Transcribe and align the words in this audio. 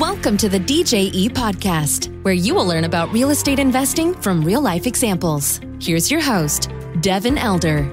Welcome 0.00 0.36
to 0.38 0.50
the 0.50 0.60
DJE 0.60 1.30
podcast, 1.30 2.12
where 2.22 2.34
you 2.34 2.54
will 2.54 2.66
learn 2.66 2.84
about 2.84 3.10
real 3.14 3.30
estate 3.30 3.58
investing 3.58 4.12
from 4.12 4.44
real 4.44 4.60
life 4.60 4.86
examples. 4.86 5.58
Here's 5.80 6.10
your 6.10 6.20
host, 6.20 6.70
Devin 7.00 7.38
Elder. 7.38 7.84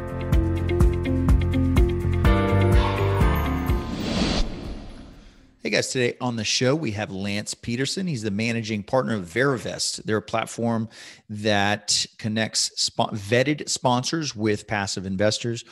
Hey 5.61 5.69
guys, 5.69 5.87
today 5.91 6.17
on 6.19 6.35
the 6.35 6.43
show 6.43 6.75
we 6.75 6.91
have 6.91 7.09
Lance 7.09 7.55
Pederson. 7.55 8.09
He's 8.09 8.21
the 8.21 8.31
managing 8.31 8.83
partner 8.83 9.15
of 9.15 9.23
Verivest. 9.23 10.03
They're 10.03 10.17
a 10.17 10.21
platform 10.21 10.89
that 11.29 12.05
connects 12.17 12.71
sp- 12.75 13.15
vetted 13.15 13.69
sponsors 13.69 14.35
with 14.35 14.67
passive 14.67 15.05
investors 15.05 15.63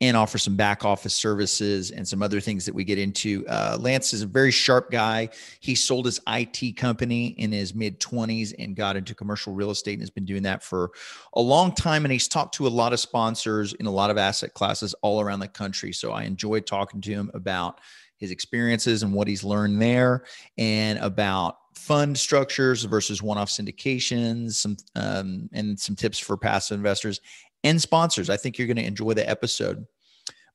and 0.00 0.16
offer 0.16 0.38
some 0.38 0.56
back 0.56 0.84
office 0.84 1.14
services 1.14 1.90
and 1.90 2.08
some 2.08 2.22
other 2.22 2.40
things 2.40 2.64
that 2.64 2.74
we 2.74 2.84
get 2.84 2.98
into. 2.98 3.46
Uh, 3.46 3.76
Lance 3.78 4.14
is 4.14 4.22
a 4.22 4.26
very 4.26 4.50
sharp 4.50 4.90
guy. 4.90 5.28
He 5.60 5.74
sold 5.74 6.06
his 6.06 6.20
IT 6.26 6.76
company 6.76 7.28
in 7.28 7.52
his 7.52 7.74
mid 7.74 8.00
20s 8.00 8.54
and 8.58 8.74
got 8.74 8.96
into 8.96 9.14
commercial 9.14 9.52
real 9.52 9.70
estate 9.70 9.94
and 9.94 10.02
has 10.02 10.10
been 10.10 10.24
doing 10.24 10.42
that 10.44 10.62
for 10.62 10.90
a 11.34 11.40
long 11.40 11.74
time. 11.74 12.04
And 12.04 12.12
he's 12.12 12.28
talked 12.28 12.54
to 12.54 12.66
a 12.66 12.68
lot 12.68 12.92
of 12.92 13.00
sponsors 13.00 13.74
in 13.74 13.86
a 13.86 13.90
lot 13.90 14.10
of 14.10 14.16
asset 14.16 14.54
classes 14.54 14.94
all 15.02 15.20
around 15.20 15.40
the 15.40 15.48
country. 15.48 15.92
So 15.92 16.12
I 16.12 16.22
enjoyed 16.22 16.66
talking 16.66 17.02
to 17.02 17.10
him 17.10 17.30
about 17.34 17.80
his 18.16 18.30
experiences 18.30 19.02
and 19.02 19.12
what 19.12 19.28
he's 19.28 19.44
learned 19.44 19.80
there 19.80 20.24
and 20.56 20.98
about 20.98 21.56
fund 21.74 22.18
structures 22.18 22.84
versus 22.84 23.22
one-off 23.22 23.48
syndications 23.48 24.52
some 24.52 24.76
um, 24.96 25.48
and 25.52 25.80
some 25.80 25.96
tips 25.96 26.18
for 26.18 26.36
passive 26.36 26.76
investors 26.76 27.20
and 27.64 27.80
sponsors. 27.80 28.30
I 28.30 28.36
think 28.36 28.58
you're 28.58 28.66
going 28.66 28.76
to 28.76 28.84
enjoy 28.84 29.14
the 29.14 29.28
episode. 29.28 29.86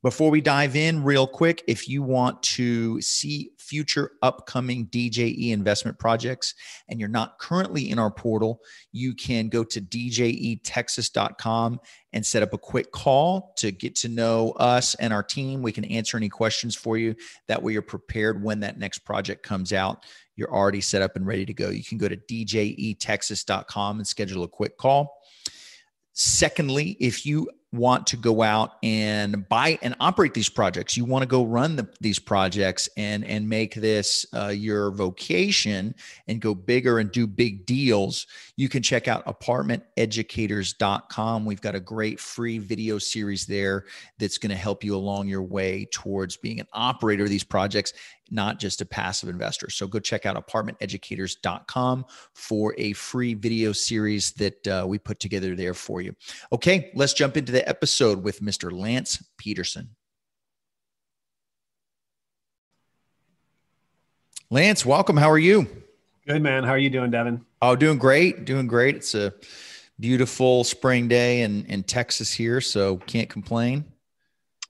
Before 0.05 0.29
we 0.29 0.39
dive 0.39 0.75
in, 0.75 1.03
real 1.03 1.25
quick, 1.25 1.63
if 1.67 1.89
you 1.89 2.03
want 2.03 2.43
to 2.43 3.01
see 3.01 3.49
future 3.57 4.11
upcoming 4.21 4.85
DJE 4.85 5.49
investment 5.49 5.97
projects 5.97 6.53
and 6.87 6.99
you're 6.99 7.09
not 7.09 7.39
currently 7.39 7.89
in 7.89 7.97
our 7.97 8.11
portal, 8.11 8.61
you 8.91 9.15
can 9.15 9.49
go 9.49 9.63
to 9.63 9.81
djetexas.com 9.81 11.79
and 12.13 12.23
set 12.23 12.43
up 12.43 12.53
a 12.53 12.57
quick 12.59 12.91
call 12.91 13.53
to 13.57 13.71
get 13.71 13.95
to 13.95 14.07
know 14.07 14.51
us 14.51 14.93
and 14.95 15.11
our 15.11 15.23
team. 15.23 15.63
We 15.63 15.71
can 15.71 15.85
answer 15.85 16.17
any 16.17 16.29
questions 16.29 16.75
for 16.75 16.97
you. 16.97 17.15
That 17.47 17.63
way, 17.63 17.73
you're 17.73 17.81
prepared 17.81 18.43
when 18.43 18.59
that 18.59 18.77
next 18.77 18.99
project 18.99 19.41
comes 19.41 19.73
out. 19.73 20.05
You're 20.35 20.53
already 20.53 20.81
set 20.81 21.01
up 21.01 21.15
and 21.15 21.25
ready 21.25 21.47
to 21.47 21.53
go. 21.55 21.69
You 21.71 21.83
can 21.83 21.97
go 21.97 22.07
to 22.07 22.17
djetexas.com 22.17 23.97
and 23.97 24.07
schedule 24.07 24.43
a 24.43 24.47
quick 24.47 24.77
call. 24.77 25.19
Secondly, 26.15 26.97
if 27.01 27.25
you 27.25 27.49
want 27.73 28.07
to 28.07 28.15
go 28.15 28.41
out 28.41 28.77
and 28.83 29.49
buy 29.49 29.77
and 29.81 29.93
operate 29.99 30.33
these 30.33 30.47
projects, 30.47 30.95
you 30.95 31.03
want 31.03 31.23
to 31.23 31.27
go 31.27 31.43
run 31.43 31.75
the, 31.75 31.89
these 31.99 32.19
projects 32.19 32.87
and 32.95 33.25
and 33.25 33.49
make 33.49 33.75
this 33.75 34.25
uh, 34.33 34.47
your 34.47 34.91
vocation 34.91 35.93
and 36.29 36.39
go 36.39 36.55
bigger 36.55 36.99
and 36.99 37.11
do 37.11 37.27
big 37.27 37.65
deals, 37.65 38.27
you 38.55 38.69
can 38.69 38.81
check 38.81 39.09
out 39.09 39.25
apartmenteducators.com. 39.25 41.45
We've 41.45 41.61
got 41.61 41.75
a 41.75 41.81
great 41.81 42.17
free 42.19 42.59
video 42.59 42.97
series 42.97 43.45
there 43.45 43.83
that's 44.17 44.37
going 44.37 44.51
to 44.51 44.55
help 44.55 44.81
you 44.83 44.95
along 44.95 45.27
your 45.27 45.43
way 45.43 45.87
towards 45.91 46.37
being 46.37 46.61
an 46.61 46.67
operator 46.73 47.23
of 47.23 47.29
these 47.29 47.43
projects 47.43 47.91
not 48.29 48.59
just 48.59 48.81
a 48.81 48.85
passive 48.85 49.29
investor. 49.29 49.69
So 49.69 49.87
go 49.87 49.99
check 49.99 50.25
out 50.25 50.35
apartmenteducators.com 50.35 52.05
for 52.33 52.75
a 52.77 52.93
free 52.93 53.33
video 53.33 53.71
series 53.71 54.31
that 54.33 54.67
uh, 54.67 54.85
we 54.87 54.97
put 54.97 55.19
together 55.19 55.55
there 55.55 55.73
for 55.73 56.01
you. 56.01 56.15
Okay, 56.51 56.91
let's 56.95 57.13
jump 57.13 57.37
into 57.37 57.51
the 57.51 57.67
episode 57.67 58.23
with 58.23 58.41
Mr. 58.41 58.71
Lance 58.71 59.23
Pederson. 59.37 59.87
Lance, 64.49 64.85
welcome. 64.85 65.17
How 65.17 65.29
are 65.29 65.39
you? 65.39 65.67
Good, 66.27 66.41
man. 66.41 66.63
How 66.63 66.71
are 66.71 66.77
you 66.77 66.89
doing, 66.89 67.11
Devin? 67.11 67.45
Oh, 67.61 67.75
doing 67.75 67.97
great. 67.97 68.45
Doing 68.45 68.67
great. 68.67 68.95
It's 68.95 69.15
a 69.15 69.33
beautiful 69.99 70.63
spring 70.63 71.07
day 71.07 71.41
in, 71.41 71.65
in 71.65 71.83
Texas 71.83 72.33
here, 72.33 72.61
so 72.61 72.97
can't 72.97 73.29
complain. 73.29 73.85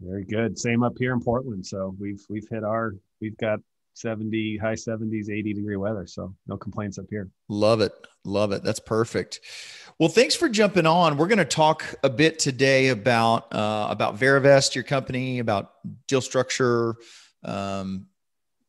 Very 0.02 0.26
good. 0.26 0.58
Same 0.60 0.84
up 0.84 0.94
here 0.98 1.14
in 1.14 1.22
Portland. 1.22 1.66
So 1.66 1.96
we've 2.00 2.24
we've 2.30 2.48
hit 2.50 2.64
our 2.64 2.96
we've 3.22 3.38
got 3.38 3.59
70 3.94 4.58
high 4.58 4.74
70s 4.74 5.30
80 5.30 5.53
degree 5.53 5.78
weather 5.78 6.06
so 6.06 6.36
no 6.48 6.58
complaints 6.58 7.00
up 7.00 7.06
here. 7.09 7.30
Love 7.48 7.81
it. 7.81 7.94
Love 8.26 8.52
it. 8.52 8.62
That's 8.64 8.80
perfect. 8.80 9.40
Well 10.00 10.09
thanks 10.09 10.36
for 10.36 10.50
jumping 10.50 10.86
on. 10.86 11.18
We're 11.18 11.28
going 11.28 11.38
to 11.38 11.46
talk 11.46 11.96
a 12.03 12.09
bit 12.09 12.38
today 12.38 12.90
about 12.90 13.53
uh, 13.53 13.88
about 13.90 14.18
verivest 14.20 14.76
your 14.76 14.84
company 14.84 15.40
about 15.40 15.72
deal 16.08 16.22
structure 16.22 16.96
um, 17.44 18.08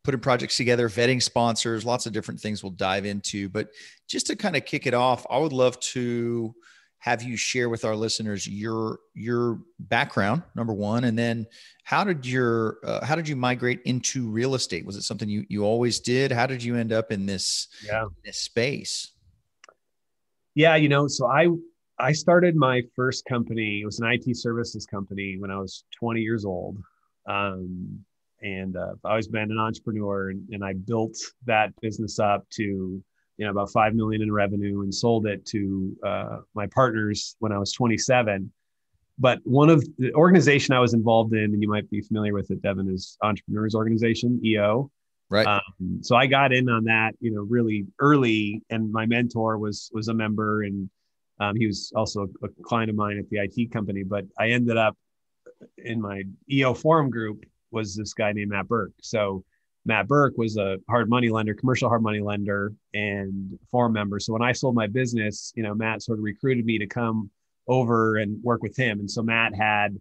putting 0.05 0.21
projects 0.21 0.57
together 0.57 0.89
vetting 0.89 1.21
sponsors 1.21 1.85
lots 1.85 2.07
of 2.07 2.13
different 2.13 2.39
things 2.39 2.63
we'll 2.63 2.71
dive 2.71 3.05
into. 3.05 3.49
But 3.49 3.71
just 4.09 4.29
to 4.29 4.37
kind 4.37 4.55
of 4.55 4.65
kick 4.65 4.87
it 4.87 4.95
off 4.95 5.27
i 5.29 5.39
would 5.39 5.53
love 5.53 5.79
to 5.81 6.55
have 6.99 7.23
you 7.23 7.37
share 7.37 7.69
with 7.69 7.85
our 7.85 7.95
listeners 7.95 8.47
your 8.47 8.99
your 9.15 9.61
background 9.79 10.43
number 10.55 10.73
one 10.73 11.05
and 11.05 11.19
then 11.19 11.47
how 11.85 12.03
did 12.03 12.27
your 12.27 12.79
uh, 12.85 13.05
how 13.05 13.15
did 13.15 13.29
you 13.29 13.37
migrate 13.37 13.81
into 13.85 14.29
real 14.29 14.55
estate? 14.55 14.85
Was 14.85 14.97
it 14.97 15.03
something 15.03 15.29
you 15.29 15.45
you 15.49 15.65
always 15.65 16.01
did? 16.01 16.33
How 16.33 16.47
did 16.47 16.63
you 16.63 16.77
end 16.77 16.93
up 16.93 17.13
in 17.13 17.27
this 17.27 17.69
yeah. 17.85 18.03
in 18.03 18.09
this 18.25 18.39
space? 18.39 19.13
Yeah 20.55 20.77
you 20.77 20.89
know 20.89 21.07
so 21.07 21.27
i 21.27 21.49
i 21.99 22.13
started 22.13 22.57
my 22.57 22.83
first 22.95 23.25
company 23.27 23.81
it 23.83 23.85
was 23.85 24.01
an 24.01 24.11
it 24.11 24.37
services 24.37 24.87
company 24.87 25.37
when 25.39 25.51
i 25.51 25.59
was 25.59 25.85
20 25.99 26.21
years 26.21 26.45
old 26.45 26.79
um, 27.29 27.99
and 28.43 28.77
uh, 28.77 28.93
i've 28.93 29.11
always 29.11 29.29
been 29.29 29.51
an 29.51 29.59
entrepreneur 29.59 30.31
and, 30.31 30.49
and 30.51 30.65
i 30.65 30.73
built 30.73 31.17
that 31.45 31.73
business 31.83 32.19
up 32.19 32.49
to 32.51 33.03
you 33.37 33.45
know 33.45 33.51
about 33.51 33.71
five 33.71 33.95
million 33.95 34.23
in 34.23 34.33
revenue 34.33 34.83
and 34.83 34.95
sold 34.95 35.27
it 35.27 35.45
to 35.47 35.97
uh, 36.05 36.39
my 36.55 36.67
partners 36.69 37.37
when 37.39 37.53
I 37.53 37.59
was 37.59 37.73
27. 37.73 38.51
But 39.19 39.41
one 39.45 39.71
of 39.71 39.87
the 39.99 40.13
organization 40.15 40.75
I 40.75 40.81
was 40.81 40.93
involved 40.93 41.33
in, 41.33 41.45
and 41.45 41.63
you 41.63 41.69
might 41.69 41.89
be 41.89 42.03
familiar 42.03 42.35
with 42.35 42.51
it, 42.51 42.61
Devin, 42.63 42.89
is 42.89 43.17
Entrepreneurs 43.23 43.75
Organization 43.75 44.41
(EO). 44.45 44.91
Right. 45.29 45.47
Um, 45.47 46.01
so 46.03 46.15
I 46.15 46.27
got 46.27 46.53
in 46.53 46.69
on 46.69 46.85
that, 46.85 47.13
you 47.21 47.35
know, 47.35 47.43
really 47.43 47.87
early, 47.99 48.63
and 48.71 48.93
my 48.93 49.07
mentor 49.07 49.59
was 49.59 49.91
was 49.93 50.09
a 50.09 50.15
member, 50.15 50.63
and 50.63 50.89
um, 51.41 51.57
he 51.57 51.67
was 51.67 51.93
also 51.97 52.29
a 52.43 52.49
client 52.63 52.91
of 52.91 52.97
mine 52.97 53.19
at 53.19 53.29
the 53.31 53.39
IT 53.39 53.73
company. 53.73 54.03
But 54.03 54.25
I 54.39 54.51
ended 54.51 54.77
up 54.77 54.97
in 55.79 56.01
my 56.01 56.23
EO 56.51 56.75
forum 56.75 57.11
group 57.11 57.45
was 57.71 57.95
this 57.95 58.15
guy 58.15 58.33
named 58.33 58.51
Matt 58.51 58.69
Burke. 58.69 58.93
So 59.01 59.45
Matt 59.87 60.09
Burke 60.09 60.37
was 60.37 60.57
a 60.57 60.79
hard 60.89 61.09
money 61.09 61.29
lender, 61.31 61.55
commercial 61.55 61.89
hard 61.89 62.03
money 62.03 62.21
lender, 62.21 62.73
and 62.93 63.57
forum 63.71 63.93
member. 63.93 64.19
So 64.19 64.33
when 64.33 64.43
I 64.43 64.53
sold 64.53 64.75
my 64.75 64.89
business, 64.89 65.53
you 65.55 65.63
know, 65.63 65.75
Matt 65.75 66.03
sort 66.03 66.19
of 66.19 66.25
recruited 66.25 66.67
me 66.67 66.79
to 66.79 66.87
come 66.87 67.31
over 67.69 68.17
and 68.17 68.43
work 68.43 68.63
with 68.63 68.77
him. 68.77 68.99
And 68.99 69.11
so 69.11 69.23
Matt 69.23 69.55
had 69.55 69.97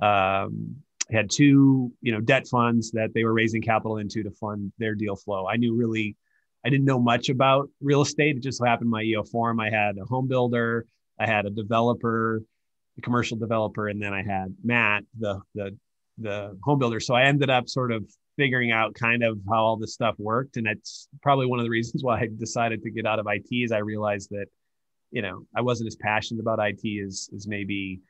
um, 0.00 0.76
had 1.10 1.30
two, 1.30 1.92
you 2.00 2.12
know, 2.12 2.20
debt 2.20 2.46
funds 2.46 2.92
that 2.92 3.12
they 3.12 3.24
were 3.24 3.32
raising 3.32 3.60
capital 3.60 3.98
into 3.98 4.22
to 4.22 4.30
fund 4.30 4.72
their 4.78 4.94
deal 4.94 5.16
flow. 5.16 5.46
I 5.46 5.56
knew 5.56 5.74
really, 5.74 6.16
I 6.64 6.70
didn't 6.70 6.86
know 6.86 7.00
much 7.00 7.28
about 7.28 7.68
real 7.80 8.02
estate. 8.02 8.36
It 8.36 8.42
just 8.42 8.58
so 8.58 8.64
happened 8.64 8.90
my 8.90 9.02
EO 9.02 9.24
forum. 9.24 9.60
I 9.60 9.70
had 9.70 9.98
a 9.98 10.04
home 10.04 10.28
builder, 10.28 10.86
I 11.18 11.26
had 11.26 11.44
a 11.44 11.50
developer, 11.50 12.42
a 12.96 13.00
commercial 13.00 13.36
developer, 13.36 13.88
and 13.88 14.00
then 14.00 14.14
I 14.14 14.22
had 14.22 14.54
Matt, 14.62 15.04
the 15.18 15.40
the 15.54 15.76
the 16.18 16.58
home 16.62 16.78
builder. 16.78 17.00
So 17.00 17.14
I 17.14 17.24
ended 17.24 17.50
up 17.50 17.68
sort 17.68 17.92
of 17.92 18.06
figuring 18.36 18.72
out 18.72 18.94
kind 18.94 19.22
of 19.22 19.38
how 19.48 19.62
all 19.64 19.76
this 19.76 19.94
stuff 19.94 20.14
worked. 20.18 20.56
And 20.56 20.66
that's 20.66 21.08
probably 21.22 21.46
one 21.46 21.58
of 21.58 21.64
the 21.64 21.70
reasons 21.70 22.02
why 22.02 22.20
I 22.20 22.28
decided 22.38 22.82
to 22.82 22.90
get 22.90 23.06
out 23.06 23.18
of 23.18 23.26
IT 23.28 23.46
is 23.50 23.72
I 23.72 23.78
realized 23.78 24.30
that, 24.30 24.46
you 25.10 25.22
know, 25.22 25.46
I 25.56 25.60
wasn't 25.60 25.88
as 25.88 25.96
passionate 25.96 26.40
about 26.40 26.58
IT 26.60 27.04
as, 27.04 27.30
as 27.34 27.46
maybe 27.46 28.00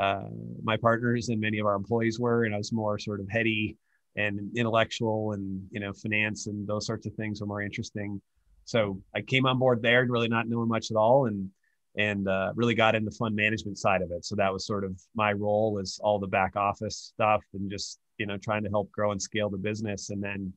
uh, 0.00 0.28
my 0.62 0.76
partners 0.76 1.28
and 1.28 1.40
many 1.40 1.58
of 1.58 1.66
our 1.66 1.74
employees 1.74 2.18
were. 2.18 2.44
And 2.44 2.54
I 2.54 2.58
was 2.58 2.72
more 2.72 2.98
sort 2.98 3.20
of 3.20 3.28
heady 3.28 3.76
and 4.16 4.56
intellectual 4.56 5.32
and, 5.32 5.66
you 5.70 5.80
know, 5.80 5.92
finance 5.92 6.46
and 6.46 6.66
those 6.66 6.86
sorts 6.86 7.06
of 7.06 7.14
things 7.14 7.40
were 7.40 7.46
more 7.46 7.62
interesting. 7.62 8.20
So 8.64 9.00
I 9.14 9.20
came 9.20 9.44
on 9.44 9.58
board 9.58 9.82
there, 9.82 10.06
really 10.08 10.28
not 10.28 10.48
knowing 10.48 10.68
much 10.68 10.90
at 10.90 10.96
all. 10.96 11.26
And, 11.26 11.50
and 11.96 12.28
uh, 12.28 12.52
really 12.54 12.74
got 12.74 12.94
in 12.94 13.04
the 13.04 13.10
fund 13.10 13.36
management 13.36 13.78
side 13.78 14.02
of 14.02 14.10
it. 14.10 14.24
So 14.24 14.34
that 14.36 14.52
was 14.52 14.66
sort 14.66 14.84
of 14.84 15.00
my 15.14 15.32
role 15.32 15.72
was 15.72 16.00
all 16.02 16.18
the 16.18 16.26
back 16.26 16.56
office 16.56 17.12
stuff 17.14 17.42
and 17.54 17.70
just 17.70 17.98
you 18.18 18.26
know 18.26 18.36
trying 18.36 18.64
to 18.64 18.70
help 18.70 18.90
grow 18.90 19.12
and 19.12 19.20
scale 19.20 19.50
the 19.50 19.58
business. 19.58 20.10
And 20.10 20.22
then 20.22 20.52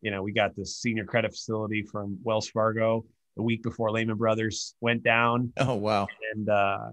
you 0.00 0.10
know 0.10 0.22
we 0.22 0.32
got 0.32 0.56
this 0.56 0.76
senior 0.76 1.04
credit 1.04 1.32
facility 1.32 1.82
from 1.82 2.18
wells 2.22 2.48
fargo 2.48 3.04
the 3.36 3.42
week 3.42 3.62
before 3.62 3.90
lehman 3.90 4.16
brothers 4.16 4.74
went 4.80 5.02
down. 5.02 5.52
Oh 5.56 5.74
wow. 5.74 6.06
And 6.34 6.48
uh 6.48 6.90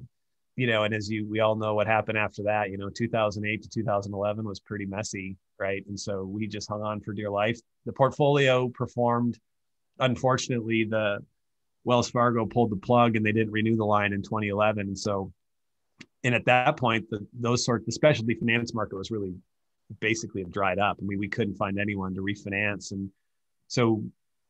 you 0.56 0.68
know 0.68 0.84
and 0.84 0.94
as 0.94 1.10
you 1.10 1.28
we 1.30 1.40
all 1.40 1.56
know 1.56 1.74
what 1.74 1.88
happened 1.88 2.18
after 2.18 2.44
that 2.44 2.70
you 2.70 2.78
know 2.78 2.90
2008 2.90 3.64
to 3.64 3.70
2011 3.70 4.46
was 4.46 4.60
pretty 4.60 4.86
messy 4.86 5.38
right? 5.60 5.84
And 5.88 6.00
so 6.00 6.24
we 6.24 6.48
just 6.48 6.70
hung 6.70 6.82
on 6.82 7.02
for 7.02 7.14
dear 7.14 7.30
life. 7.30 7.60
The 7.86 7.94
portfolio 7.94 8.70
performed 8.70 9.38
unfortunately 10.00 10.86
the 10.86 11.20
wells 11.84 12.10
fargo 12.10 12.46
pulled 12.46 12.72
the 12.72 12.76
plug 12.76 13.16
and 13.16 13.26
they 13.26 13.32
didn't 13.32 13.52
renew 13.52 13.76
the 13.76 13.86
line 13.86 14.14
in 14.14 14.22
2011 14.22 14.88
and 14.88 14.98
so 14.98 15.32
and 16.24 16.36
at 16.36 16.46
that 16.46 16.78
point 16.78 17.10
the, 17.10 17.26
those 17.40 17.64
sort 17.64 17.86
the 17.86 17.92
specialty 17.92 18.36
finance 18.36 18.74
market 18.74 18.98
was 18.98 19.12
really 19.12 19.34
basically 20.00 20.44
dried 20.46 20.80
up. 20.80 20.98
I 21.02 21.06
mean, 21.06 21.20
we 21.20 21.28
couldn't 21.28 21.56
find 21.56 21.80
anyone 21.80 22.14
to 22.16 22.22
refinance. 22.22 22.92
And 22.92 23.10
so 23.68 24.04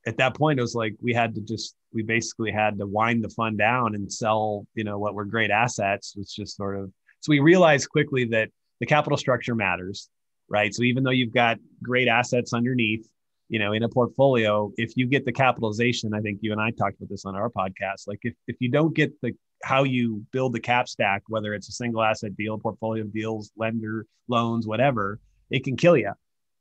at 0.06 0.18
that 0.18 0.36
point, 0.36 0.60
it 0.60 0.62
was 0.62 0.76
like 0.76 0.96
we 1.02 1.14
had 1.14 1.36
to 1.36 1.42
just 1.42 1.76
we 1.94 2.04
basically 2.04 2.52
had 2.52 2.78
to 2.78 2.86
wind 2.86 3.24
the 3.24 3.30
fund 3.30 3.58
down 3.58 3.96
and 3.96 4.12
sell, 4.12 4.66
you 4.76 4.84
know, 4.84 5.00
what 5.00 5.14
were 5.14 5.26
great 5.26 5.52
assets, 5.52 6.14
which 6.16 6.36
just 6.36 6.58
sort 6.58 6.78
of 6.78 6.92
so 7.22 7.32
we 7.32 7.40
realized 7.40 7.90
quickly 7.90 8.26
that 8.26 8.50
the 8.80 8.86
capital 8.86 9.18
structure 9.18 9.56
matters, 9.56 10.10
right? 10.48 10.74
So 10.74 10.84
even 10.84 11.04
though 11.04 11.12
you've 11.12 11.34
got 11.34 11.58
great 11.84 12.08
assets 12.08 12.54
underneath, 12.54 13.10
you 13.50 13.58
know, 13.58 13.74
in 13.74 13.84
a 13.84 13.90
portfolio, 13.90 14.72
if 14.78 14.96
you 14.96 15.08
get 15.08 15.26
the 15.26 15.32
capitalization, 15.32 16.14
I 16.14 16.22
think 16.22 16.40
you 16.42 16.52
and 16.52 16.62
I 16.62 16.70
talked 16.70 16.98
about 16.98 17.10
this 17.10 17.26
on 17.26 17.36
our 17.36 17.50
podcast. 17.50 18.08
Like 18.08 18.20
if 18.22 18.36
if 18.48 18.56
you 18.60 18.70
don't 18.70 18.96
get 18.96 19.12
the 19.22 19.34
how 19.64 19.84
you 19.84 20.24
build 20.32 20.54
the 20.54 20.60
cap 20.60 20.88
stack, 20.88 21.24
whether 21.28 21.54
it's 21.54 21.68
a 21.68 21.74
single 21.74 22.02
asset 22.02 22.38
deal, 22.38 22.58
portfolio 22.58 23.04
deals, 23.04 23.52
lender 23.58 24.06
loans, 24.28 24.68
whatever, 24.68 25.20
it 25.50 25.64
can 25.64 25.76
kill 25.76 25.98
you, 25.98 26.14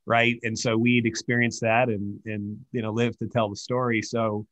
right? 0.06 0.38
And 0.42 0.58
so 0.58 0.76
we'd 0.76 1.06
experienced 1.06 1.60
that 1.60 1.88
and 1.88 2.18
and 2.24 2.58
you 2.72 2.80
know 2.80 2.90
live 2.90 3.18
to 3.18 3.28
tell 3.28 3.50
the 3.50 3.56
story. 3.56 4.00
So 4.00 4.46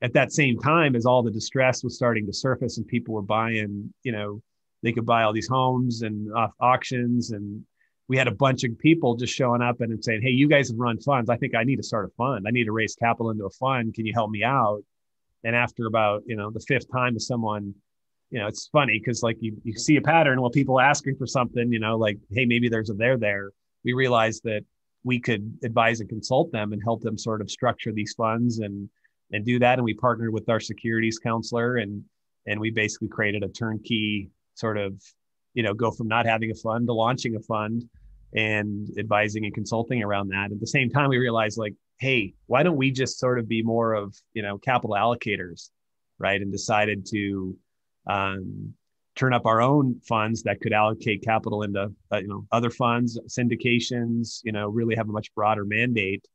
at 0.00 0.12
that 0.12 0.32
same 0.32 0.58
time 0.58 0.94
as 0.94 1.06
all 1.06 1.22
the 1.22 1.30
distress 1.30 1.82
was 1.82 1.96
starting 1.96 2.26
to 2.26 2.32
surface 2.32 2.78
and 2.78 2.86
people 2.86 3.14
were 3.14 3.22
buying, 3.22 3.92
you 4.02 4.12
know, 4.12 4.40
they 4.82 4.92
could 4.92 5.06
buy 5.06 5.22
all 5.22 5.32
these 5.32 5.48
homes 5.48 6.02
and 6.02 6.32
off 6.34 6.52
auctions 6.60 7.32
and 7.32 7.64
we 8.08 8.16
had 8.16 8.28
a 8.28 8.34
bunch 8.34 8.64
of 8.64 8.78
people 8.78 9.16
just 9.16 9.34
showing 9.34 9.62
up 9.62 9.80
and 9.80 10.04
saying, 10.04 10.20
Hey, 10.22 10.30
you 10.30 10.48
guys 10.48 10.68
have 10.68 10.78
run 10.78 10.98
funds. 11.00 11.30
I 11.30 11.36
think 11.36 11.54
I 11.54 11.64
need 11.64 11.76
to 11.76 11.82
start 11.82 12.06
a 12.06 12.12
fund. 12.16 12.44
I 12.46 12.50
need 12.50 12.64
to 12.64 12.72
raise 12.72 12.94
capital 12.94 13.30
into 13.30 13.46
a 13.46 13.50
fund. 13.50 13.94
Can 13.94 14.06
you 14.06 14.12
help 14.12 14.30
me 14.30 14.44
out? 14.44 14.82
And 15.44 15.56
after 15.56 15.86
about, 15.86 16.22
you 16.26 16.36
know, 16.36 16.50
the 16.50 16.60
fifth 16.60 16.90
time 16.90 17.16
of 17.16 17.22
someone, 17.22 17.74
you 18.30 18.38
know, 18.38 18.46
it's 18.46 18.68
funny 18.68 18.98
because 18.98 19.22
like 19.22 19.36
you, 19.40 19.56
you 19.64 19.74
see 19.74 19.96
a 19.96 20.02
pattern 20.02 20.40
while 20.40 20.50
people 20.50 20.80
asking 20.80 21.16
for 21.16 21.26
something, 21.26 21.72
you 21.72 21.78
know, 21.78 21.96
like, 21.96 22.18
Hey, 22.30 22.44
maybe 22.44 22.68
there's 22.68 22.90
a 22.90 22.94
there 22.94 23.16
there. 23.16 23.50
We 23.84 23.94
realized 23.94 24.42
that 24.44 24.64
we 25.02 25.20
could 25.20 25.58
advise 25.62 26.00
and 26.00 26.08
consult 26.08 26.50
them 26.52 26.72
and 26.72 26.82
help 26.82 27.02
them 27.02 27.16
sort 27.16 27.40
of 27.40 27.50
structure 27.50 27.92
these 27.92 28.14
funds 28.14 28.58
and, 28.58 28.88
and 29.32 29.44
do 29.44 29.58
that. 29.58 29.78
And 29.78 29.84
we 29.84 29.94
partnered 29.94 30.32
with 30.32 30.48
our 30.48 30.60
securities 30.60 31.18
counselor 31.18 31.76
and, 31.76 32.02
and 32.46 32.60
we 32.60 32.70
basically 32.70 33.08
created 33.08 33.42
a 33.42 33.48
turnkey 33.48 34.30
sort 34.54 34.76
of 34.78 34.94
you 35.54 35.62
know 35.62 35.74
go 35.74 35.90
from 35.90 36.08
not 36.08 36.26
having 36.26 36.50
a 36.50 36.54
fund 36.54 36.86
to 36.88 36.92
launching 36.92 37.36
a 37.36 37.40
fund 37.40 37.84
and 38.34 38.90
advising 38.98 39.44
and 39.44 39.54
consulting 39.54 40.02
around 40.02 40.28
that. 40.28 40.50
At 40.52 40.60
the 40.60 40.66
same 40.66 40.90
time 40.90 41.08
we 41.08 41.18
realized 41.18 41.58
like 41.58 41.74
hey 41.98 42.34
why 42.46 42.62
don't 42.62 42.76
we 42.76 42.90
just 42.90 43.18
sort 43.18 43.38
of 43.38 43.48
be 43.48 43.62
more 43.62 43.94
of 43.94 44.14
you 44.34 44.42
know 44.42 44.58
capital 44.58 44.96
allocators 44.96 45.70
right? 46.18 46.40
And 46.40 46.52
decided 46.52 47.06
to 47.06 47.56
um, 48.06 48.74
turn 49.14 49.32
up 49.32 49.46
our 49.46 49.60
own 49.60 50.00
funds 50.06 50.42
that 50.42 50.60
could 50.60 50.72
allocate 50.72 51.22
capital 51.22 51.62
into 51.62 51.92
uh, 52.12 52.18
you 52.18 52.28
know 52.28 52.46
other 52.52 52.70
funds 52.70 53.18
syndications 53.28 54.40
you 54.44 54.52
know 54.52 54.68
really 54.68 54.96
have 54.96 55.08
a 55.08 55.12
much 55.12 55.34
broader 55.34 55.64
mandate. 55.64 56.26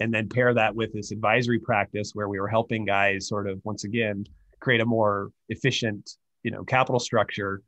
And 0.00 0.12
then 0.12 0.28
pair 0.28 0.52
that 0.52 0.74
with 0.74 0.92
this 0.92 1.12
advisory 1.12 1.60
practice 1.60 2.10
where 2.12 2.28
we 2.28 2.40
were 2.40 2.48
helping 2.48 2.84
guys 2.84 3.28
sort 3.28 3.48
of 3.48 3.60
once 3.62 3.84
again 3.84 4.26
create 4.58 4.80
a 4.80 4.86
more 4.86 5.30
efficient 5.48 6.16
you 6.42 6.50
know 6.50 6.64
capital 6.64 7.00
structure 7.00 7.62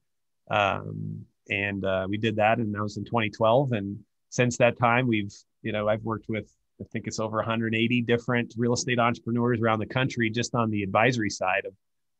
um, 0.51 1.25
and 1.51 1.85
uh, 1.85 2.07
we 2.09 2.17
did 2.17 2.37
that 2.37 2.59
and 2.59 2.75
that 2.75 2.83
was 2.83 2.97
in 2.97 3.05
2012 3.05 3.73
and 3.73 3.99
since 4.31 4.57
that 4.57 4.79
time 4.79 5.07
we've 5.07 5.35
you 5.63 5.73
know 5.73 5.89
i've 5.89 6.03
worked 6.03 6.27
with 6.29 6.51
i 6.81 6.85
think 6.93 7.07
it's 7.07 7.21
over 7.21 7.37
180 7.37 8.03
different 8.03 8.55
real 8.57 8.73
estate 8.73 8.99
entrepreneurs 8.99 9.61
around 9.61 9.79
the 9.79 9.87
country 9.87 10.31
just 10.31 10.55
on 10.55 10.71
the 10.71 10.83
advisory 10.83 11.31
side 11.31 11.65
of, 11.67 11.73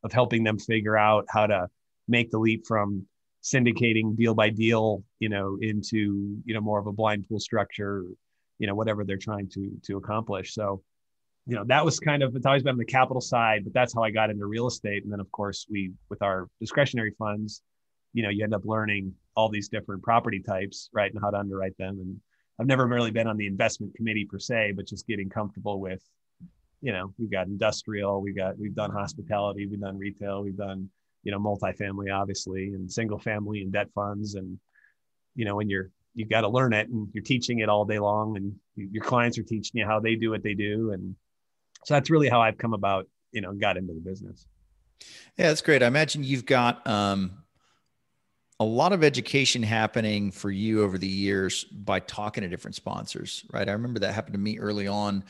of 0.03 0.13
helping 0.13 0.45
them 0.45 0.59
figure 0.59 0.97
out 0.97 1.25
how 1.29 1.47
to 1.47 1.69
make 2.07 2.31
the 2.31 2.39
leap 2.39 2.67
from 2.67 3.07
syndicating 3.43 4.17
deal 4.17 4.35
by 4.35 4.49
deal 4.49 5.03
you 5.19 5.29
know 5.29 5.59
into 5.61 6.39
you 6.45 6.55
know 6.55 6.61
more 6.61 6.79
of 6.79 6.87
a 6.87 6.93
blind 6.93 7.27
pool 7.29 7.41
structure 7.41 8.05
you 8.59 8.67
know 8.67 8.75
whatever 8.75 9.05
they're 9.05 9.17
trying 9.17 9.49
to 9.49 9.71
to 9.83 9.97
accomplish. 9.97 10.55
So 10.55 10.83
you 11.47 11.57
know 11.57 11.65
that 11.67 11.85
was 11.85 12.01
kind 12.01 12.23
of 12.23 12.35
it's 12.35 12.47
always 12.47 12.63
been 12.63 12.73
on 12.73 12.79
the 12.79 12.85
capital 12.85 13.21
side 13.21 13.65
but 13.65 13.75
that's 13.75 13.93
how 13.93 14.03
i 14.03 14.11
got 14.11 14.31
into 14.31 14.47
real 14.47 14.67
estate. 14.67 15.05
And 15.05 15.13
then 15.13 15.21
of 15.21 15.31
course 15.33 15.67
we 15.71 15.93
with 16.09 16.23
our 16.23 16.49
discretionary 16.61 17.15
funds 17.19 17.63
you 18.15 18.23
know 18.23 18.31
you 18.31 18.43
end 18.43 18.55
up 18.55 18.65
learning 18.65 19.13
all 19.37 19.49
these 19.49 19.69
different 19.69 20.03
property 20.03 20.41
types 20.41 20.89
right 20.93 21.13
and 21.13 21.21
how 21.23 21.31
to 21.31 21.37
underwrite 21.37 21.77
them 21.77 21.99
and 22.01 22.19
i've 22.59 22.67
never 22.67 22.87
really 22.87 23.11
been 23.11 23.27
on 23.27 23.37
the 23.37 23.47
investment 23.47 23.95
committee 23.95 24.25
per 24.25 24.39
se 24.39 24.73
but 24.75 24.87
just 24.87 25.07
getting 25.07 25.29
comfortable 25.29 25.81
with 25.81 26.03
you 26.81 26.93
know 26.93 27.13
we've 27.19 27.31
got 27.31 27.47
industrial 27.47 28.23
we've 28.23 28.37
got 28.37 28.59
we've 28.59 28.75
done 28.75 28.91
hospitality 28.91 29.67
we've 29.67 29.81
done 29.81 29.99
retail 29.99 30.43
we've 30.43 30.57
done 30.57 30.89
you 31.25 31.33
know 31.33 31.39
multifamily 31.39 32.15
obviously 32.15 32.69
and 32.69 32.91
single 32.91 33.19
family 33.19 33.61
and 33.61 33.73
debt 33.73 33.89
funds 33.95 34.35
and 34.35 34.59
you 35.35 35.45
know 35.45 35.57
when 35.57 35.69
you're 35.69 35.91
you've 36.17 36.31
got 36.31 36.43
to 36.43 36.49
learn 36.49 36.73
it 36.73 36.89
and 36.89 37.09
you're 37.13 37.25
teaching 37.25 37.59
it 37.59 37.69
all 37.69 37.85
day 37.85 37.99
long 37.99 38.37
and 38.37 38.55
your 38.77 39.03
clients 39.03 39.37
are 39.37 39.43
teaching 39.43 39.81
you 39.81 39.85
how 39.85 39.99
they 39.99 40.15
do 40.15 40.31
what 40.31 40.43
they 40.43 40.55
do 40.55 40.93
and 40.93 41.17
so 41.85 41.95
that's 41.95 42.11
really 42.11 42.29
how 42.29 42.41
I've 42.41 42.59
come 42.59 42.75
about, 42.75 43.07
you 43.31 43.41
know, 43.41 43.53
got 43.53 43.77
into 43.77 43.93
the 43.93 44.01
business. 44.01 44.47
Yeah, 45.37 45.49
that's 45.49 45.61
great. 45.61 45.83
I 45.83 45.87
imagine 45.87 46.25
you've 46.25 46.47
got 46.47 46.87
um, 46.87 47.44
a 48.61 48.65
lot 48.65 48.93
of 48.93 49.03
education 49.03 49.63
happening 49.63 50.31
for 50.31 50.51
you 50.51 50.83
over 50.83 50.97
the 50.97 51.09
years 51.09 51.65
by 51.65 52.01
talking 52.01 52.43
to 52.43 52.49
different 52.49 52.77
sponsors, 52.77 53.45
right? 53.53 53.69
I 53.69 53.73
remember 53.73 54.01
that 54.01 54.15
happened 54.15 54.35
to 54.35 54.41
me 54.41 54.59
early 54.59 54.87
on. 54.87 55.25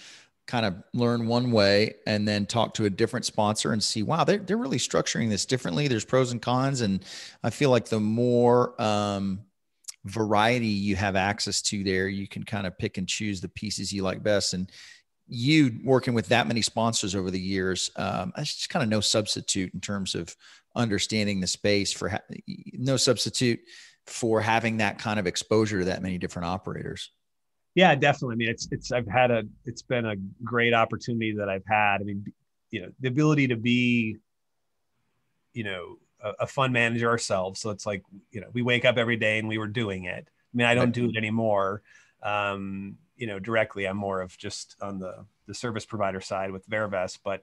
Kind 0.46 0.66
of 0.66 0.74
learn 0.92 1.26
one 1.26 1.52
way 1.52 1.94
and 2.06 2.28
then 2.28 2.44
talk 2.44 2.74
to 2.74 2.84
a 2.84 2.90
different 2.90 3.24
sponsor 3.24 3.72
and 3.72 3.82
see, 3.82 4.02
wow, 4.02 4.24
they're, 4.24 4.38
they're 4.38 4.58
really 4.58 4.76
structuring 4.76 5.30
this 5.30 5.46
differently. 5.46 5.88
There's 5.88 6.04
pros 6.04 6.32
and 6.32 6.42
cons. 6.42 6.82
And 6.82 7.02
I 7.42 7.48
feel 7.48 7.70
like 7.70 7.88
the 7.88 7.98
more 8.00 8.80
um, 8.80 9.40
variety 10.04 10.66
you 10.66 10.96
have 10.96 11.16
access 11.16 11.62
to 11.62 11.82
there, 11.82 12.08
you 12.08 12.28
can 12.28 12.42
kind 12.42 12.66
of 12.66 12.76
pick 12.76 12.98
and 12.98 13.08
choose 13.08 13.40
the 13.40 13.48
pieces 13.48 13.90
you 13.90 14.02
like 14.02 14.22
best. 14.22 14.52
And 14.52 14.70
you 15.26 15.80
working 15.84 16.14
with 16.14 16.28
that 16.28 16.46
many 16.46 16.62
sponsors 16.62 17.14
over 17.14 17.30
the 17.30 17.40
years, 17.40 17.90
um, 17.96 18.32
it's 18.36 18.54
just 18.54 18.70
kind 18.70 18.82
of 18.82 18.88
no 18.88 19.00
substitute 19.00 19.72
in 19.72 19.80
terms 19.80 20.14
of 20.14 20.34
understanding 20.76 21.40
the 21.40 21.46
space 21.46 21.92
for 21.92 22.08
ha- 22.08 22.20
no 22.72 22.96
substitute 22.96 23.60
for 24.06 24.40
having 24.40 24.78
that 24.78 24.98
kind 24.98 25.18
of 25.18 25.26
exposure 25.26 25.78
to 25.78 25.84
that 25.86 26.02
many 26.02 26.18
different 26.18 26.46
operators. 26.46 27.10
Yeah, 27.74 27.94
definitely. 27.94 28.34
I 28.34 28.36
mean, 28.36 28.48
it's 28.48 28.68
it's 28.70 28.92
I've 28.92 29.08
had 29.08 29.30
a 29.30 29.44
it's 29.64 29.82
been 29.82 30.06
a 30.06 30.16
great 30.44 30.74
opportunity 30.74 31.34
that 31.38 31.48
I've 31.48 31.66
had. 31.66 31.96
I 32.00 32.04
mean, 32.04 32.24
you 32.70 32.82
know, 32.82 32.88
the 33.00 33.08
ability 33.08 33.48
to 33.48 33.56
be, 33.56 34.18
you 35.52 35.64
know, 35.64 35.96
a, 36.22 36.32
a 36.40 36.46
fund 36.46 36.72
manager 36.72 37.08
ourselves. 37.08 37.60
So 37.60 37.70
it's 37.70 37.86
like 37.86 38.02
you 38.30 38.40
know, 38.40 38.48
we 38.52 38.62
wake 38.62 38.84
up 38.84 38.96
every 38.96 39.16
day 39.16 39.38
and 39.38 39.48
we 39.48 39.58
were 39.58 39.66
doing 39.66 40.04
it. 40.04 40.28
I 40.28 40.56
mean, 40.56 40.66
I 40.66 40.74
don't 40.74 40.92
do 40.92 41.06
it 41.06 41.16
anymore. 41.16 41.82
Um, 42.22 42.96
you 43.24 43.26
know 43.26 43.38
directly 43.38 43.86
i'm 43.86 43.96
more 43.96 44.20
of 44.20 44.36
just 44.36 44.76
on 44.82 44.98
the 44.98 45.24
the 45.46 45.54
service 45.54 45.86
provider 45.86 46.20
side 46.20 46.50
with 46.50 46.68
verivest 46.68 47.20
but 47.24 47.42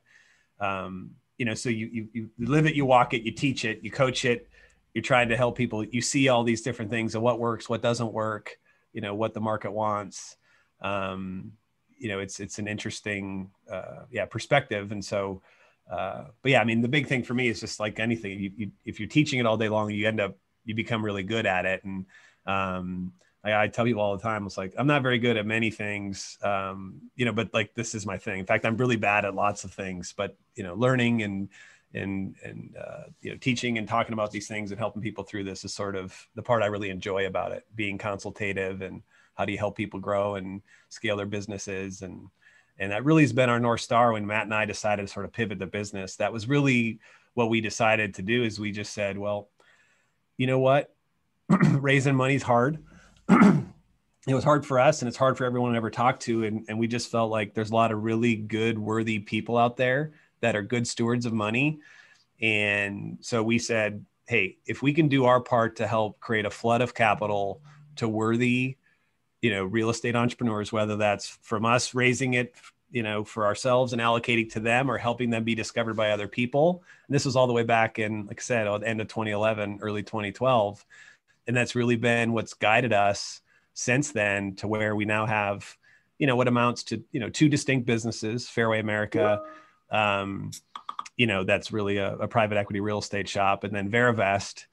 um, 0.59 1.09
you 1.39 1.45
know 1.45 1.55
so 1.55 1.69
you, 1.69 1.89
you 1.91 2.07
you 2.13 2.29
live 2.37 2.67
it 2.67 2.75
you 2.75 2.85
walk 2.85 3.15
it 3.15 3.23
you 3.23 3.31
teach 3.31 3.65
it 3.65 3.79
you 3.81 3.89
coach 3.89 4.23
it 4.23 4.47
you're 4.93 5.01
trying 5.01 5.29
to 5.29 5.35
help 5.35 5.57
people 5.57 5.83
you 5.83 5.99
see 5.99 6.29
all 6.29 6.43
these 6.43 6.61
different 6.61 6.91
things 6.91 7.15
of 7.15 7.23
what 7.23 7.39
works 7.39 7.67
what 7.67 7.81
doesn't 7.81 8.13
work 8.13 8.59
you 8.93 9.01
know 9.01 9.15
what 9.15 9.33
the 9.33 9.41
market 9.41 9.71
wants. 9.71 10.37
Um, 10.81 11.53
you 11.97 12.09
know 12.09 12.19
it's 12.19 12.39
it's 12.39 12.59
an 12.59 12.67
interesting 12.67 13.49
uh, 13.71 14.05
yeah 14.11 14.25
perspective. 14.25 14.91
And 14.91 15.03
so 15.03 15.41
uh, 15.91 16.25
but 16.41 16.51
yeah 16.51 16.61
i 16.61 16.63
mean 16.63 16.81
the 16.81 16.87
big 16.87 17.07
thing 17.07 17.23
for 17.23 17.33
me 17.33 17.47
is 17.47 17.59
just 17.59 17.79
like 17.79 17.99
anything 17.99 18.39
you, 18.39 18.51
you, 18.55 18.71
if 18.85 18.99
you're 18.99 19.09
teaching 19.09 19.39
it 19.39 19.45
all 19.45 19.57
day 19.57 19.67
long 19.67 19.89
you 19.89 20.07
end 20.07 20.21
up 20.21 20.37
you 20.63 20.75
become 20.75 21.03
really 21.03 21.23
good 21.23 21.45
at 21.45 21.65
it. 21.65 21.83
And 21.83 22.05
um, 22.45 23.13
I, 23.43 23.67
tell 23.67 23.85
people 23.85 24.01
all 24.01 24.15
the 24.15 24.21
time, 24.21 24.45
it's 24.45 24.57
like 24.57 24.73
I'm 24.77 24.87
not 24.87 25.01
very 25.01 25.17
good 25.17 25.37
at 25.37 25.45
many 25.45 25.71
things, 25.71 26.37
um, 26.43 27.01
you 27.15 27.25
know, 27.25 27.33
but 27.33 27.53
like 27.53 27.73
this 27.73 27.95
is 27.95 28.05
my 28.05 28.17
thing. 28.17 28.39
In 28.39 28.45
fact, 28.45 28.65
I'm 28.65 28.77
really 28.77 28.97
bad 28.97 29.25
at 29.25 29.33
lots 29.33 29.63
of 29.63 29.73
things, 29.73 30.13
but 30.15 30.37
you 30.55 30.63
know, 30.63 30.75
learning 30.75 31.23
and 31.23 31.49
and 31.93 32.35
and 32.43 32.75
uh, 32.79 33.03
you 33.21 33.31
know, 33.31 33.37
teaching 33.37 33.77
and 33.77 33.87
talking 33.87 34.13
about 34.13 34.31
these 34.31 34.47
things 34.47 34.71
and 34.71 34.79
helping 34.79 35.01
people 35.01 35.23
through 35.23 35.43
this 35.43 35.65
is 35.65 35.73
sort 35.73 35.95
of 35.95 36.15
the 36.35 36.43
part 36.43 36.61
I 36.61 36.67
really 36.67 36.91
enjoy 36.91 37.25
about 37.25 37.51
it. 37.51 37.65
Being 37.75 37.97
consultative 37.97 38.81
and 38.81 39.01
how 39.33 39.45
do 39.45 39.51
you 39.51 39.57
help 39.57 39.75
people 39.75 39.99
grow 39.99 40.35
and 40.35 40.61
scale 40.89 41.17
their 41.17 41.25
businesses 41.25 42.03
and 42.03 42.29
and 42.77 42.91
that 42.91 43.05
really 43.05 43.23
has 43.23 43.33
been 43.33 43.49
our 43.49 43.59
north 43.59 43.81
star 43.81 44.13
when 44.13 44.25
Matt 44.25 44.45
and 44.45 44.53
I 44.53 44.65
decided 44.65 45.07
to 45.07 45.11
sort 45.11 45.25
of 45.25 45.33
pivot 45.33 45.59
the 45.59 45.67
business. 45.67 46.15
That 46.17 46.33
was 46.33 46.47
really 46.47 46.99
what 47.33 47.49
we 47.49 47.59
decided 47.59 48.15
to 48.15 48.21
do. 48.21 48.43
Is 48.43 48.59
we 48.59 48.71
just 48.71 48.93
said, 48.93 49.17
well, 49.17 49.49
you 50.37 50.47
know 50.47 50.59
what, 50.59 50.93
raising 51.49 52.15
money 52.15 52.35
is 52.35 52.43
hard 52.43 52.83
it 54.27 54.33
was 54.33 54.43
hard 54.43 54.65
for 54.65 54.79
us 54.79 55.01
and 55.01 55.09
it's 55.09 55.17
hard 55.17 55.37
for 55.37 55.45
everyone 55.45 55.71
to 55.71 55.77
ever 55.77 55.89
talk 55.89 56.19
to. 56.21 56.43
And, 56.43 56.65
and 56.67 56.77
we 56.77 56.87
just 56.87 57.09
felt 57.09 57.31
like 57.31 57.53
there's 57.53 57.71
a 57.71 57.75
lot 57.75 57.91
of 57.91 58.03
really 58.03 58.35
good, 58.35 58.77
worthy 58.77 59.19
people 59.19 59.57
out 59.57 59.77
there 59.77 60.13
that 60.41 60.55
are 60.55 60.61
good 60.61 60.87
stewards 60.87 61.25
of 61.25 61.33
money. 61.33 61.79
And 62.41 63.17
so 63.21 63.41
we 63.43 63.59
said, 63.59 64.05
hey, 64.27 64.57
if 64.65 64.81
we 64.81 64.93
can 64.93 65.07
do 65.07 65.25
our 65.25 65.39
part 65.39 65.77
to 65.77 65.87
help 65.87 66.19
create 66.19 66.45
a 66.45 66.49
flood 66.49 66.81
of 66.81 66.93
capital 66.93 67.61
to 67.97 68.07
worthy, 68.07 68.77
you 69.41 69.51
know, 69.51 69.63
real 69.63 69.89
estate 69.89 70.15
entrepreneurs, 70.15 70.71
whether 70.71 70.97
that's 70.97 71.27
from 71.27 71.65
us 71.65 71.93
raising 71.93 72.35
it, 72.35 72.55
you 72.91 73.03
know, 73.03 73.23
for 73.23 73.45
ourselves 73.45 73.93
and 73.93 74.01
allocating 74.01 74.51
to 74.51 74.59
them 74.59 74.89
or 74.89 74.97
helping 74.97 75.29
them 75.29 75.43
be 75.43 75.55
discovered 75.55 75.95
by 75.95 76.11
other 76.11 76.27
people. 76.27 76.83
And 77.07 77.15
this 77.15 77.25
was 77.25 77.35
all 77.35 77.47
the 77.47 77.53
way 77.53 77.63
back 77.63 77.99
in, 77.99 78.27
like 78.27 78.39
I 78.39 78.43
said, 78.43 78.67
at 78.67 78.81
the 78.81 78.87
end 78.87 79.01
of 79.01 79.07
2011, 79.07 79.79
early 79.81 80.03
2012 80.03 80.85
and 81.51 81.57
that's 81.57 81.75
really 81.75 81.97
been 81.97 82.31
what's 82.31 82.53
guided 82.53 82.93
us 82.93 83.41
since 83.73 84.13
then 84.13 84.55
to 84.55 84.69
where 84.69 84.95
we 84.95 85.03
now 85.03 85.25
have 85.25 85.77
you 86.17 86.25
know 86.25 86.37
what 86.37 86.47
amounts 86.47 86.83
to 86.83 87.03
you 87.11 87.19
know 87.19 87.29
two 87.29 87.49
distinct 87.49 87.85
businesses, 87.85 88.47
Fairway 88.47 88.79
America, 88.79 89.41
um, 89.89 90.51
you 91.17 91.27
know 91.27 91.43
that's 91.43 91.73
really 91.73 91.97
a, 91.97 92.15
a 92.19 92.27
private 92.29 92.57
equity 92.57 92.79
real 92.79 92.99
estate 92.99 93.27
shop, 93.27 93.65
and 93.65 93.75
then 93.75 93.91
Verivest, 93.91 94.65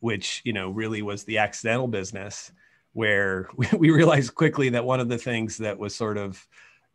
which 0.00 0.42
you 0.44 0.52
know 0.52 0.70
really 0.70 1.02
was 1.02 1.22
the 1.22 1.38
accidental 1.38 1.86
business 1.86 2.50
where 2.94 3.48
we, 3.56 3.68
we 3.78 3.90
realized 3.90 4.34
quickly 4.34 4.70
that 4.70 4.84
one 4.84 4.98
of 4.98 5.08
the 5.08 5.18
things 5.18 5.58
that 5.58 5.78
was 5.78 5.94
sort 5.94 6.18
of 6.18 6.44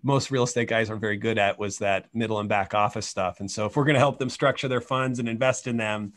most 0.03 0.31
real 0.31 0.43
estate 0.43 0.67
guys 0.67 0.89
are 0.89 0.97
very 0.97 1.17
good 1.17 1.37
at 1.37 1.57
was 1.57 1.77
that 1.77 2.13
middle 2.13 2.41
and 2.41 2.49
back 2.49 2.73
office 2.73 3.07
stuff. 3.07 3.39
And 3.39 3.49
so 3.49 3.67
if 3.67 3.77
we're 3.77 3.85
going 3.85 3.95
to 3.95 3.99
help 3.99 4.19
them 4.19 4.29
structure 4.29 4.67
their 4.67 4.81
funds 4.81 5.19
and 5.19 5.29
invest 5.29 5.65
in 5.65 5.77
them, 5.77 6.13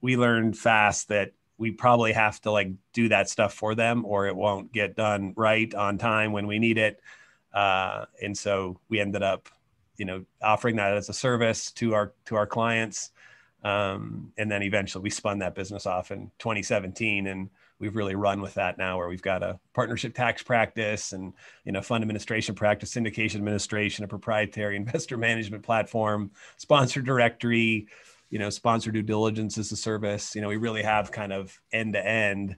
we 0.00 0.16
learned 0.16 0.56
fast 0.56 1.08
that 1.08 1.32
we 1.58 1.72
probably 1.72 2.12
have 2.12 2.40
to 2.40 2.50
like 2.50 2.70
do 2.92 3.08
that 3.08 3.28
stuff 3.28 3.52
for 3.52 3.74
them 3.74 4.04
or 4.04 4.26
it 4.26 4.36
won't 4.36 4.72
get 4.72 4.96
done 4.96 5.34
right 5.36 5.74
on 5.74 5.98
time 5.98 6.32
when 6.32 6.46
we 6.46 6.58
need 6.58 6.78
it. 6.78 7.00
Uh, 7.52 8.04
and 8.22 8.36
so 8.36 8.78
we 8.88 9.00
ended 9.00 9.22
up, 9.22 9.48
you 9.96 10.04
know, 10.04 10.24
offering 10.40 10.76
that 10.76 10.96
as 10.96 11.08
a 11.08 11.12
service 11.12 11.72
to 11.72 11.94
our, 11.94 12.12
to 12.24 12.36
our 12.36 12.46
clients. 12.46 13.10
Um, 13.64 14.32
and 14.38 14.48
then 14.48 14.62
eventually 14.62 15.02
we 15.02 15.10
spun 15.10 15.40
that 15.40 15.56
business 15.56 15.84
off 15.84 16.12
in 16.12 16.30
2017 16.38 17.26
and 17.26 17.50
we've 17.80 17.96
really 17.96 18.14
run 18.14 18.40
with 18.40 18.54
that 18.54 18.78
now 18.78 18.96
where 18.98 19.08
we've 19.08 19.22
got 19.22 19.42
a 19.42 19.58
partnership 19.72 20.14
tax 20.14 20.42
practice 20.42 21.12
and 21.12 21.32
you 21.64 21.72
know 21.72 21.82
fund 21.82 22.02
administration 22.02 22.54
practice 22.54 22.94
syndication 22.94 23.36
administration 23.36 24.04
a 24.04 24.08
proprietary 24.08 24.76
investor 24.84 25.16
management 25.16 25.62
platform 25.64 26.30
sponsor 26.56 27.02
directory 27.02 27.88
you 28.30 28.38
know 28.38 28.50
sponsor 28.50 28.90
due 28.90 29.02
diligence 29.02 29.58
as 29.58 29.72
a 29.72 29.76
service. 29.76 30.34
You 30.34 30.42
know 30.42 30.48
we 30.48 30.56
really 30.56 30.82
have 30.82 31.12
kind 31.12 31.32
of 31.32 31.58
end 31.72 31.94
to 31.94 32.06
end 32.06 32.56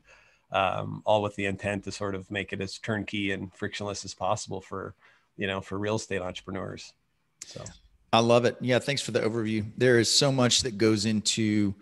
um, 0.53 1.03
all 1.05 1.23
with 1.23 1.37
the 1.37 1.47
intent 1.47 1.85
to 1.85 1.93
sort 1.93 2.15
of 2.15 2.31
make 2.31 2.53
it 2.53 2.61
as 2.61 2.79
turnkey 2.79 3.33
and 3.33 3.53
frictionless 3.55 4.05
as 4.05 4.15
possible 4.15 4.61
for 4.61 4.95
you 5.37 5.47
know 5.47 5.61
for 5.61 5.79
real 5.79 5.97
estate 5.97 6.23
entrepreneurs. 6.23 6.93
So. 7.47 7.65
I 8.13 8.19
love 8.19 8.45
it. 8.45 8.57
Yeah 8.61 8.81
thanks 8.81 9.03
for 9.03 9.13
the 9.13 9.21
overview. 9.21 9.65
There 9.77 9.99
is 9.99 10.11
so 10.11 10.33
much 10.33 10.63
that 10.63 10.79
goes 10.79 11.07
into 11.07 11.75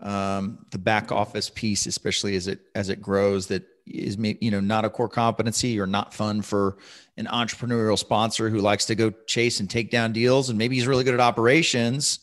um, 0.00 0.66
the 0.70 0.78
back 0.78 1.10
office 1.10 1.50
piece, 1.50 1.86
especially 1.86 2.36
as 2.36 2.48
it 2.48 2.60
as 2.74 2.88
it 2.88 3.00
grows, 3.00 3.46
that 3.48 3.64
is 3.86 4.16
you 4.18 4.50
know 4.50 4.60
not 4.60 4.84
a 4.84 4.90
core 4.90 5.08
competency 5.08 5.80
or 5.80 5.86
not 5.86 6.12
fun 6.12 6.42
for 6.42 6.76
an 7.16 7.26
entrepreneurial 7.26 7.98
sponsor 7.98 8.50
who 8.50 8.58
likes 8.58 8.84
to 8.86 8.94
go 8.94 9.10
chase 9.26 9.60
and 9.60 9.70
take 9.70 9.90
down 9.90 10.12
deals, 10.12 10.50
and 10.50 10.58
maybe 10.58 10.76
he's 10.76 10.86
really 10.86 11.04
good 11.04 11.14
at 11.14 11.20
operations, 11.20 12.20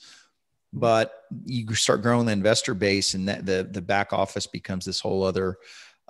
but 0.73 1.13
you 1.45 1.73
start 1.75 2.01
growing 2.01 2.25
the 2.25 2.33
investor 2.33 2.73
base, 2.73 3.13
and 3.13 3.27
that 3.27 3.45
the 3.45 3.67
the 3.69 3.81
back 3.81 4.11
office 4.11 4.47
becomes 4.47 4.85
this 4.85 4.99
whole 4.99 5.23
other 5.23 5.57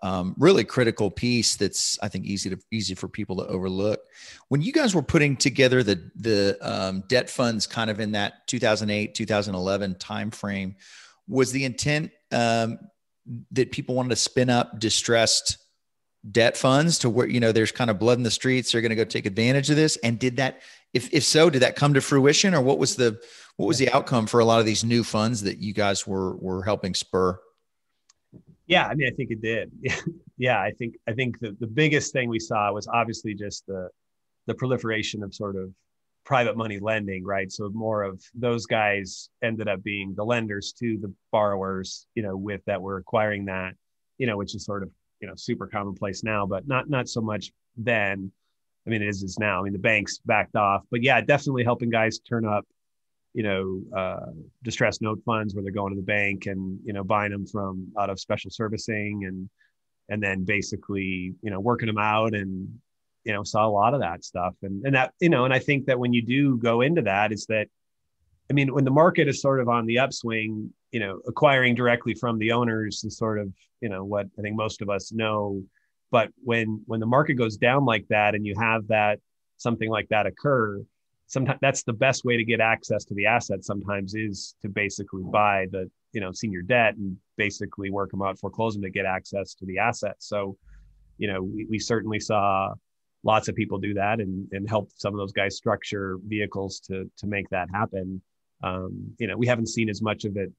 um, 0.01 0.35
really 0.37 0.63
critical 0.63 1.09
piece 1.11 1.55
that's 1.55 1.97
I 2.01 2.07
think 2.07 2.25
easy 2.25 2.49
to 2.49 2.57
easy 2.71 2.95
for 2.95 3.07
people 3.07 3.37
to 3.37 3.47
overlook. 3.47 4.01
When 4.47 4.61
you 4.61 4.71
guys 4.71 4.95
were 4.95 5.01
putting 5.01 5.35
together 5.37 5.83
the 5.83 6.11
the 6.15 6.57
um, 6.61 7.03
debt 7.07 7.29
funds, 7.29 7.67
kind 7.67 7.89
of 7.89 7.99
in 7.99 8.13
that 8.13 8.47
2008 8.47 9.13
2011 9.15 9.95
timeframe, 9.95 10.75
was 11.27 11.51
the 11.51 11.65
intent 11.65 12.11
um, 12.31 12.79
that 13.51 13.71
people 13.71 13.95
wanted 13.95 14.09
to 14.09 14.15
spin 14.15 14.49
up 14.49 14.79
distressed 14.79 15.57
debt 16.31 16.55
funds 16.55 16.97
to 16.99 17.09
where 17.09 17.27
you 17.27 17.39
know 17.39 17.51
there's 17.51 17.71
kind 17.71 17.89
of 17.89 17.99
blood 17.99 18.17
in 18.17 18.23
the 18.23 18.31
streets 18.31 18.71
they're 18.71 18.81
going 18.81 18.89
to 18.89 18.95
go 18.95 19.03
take 19.03 19.25
advantage 19.25 19.69
of 19.69 19.75
this? 19.75 19.97
And 19.97 20.19
did 20.19 20.37
that 20.37 20.61
if 20.93 21.13
if 21.13 21.23
so 21.23 21.49
did 21.49 21.61
that 21.61 21.75
come 21.75 21.93
to 21.93 22.01
fruition 22.01 22.53
or 22.53 22.61
what 22.61 22.79
was 22.79 22.95
the 22.95 23.21
what 23.57 23.67
was 23.67 23.77
the 23.77 23.89
outcome 23.91 24.27
for 24.27 24.39
a 24.39 24.45
lot 24.45 24.59
of 24.59 24.65
these 24.65 24.83
new 24.83 25.03
funds 25.03 25.43
that 25.43 25.59
you 25.59 25.73
guys 25.73 26.07
were 26.07 26.35
were 26.37 26.63
helping 26.63 26.93
spur? 26.93 27.39
Yeah 28.67 28.87
i 28.87 28.93
mean 28.95 29.07
i 29.07 29.15
think 29.15 29.31
it 29.31 29.41
did. 29.41 29.71
Yeah 30.35 30.59
i 30.59 30.71
think 30.71 30.95
i 31.07 31.13
think 31.13 31.39
the, 31.39 31.55
the 31.59 31.67
biggest 31.67 32.11
thing 32.11 32.27
we 32.27 32.39
saw 32.39 32.71
was 32.73 32.87
obviously 32.87 33.35
just 33.35 33.67
the 33.67 33.89
the 34.47 34.55
proliferation 34.55 35.21
of 35.21 35.33
sort 35.33 35.55
of 35.55 35.69
private 36.25 36.55
money 36.55 36.79
lending, 36.79 37.23
right? 37.23 37.51
So 37.51 37.69
more 37.73 38.03
of 38.03 38.23
those 38.33 38.65
guys 38.65 39.29
ended 39.43 39.67
up 39.67 39.83
being 39.83 40.13
the 40.15 40.23
lenders 40.23 40.73
to 40.79 40.97
the 40.97 41.13
borrowers, 41.31 42.07
you 42.15 42.23
know, 42.23 42.35
with 42.35 42.61
that 42.65 42.81
were 42.81 42.97
acquiring 42.97 43.45
that, 43.45 43.73
you 44.17 44.27
know, 44.27 44.37
which 44.37 44.55
is 44.55 44.65
sort 44.65 44.83
of, 44.83 44.89
you 45.23 45.27
know, 45.29 45.35
super 45.37 45.67
commonplace 45.67 46.21
now, 46.21 46.45
but 46.45 46.67
not 46.67 46.89
not 46.89 47.07
so 47.07 47.21
much 47.21 47.53
then. 47.77 48.29
I 48.85 48.89
mean, 48.89 49.01
it 49.01 49.07
is 49.07 49.23
is 49.23 49.39
now. 49.39 49.61
I 49.61 49.63
mean, 49.63 49.71
the 49.71 49.79
banks 49.79 50.17
backed 50.25 50.57
off, 50.57 50.83
but 50.91 51.01
yeah, 51.01 51.21
definitely 51.21 51.63
helping 51.63 51.89
guys 51.89 52.19
turn 52.19 52.45
up, 52.45 52.65
you 53.33 53.43
know, 53.43 53.81
uh, 53.97 54.31
distressed 54.63 55.01
note 55.01 55.21
funds 55.25 55.55
where 55.55 55.63
they're 55.63 55.71
going 55.71 55.93
to 55.93 55.95
the 55.95 56.05
bank 56.05 56.47
and 56.47 56.77
you 56.83 56.91
know 56.91 57.05
buying 57.05 57.31
them 57.31 57.47
from 57.47 57.87
out 57.97 58.09
of 58.09 58.19
special 58.19 58.51
servicing 58.51 59.23
and 59.25 59.49
and 60.09 60.21
then 60.21 60.43
basically 60.43 61.33
you 61.41 61.49
know 61.49 61.61
working 61.61 61.87
them 61.87 61.97
out 61.97 62.35
and 62.35 62.67
you 63.23 63.31
know 63.31 63.43
saw 63.43 63.65
a 63.65 63.69
lot 63.69 63.93
of 63.93 64.01
that 64.01 64.25
stuff 64.25 64.55
and 64.61 64.85
and 64.85 64.93
that 64.93 65.13
you 65.21 65.29
know 65.29 65.45
and 65.45 65.53
i 65.53 65.59
think 65.59 65.85
that 65.85 65.97
when 65.97 66.11
you 66.11 66.21
do 66.21 66.57
go 66.57 66.81
into 66.81 67.01
that 67.01 67.31
is 67.31 67.45
that 67.45 67.67
i 68.49 68.53
mean 68.53 68.73
when 68.73 68.83
the 68.83 68.91
market 68.91 69.29
is 69.29 69.41
sort 69.41 69.61
of 69.61 69.69
on 69.69 69.85
the 69.85 69.99
upswing 69.99 70.73
you 70.93 70.99
know 70.99 71.19
acquiring 71.27 71.75
directly 71.75 72.13
from 72.13 72.37
the 72.37 72.51
owners 72.51 73.03
is 73.03 73.17
sort 73.17 73.39
of 73.39 73.51
you 73.81 73.89
know 73.89 74.03
what 74.05 74.27
i 74.37 74.41
think 74.41 74.55
most 74.55 74.81
of 74.81 74.89
us 74.89 75.11
know 75.11 75.61
but 76.11 76.29
when 76.43 76.81
when 76.85 76.99
the 76.99 77.05
market 77.05 77.33
goes 77.33 77.57
down 77.57 77.83
like 77.83 78.07
that 78.07 78.35
and 78.35 78.45
you 78.45 78.55
have 78.57 78.87
that 78.87 79.19
something 79.57 79.89
like 79.89 80.07
that 80.09 80.25
occur 80.25 80.81
sometimes 81.27 81.59
that's 81.61 81.83
the 81.83 81.93
best 81.93 82.23
way 82.23 82.37
to 82.37 82.45
get 82.45 82.61
access 82.61 83.03
to 83.03 83.13
the 83.15 83.25
assets 83.25 83.67
sometimes 83.67 84.13
is 84.13 84.55
to 84.61 84.69
basically 84.69 85.23
buy 85.23 85.65
the 85.71 85.89
you 86.13 86.21
know 86.21 86.31
senior 86.31 86.61
debt 86.61 86.95
and 86.95 87.17
basically 87.37 87.89
work 87.89 88.11
them 88.11 88.21
out 88.21 88.39
foreclose 88.39 88.73
them 88.73 88.83
to 88.83 88.89
get 88.89 89.05
access 89.05 89.53
to 89.55 89.65
the 89.65 89.77
assets 89.79 90.27
so 90.27 90.55
you 91.17 91.27
know 91.27 91.41
we, 91.41 91.65
we 91.69 91.79
certainly 91.79 92.19
saw 92.19 92.71
lots 93.23 93.47
of 93.47 93.55
people 93.55 93.79
do 93.79 93.93
that 93.93 94.19
and, 94.19 94.47
and 94.51 94.69
help 94.69 94.91
some 94.95 95.13
of 95.13 95.17
those 95.17 95.31
guys 95.31 95.55
structure 95.55 96.19
vehicles 96.27 96.79
to 96.81 97.09
to 97.17 97.27
make 97.27 97.49
that 97.49 97.69
happen. 97.73 98.21
Um, 98.61 99.13
you 99.17 99.27
know, 99.27 99.37
we 99.37 99.47
haven't 99.47 99.67
seen 99.67 99.89
as 99.89 100.01
much 100.01 100.25
of 100.25 100.37
it 100.37 100.51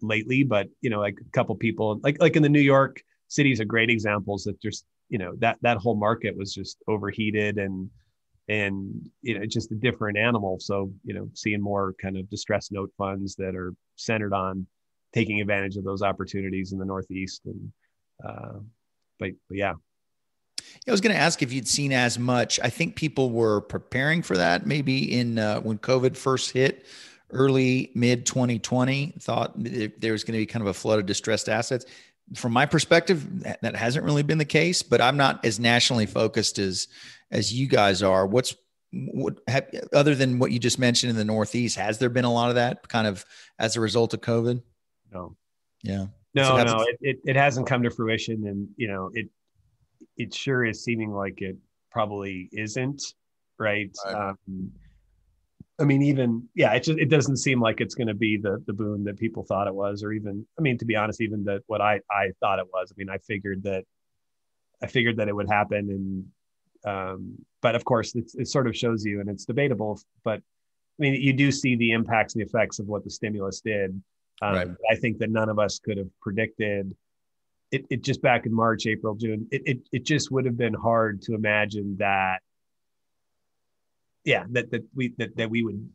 lately, 0.00 0.42
but 0.42 0.68
you 0.80 0.90
know, 0.90 1.00
like 1.00 1.18
a 1.20 1.30
couple 1.30 1.54
people, 1.56 2.00
like 2.02 2.20
like 2.20 2.36
in 2.36 2.42
the 2.42 2.48
New 2.48 2.60
York 2.60 3.02
cities, 3.28 3.60
are 3.60 3.64
great 3.64 3.90
examples 3.90 4.44
that 4.44 4.60
just 4.60 4.84
you 5.08 5.18
know 5.18 5.34
that 5.38 5.58
that 5.62 5.78
whole 5.78 5.96
market 5.96 6.36
was 6.36 6.54
just 6.54 6.78
overheated 6.88 7.58
and 7.58 7.90
and 8.48 9.10
you 9.22 9.38
know 9.38 9.46
just 9.46 9.72
a 9.72 9.76
different 9.76 10.18
animal. 10.18 10.58
So 10.60 10.92
you 11.04 11.14
know, 11.14 11.28
seeing 11.34 11.60
more 11.60 11.94
kind 12.00 12.16
of 12.16 12.28
distressed 12.30 12.72
note 12.72 12.92
funds 12.96 13.36
that 13.36 13.54
are 13.54 13.74
centered 13.96 14.32
on 14.32 14.66
taking 15.12 15.40
advantage 15.40 15.76
of 15.76 15.84
those 15.84 16.02
opportunities 16.02 16.72
in 16.72 16.78
the 16.78 16.86
Northeast 16.86 17.42
and. 17.46 17.72
Uh, 18.26 18.60
but, 19.18 19.30
but 19.48 19.56
yeah, 19.56 19.74
I 20.86 20.90
was 20.90 21.00
going 21.00 21.14
to 21.14 21.20
ask 21.20 21.42
if 21.42 21.52
you'd 21.52 21.68
seen 21.68 21.92
as 21.92 22.18
much. 22.18 22.60
I 22.62 22.70
think 22.70 22.96
people 22.96 23.30
were 23.30 23.60
preparing 23.60 24.22
for 24.22 24.36
that 24.36 24.66
maybe 24.66 25.18
in 25.18 25.38
uh, 25.38 25.60
when 25.60 25.78
COVID 25.78 26.16
first 26.16 26.52
hit 26.52 26.86
early 27.30 27.90
mid 27.94 28.26
2020 28.26 29.14
thought 29.20 29.52
there 29.56 30.12
was 30.12 30.24
going 30.24 30.34
to 30.34 30.38
be 30.38 30.46
kind 30.46 30.62
of 30.62 30.68
a 30.68 30.74
flood 30.74 30.98
of 30.98 31.06
distressed 31.06 31.48
assets. 31.48 31.86
From 32.34 32.52
my 32.52 32.66
perspective 32.66 33.42
that 33.62 33.76
hasn't 33.76 34.04
really 34.04 34.24
been 34.24 34.38
the 34.38 34.44
case 34.44 34.82
but 34.82 35.00
i'm 35.00 35.16
not 35.16 35.44
as 35.44 35.60
nationally 35.60 36.06
focused 36.06 36.58
as 36.58 36.88
as 37.30 37.52
you 37.52 37.66
guys 37.66 38.02
are. 38.02 38.26
What's 38.26 38.54
what 38.92 39.40
have, 39.48 39.68
other 39.92 40.14
than 40.14 40.38
what 40.38 40.52
you 40.52 40.58
just 40.58 40.78
mentioned 40.78 41.10
in 41.10 41.16
the 41.16 41.24
northeast 41.24 41.76
has 41.76 41.98
there 41.98 42.08
been 42.08 42.24
a 42.24 42.32
lot 42.32 42.48
of 42.48 42.54
that 42.54 42.88
kind 42.88 43.06
of 43.06 43.24
as 43.58 43.76
a 43.76 43.80
result 43.80 44.14
of 44.14 44.20
covid? 44.20 44.62
No. 45.12 45.36
Yeah. 45.82 46.06
No 46.34 46.44
so 46.44 46.64
no 46.64 46.80
it, 46.82 46.96
it, 47.00 47.18
it 47.24 47.36
hasn't 47.36 47.66
come 47.66 47.82
to 47.82 47.90
fruition 47.90 48.46
and 48.46 48.68
you 48.76 48.88
know 48.88 49.10
it 49.14 49.28
it 50.16 50.34
sure 50.34 50.64
is 50.64 50.84
seeming 50.84 51.12
like 51.12 51.42
it 51.42 51.56
probably 51.90 52.48
isn't 52.52 53.02
right, 53.58 53.94
right. 54.04 54.14
Um, 54.14 54.72
i 55.78 55.84
mean 55.84 56.02
even 56.02 56.48
yeah 56.54 56.72
it 56.72 56.82
just 56.82 56.98
it 56.98 57.08
doesn't 57.08 57.36
seem 57.36 57.60
like 57.60 57.80
it's 57.80 57.94
going 57.94 58.06
to 58.06 58.14
be 58.14 58.36
the 58.36 58.62
the 58.66 58.72
boon 58.72 59.04
that 59.04 59.18
people 59.18 59.42
thought 59.44 59.66
it 59.66 59.74
was 59.74 60.02
or 60.02 60.12
even 60.12 60.46
i 60.58 60.62
mean 60.62 60.78
to 60.78 60.84
be 60.84 60.96
honest 60.96 61.20
even 61.20 61.44
that 61.44 61.62
what 61.66 61.80
i 61.80 62.00
i 62.10 62.30
thought 62.40 62.58
it 62.58 62.66
was 62.72 62.92
i 62.92 62.94
mean 62.96 63.10
i 63.10 63.18
figured 63.18 63.62
that 63.62 63.84
i 64.82 64.86
figured 64.86 65.16
that 65.16 65.28
it 65.28 65.34
would 65.34 65.48
happen 65.48 65.90
and 65.90 66.24
um, 66.84 67.34
but 67.62 67.74
of 67.74 67.84
course 67.84 68.14
it 68.14 68.46
sort 68.46 68.68
of 68.68 68.76
shows 68.76 69.04
you 69.04 69.20
and 69.20 69.28
it's 69.28 69.44
debatable 69.44 70.00
but 70.22 70.38
i 70.38 70.98
mean 70.98 71.14
you 71.14 71.32
do 71.32 71.50
see 71.50 71.74
the 71.74 71.92
impacts 71.92 72.34
and 72.34 72.42
the 72.42 72.46
effects 72.46 72.78
of 72.78 72.86
what 72.86 73.02
the 73.02 73.10
stimulus 73.10 73.60
did 73.60 74.00
um, 74.42 74.54
right. 74.54 74.68
i 74.90 74.94
think 74.94 75.18
that 75.18 75.30
none 75.30 75.48
of 75.48 75.58
us 75.58 75.80
could 75.80 75.98
have 75.98 76.10
predicted 76.20 76.94
it, 77.72 77.86
it 77.90 78.02
just 78.02 78.22
back 78.22 78.46
in 78.46 78.54
March, 78.54 78.86
April, 78.86 79.14
June, 79.14 79.48
it, 79.50 79.62
it, 79.66 79.78
it 79.92 80.04
just 80.04 80.30
would 80.30 80.44
have 80.44 80.56
been 80.56 80.74
hard 80.74 81.22
to 81.22 81.34
imagine 81.34 81.96
that, 81.98 82.40
yeah, 84.26 84.44
that, 84.50 84.70
that 84.72 84.84
we, 84.94 85.14
that, 85.16 85.34
that 85.38 85.48
we 85.48 85.62
would, 85.64 85.88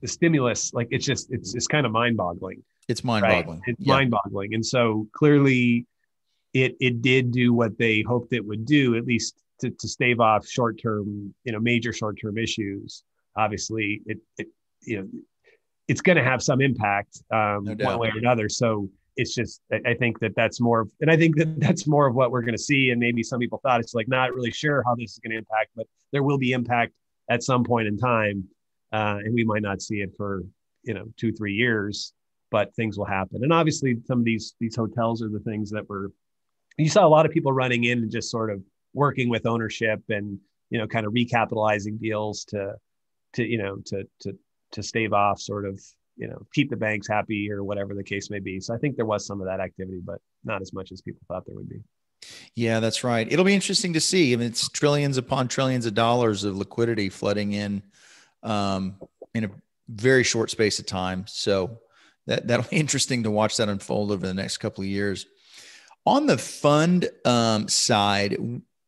the 0.00 0.08
stimulus, 0.08 0.72
like 0.72 0.88
it's 0.90 1.04
just, 1.04 1.30
it's, 1.30 1.54
it's 1.54 1.66
kind 1.66 1.84
of 1.84 1.92
mind 1.92 2.16
boggling. 2.16 2.62
It's 2.88 3.04
mind 3.04 3.26
boggling. 3.26 3.60
Right? 3.60 3.68
It's 3.68 3.80
yeah. 3.80 3.94
mind 3.94 4.10
boggling. 4.10 4.54
And 4.54 4.64
so 4.64 5.06
clearly 5.12 5.86
it, 6.54 6.74
it 6.80 7.02
did 7.02 7.30
do 7.30 7.52
what 7.52 7.76
they 7.76 8.00
hoped 8.00 8.32
it 8.32 8.44
would 8.46 8.64
do, 8.64 8.96
at 8.96 9.04
least 9.04 9.34
to, 9.60 9.68
to 9.68 9.86
stave 9.86 10.20
off 10.20 10.46
short-term, 10.46 11.34
you 11.44 11.52
know, 11.52 11.60
major 11.60 11.92
short-term 11.92 12.38
issues. 12.38 13.04
Obviously 13.36 14.00
it, 14.06 14.18
it, 14.38 14.48
you 14.80 14.96
know, 14.98 15.08
it's 15.88 16.00
going 16.00 16.16
to 16.16 16.24
have 16.24 16.42
some 16.42 16.62
impact 16.62 17.22
um, 17.30 17.64
no 17.64 17.84
one 17.84 17.98
way 17.98 18.08
or 18.08 18.18
another. 18.18 18.48
So, 18.48 18.88
it's 19.14 19.34
just 19.34 19.60
I 19.84 19.92
think 19.92 20.20
that 20.20 20.34
that's 20.34 20.58
more 20.58 20.80
of, 20.80 20.90
and 21.02 21.10
I 21.10 21.18
think 21.18 21.36
that 21.36 21.60
that's 21.60 21.86
more 21.86 22.06
of 22.06 22.14
what 22.14 22.30
we're 22.30 22.40
going 22.40 22.56
to 22.56 22.62
see. 22.62 22.88
And 22.92 22.98
maybe 22.98 23.22
some 23.22 23.40
people 23.40 23.60
thought 23.62 23.78
it's 23.78 23.92
like 23.92 24.08
not 24.08 24.32
really 24.32 24.50
sure 24.50 24.82
how 24.86 24.94
this 24.94 25.12
is 25.12 25.18
going 25.18 25.32
to 25.32 25.36
impact, 25.36 25.68
but 25.76 25.86
there 26.12 26.22
will 26.22 26.38
be 26.38 26.52
impact 26.52 26.94
at 27.28 27.42
some 27.42 27.64
point 27.64 27.88
in 27.88 27.96
time, 27.98 28.44
uh, 28.92 29.18
and 29.24 29.34
we 29.34 29.44
might 29.44 29.62
not 29.62 29.80
see 29.80 29.96
it 29.96 30.10
for 30.16 30.42
you 30.82 30.94
know 30.94 31.04
two 31.16 31.32
three 31.32 31.54
years, 31.54 32.12
but 32.50 32.74
things 32.74 32.98
will 32.98 33.06
happen. 33.06 33.42
And 33.42 33.52
obviously, 33.52 33.96
some 34.06 34.20
of 34.20 34.24
these 34.24 34.54
these 34.60 34.76
hotels 34.76 35.22
are 35.22 35.28
the 35.28 35.40
things 35.40 35.70
that 35.70 35.88
were. 35.88 36.12
You 36.78 36.88
saw 36.88 37.06
a 37.06 37.08
lot 37.08 37.26
of 37.26 37.32
people 37.32 37.52
running 37.52 37.84
in 37.84 37.98
and 37.98 38.10
just 38.10 38.30
sort 38.30 38.50
of 38.50 38.62
working 38.94 39.28
with 39.28 39.46
ownership 39.46 40.00
and 40.08 40.38
you 40.70 40.78
know 40.78 40.86
kind 40.86 41.06
of 41.06 41.12
recapitalizing 41.12 42.00
deals 42.00 42.44
to 42.44 42.74
to 43.34 43.44
you 43.44 43.58
know 43.58 43.76
to 43.86 44.04
to 44.20 44.32
to 44.72 44.82
stave 44.82 45.12
off 45.12 45.40
sort 45.40 45.66
of 45.66 45.80
you 46.16 46.28
know 46.28 46.46
keep 46.52 46.70
the 46.70 46.76
banks 46.76 47.08
happy 47.08 47.50
or 47.50 47.64
whatever 47.64 47.94
the 47.94 48.02
case 48.02 48.30
may 48.30 48.38
be 48.38 48.60
so 48.60 48.74
i 48.74 48.78
think 48.78 48.96
there 48.96 49.06
was 49.06 49.26
some 49.26 49.40
of 49.40 49.46
that 49.46 49.60
activity 49.60 50.00
but 50.04 50.18
not 50.44 50.60
as 50.60 50.72
much 50.72 50.92
as 50.92 51.00
people 51.00 51.20
thought 51.28 51.44
there 51.46 51.54
would 51.54 51.68
be 51.68 51.80
yeah 52.54 52.80
that's 52.80 53.04
right. 53.04 53.30
It'll 53.30 53.44
be 53.44 53.54
interesting 53.54 53.92
to 53.94 54.00
see. 54.00 54.32
I 54.32 54.36
mean 54.36 54.48
it's 54.48 54.68
trillions 54.68 55.16
upon 55.16 55.48
trillions 55.48 55.86
of 55.86 55.94
dollars 55.94 56.44
of 56.44 56.56
liquidity 56.56 57.08
flooding 57.08 57.52
in 57.52 57.82
um, 58.42 58.96
in 59.34 59.44
a 59.44 59.50
very 59.88 60.24
short 60.24 60.50
space 60.50 60.78
of 60.78 60.86
time. 60.86 61.24
So 61.26 61.78
that 62.26 62.46
that'll 62.46 62.68
be 62.68 62.76
interesting 62.80 63.22
to 63.24 63.30
watch 63.30 63.56
that 63.56 63.68
unfold 63.68 64.10
over 64.10 64.26
the 64.26 64.34
next 64.34 64.58
couple 64.58 64.82
of 64.82 64.88
years. 64.88 65.26
On 66.04 66.26
the 66.26 66.38
fund 66.38 67.08
um, 67.24 67.68
side 67.68 68.36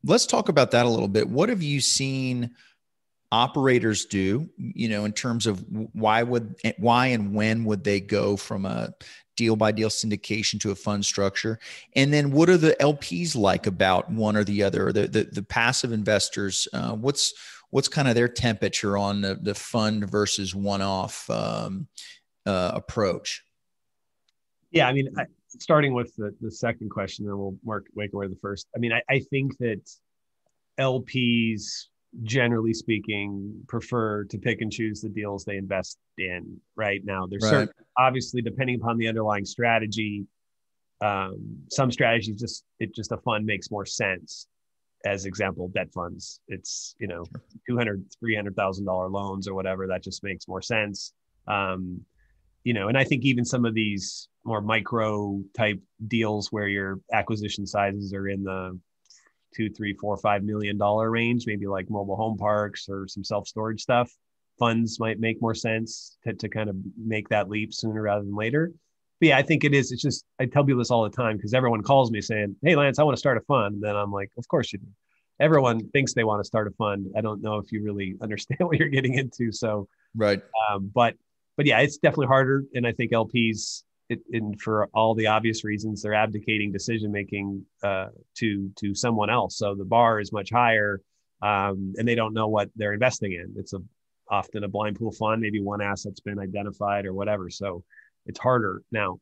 let's 0.07 0.27
talk 0.27 0.49
about 0.49 0.73
that 0.73 0.87
a 0.87 0.89
little 0.89 1.09
bit. 1.09 1.29
What 1.29 1.49
have 1.49 1.63
you 1.63 1.81
seen 1.81 2.51
operators 3.33 4.05
do 4.05 4.49
you 4.59 4.89
know 4.89 5.05
in 5.05 5.13
terms 5.13 5.49
of 5.49 5.65
why 5.93 6.23
would 6.23 6.55
why 6.79 7.07
and 7.09 7.35
when 7.35 7.65
would 7.65 7.83
they 7.83 7.99
go 7.99 8.37
from 8.37 8.65
a 8.65 8.95
deal 9.37 9.57
by 9.57 9.73
deal 9.73 9.89
syndication 9.89 10.61
to 10.61 10.71
a 10.71 10.75
fund 10.75 11.05
structure? 11.05 11.59
And 11.95 12.13
then 12.13 12.31
what 12.31 12.49
are 12.49 12.57
the 12.57 12.77
lps 12.81 13.37
like 13.37 13.67
about 13.67 14.11
one 14.11 14.37
or 14.37 14.45
the 14.45 14.63
other 14.63 14.93
the 14.93 15.07
the, 15.07 15.25
the 15.25 15.43
passive 15.43 15.93
investors? 15.93 16.69
Uh, 16.73 16.95
what's 16.95 17.35
what's 17.71 17.89
kind 17.89 18.09
of 18.09 18.15
their 18.15 18.29
temperature 18.29 18.97
on 18.97 19.21
the, 19.21 19.35
the 19.35 19.55
fund 19.55 20.09
versus 20.09 20.55
one-off 20.55 21.29
um, 21.31 21.89
uh, 22.47 22.73
approach? 22.75 23.43
Yeah 24.71 24.89
i 24.89 24.93
mean 24.93 25.09
I, 25.17 25.27
starting 25.59 25.95
with 25.95 26.15
the, 26.17 26.35
the 26.41 26.51
second 26.51 26.91
question 26.91 27.27
then 27.27 27.39
we'll 27.39 27.57
work 27.63 27.87
wake 27.95 28.13
away 28.13 28.27
the 28.29 28.37
first. 28.37 28.67
I 28.75 28.79
mean 28.79 28.93
I, 28.93 29.03
I 29.09 29.21
think 29.21 29.57
that 29.59 29.83
lps 30.79 31.87
generally 32.23 32.73
speaking, 32.73 33.55
prefer 33.67 34.25
to 34.25 34.39
pick 34.39 34.61
and 34.61 34.73
choose 34.73 35.01
the 35.01 35.09
deals 35.09 35.45
they 35.45 35.57
invest 35.57 35.99
in 36.19 36.61
right 36.77 37.05
now. 37.05 37.27
There's 37.27 37.43
right. 37.45 37.51
certain, 37.51 37.73
obviously, 37.99 38.43
depending 38.43 38.77
upon 38.77 38.99
the 38.99 39.09
underlying 39.09 39.45
strategy, 39.45 40.27
um, 41.01 41.59
some 41.71 41.91
strategies 41.91 42.41
just, 42.41 42.65
it 42.79 42.95
just 42.95 43.13
a 43.13 43.17
fund 43.19 43.45
makes 43.45 43.71
more 43.71 43.87
sense. 43.87 44.47
As 45.05 45.27
example, 45.27 45.69
debt 45.69 45.93
funds, 45.93 46.41
it's, 46.49 46.95
you 46.99 47.07
know, 47.07 47.25
200, 47.69 48.05
$300,000 48.25 49.11
loans 49.11 49.47
or 49.47 49.55
whatever, 49.55 49.87
that 49.87 50.03
just 50.03 50.23
makes 50.25 50.49
more 50.49 50.63
sense. 50.63 51.13
Um, 51.47 52.01
you 52.63 52.73
know, 52.73 52.89
and 52.89 52.97
I 52.97 53.05
think 53.05 53.25
even 53.25 53.45
some 53.45 53.67
of 53.67 53.75
these 53.75 54.29
more 54.45 54.63
micro 54.63 55.43
type 55.55 55.79
deals 56.09 56.51
where 56.51 56.69
your 56.69 57.01
acquisition 57.13 57.67
sizes 57.67 58.15
are 58.15 58.29
in 58.29 58.43
the 58.45 58.79
two, 59.55 59.71
three, 59.71 59.95
four, 59.95 60.17
five 60.17 60.43
million 60.43 60.79
dollar 60.79 61.11
range, 61.11 61.45
maybe 61.47 61.67
like 61.67 61.91
mobile 61.91 62.17
home 62.17 62.37
parks 62.37 62.89
or 62.89 63.07
some 63.09 63.25
self 63.25 63.47
storage 63.47 63.81
stuff. 63.81 64.11
Funds 64.59 65.01
might 65.01 65.19
make 65.19 65.41
more 65.43 65.55
sense 65.55 66.17
to, 66.25 66.33
to 66.35 66.49
kind 66.49 66.71
of 66.71 66.77
make 66.97 67.29
that 67.29 67.49
leap 67.49 67.75
sooner 67.75 68.03
rather 68.03 68.23
than 68.23 68.37
later. 68.37 68.73
But 69.21 69.29
yeah, 69.29 69.39
I 69.39 69.43
think 69.43 69.65
it 69.65 69.75
is. 69.75 69.91
It's 69.93 70.03
just, 70.03 70.25
I 70.39 70.47
tell 70.47 70.65
people 70.65 70.79
this 70.79 70.91
all 70.91 71.05
the 71.05 71.11
time 71.11 71.37
because 71.37 71.55
everyone 71.55 71.83
calls 71.83 72.11
me 72.11 72.21
saying, 72.21 72.57
Hey, 72.63 72.77
Lance, 72.77 72.99
I 72.99 73.03
want 73.03 73.17
to 73.17 73.21
start 73.21 73.37
a 73.37 73.41
fund. 73.43 73.75
And 73.75 73.83
then 73.83 73.97
I'm 73.97 74.13
like, 74.13 74.31
Of 74.39 74.47
course 74.49 74.73
you 74.73 74.79
do. 74.79 74.87
Everyone 75.41 75.89
thinks 75.89 76.15
they 76.15 76.25
want 76.25 76.41
to 76.41 76.47
start 76.47 76.69
a 76.69 76.71
fund. 76.73 77.13
I 77.17 77.21
don't 77.21 77.43
know 77.43 77.59
if 77.59 77.73
you 77.73 77.83
really 77.83 78.15
understand 78.21 78.61
what 78.61 78.79
you're 78.79 78.89
getting 78.89 79.15
into. 79.15 79.51
So, 79.51 79.89
right. 80.15 80.43
Um, 80.71 80.91
but, 80.95 81.17
but 81.57 81.67
yeah, 81.67 81.81
it's 81.81 81.99
definitely 81.99 82.27
harder. 82.27 82.65
And 82.75 82.87
I 82.87 82.93
think 82.93 83.13
LPs 83.13 83.83
it, 84.09 84.21
and 84.33 84.61
for 84.61 84.89
all 84.95 85.15
the 85.15 85.29
obvious 85.29 85.65
reasons, 85.65 86.03
they're 86.03 86.15
abdicating 86.15 86.73
decision 86.73 87.11
making 87.11 87.65
uh, 87.83 88.09
to 88.37 88.71
to 88.77 88.95
someone 88.95 89.31
else. 89.31 89.57
So 89.57 89.75
the 89.75 89.85
bar 89.85 90.21
is 90.21 90.33
much 90.33 90.51
higher, 90.51 91.01
um, 91.43 91.95
and 91.97 92.07
they 92.07 92.15
don't 92.15 92.35
know 92.35 92.49
what 92.49 92.71
they're 92.77 92.93
investing 92.93 93.33
in. 93.33 93.55
It's 93.57 93.73
a 93.73 93.79
often 94.31 94.65
a 94.65 94.69
blind 94.69 94.99
pool 94.99 95.13
fund. 95.13 95.41
Maybe 95.41 95.61
one 95.61 95.81
asset's 95.81 96.21
been 96.21 96.39
identified 96.39 97.07
or 97.07 97.15
whatever. 97.15 97.51
So 97.51 97.85
it's 98.27 98.39
harder 98.39 98.83
now. 98.91 99.19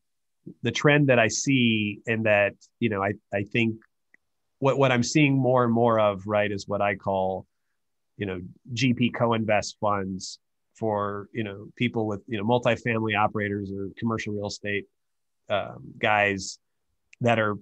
The 0.61 0.71
trend 0.71 1.07
that 1.07 1.19
I 1.19 1.29
see, 1.29 1.99
and 2.05 2.25
that 2.25 2.53
you 2.79 2.89
know, 2.89 3.01
I 3.01 3.13
I 3.33 3.43
think 3.43 3.75
what 4.59 4.77
what 4.77 4.91
I'm 4.91 5.03
seeing 5.03 5.37
more 5.37 5.63
and 5.63 5.73
more 5.73 5.99
of, 5.99 6.27
right, 6.27 6.51
is 6.51 6.67
what 6.67 6.81
I 6.81 6.95
call, 6.95 7.45
you 8.17 8.25
know, 8.25 8.41
GP 8.73 9.13
co-invest 9.13 9.77
funds 9.79 10.39
for 10.75 11.27
you 11.33 11.43
know 11.43 11.67
people 11.75 12.07
with 12.07 12.21
you 12.27 12.37
know 12.37 12.43
multifamily 12.43 13.17
operators 13.17 13.71
or 13.71 13.89
commercial 13.97 14.33
real 14.33 14.47
estate 14.47 14.85
um, 15.49 15.93
guys 15.97 16.59
that 17.21 17.39
are 17.39 17.55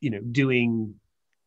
you 0.00 0.10
know 0.10 0.20
doing 0.32 0.94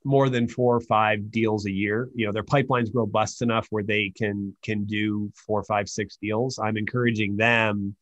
more 0.06 0.30
than 0.30 0.48
four 0.48 0.78
or 0.78 0.82
five 0.82 1.30
deals 1.30 1.66
a 1.66 1.72
year. 1.72 2.10
You 2.16 2.26
know 2.26 2.32
their 2.32 2.44
pipeline's 2.44 2.92
robust 2.94 3.42
enough 3.42 3.68
where 3.70 3.84
they 3.84 4.12
can 4.16 4.56
can 4.64 4.86
do 4.86 5.32
four 5.36 5.64
five 5.64 5.90
six 5.90 6.18
deals. 6.22 6.60
I'm 6.60 6.78
encouraging 6.78 7.36
them 7.36 7.96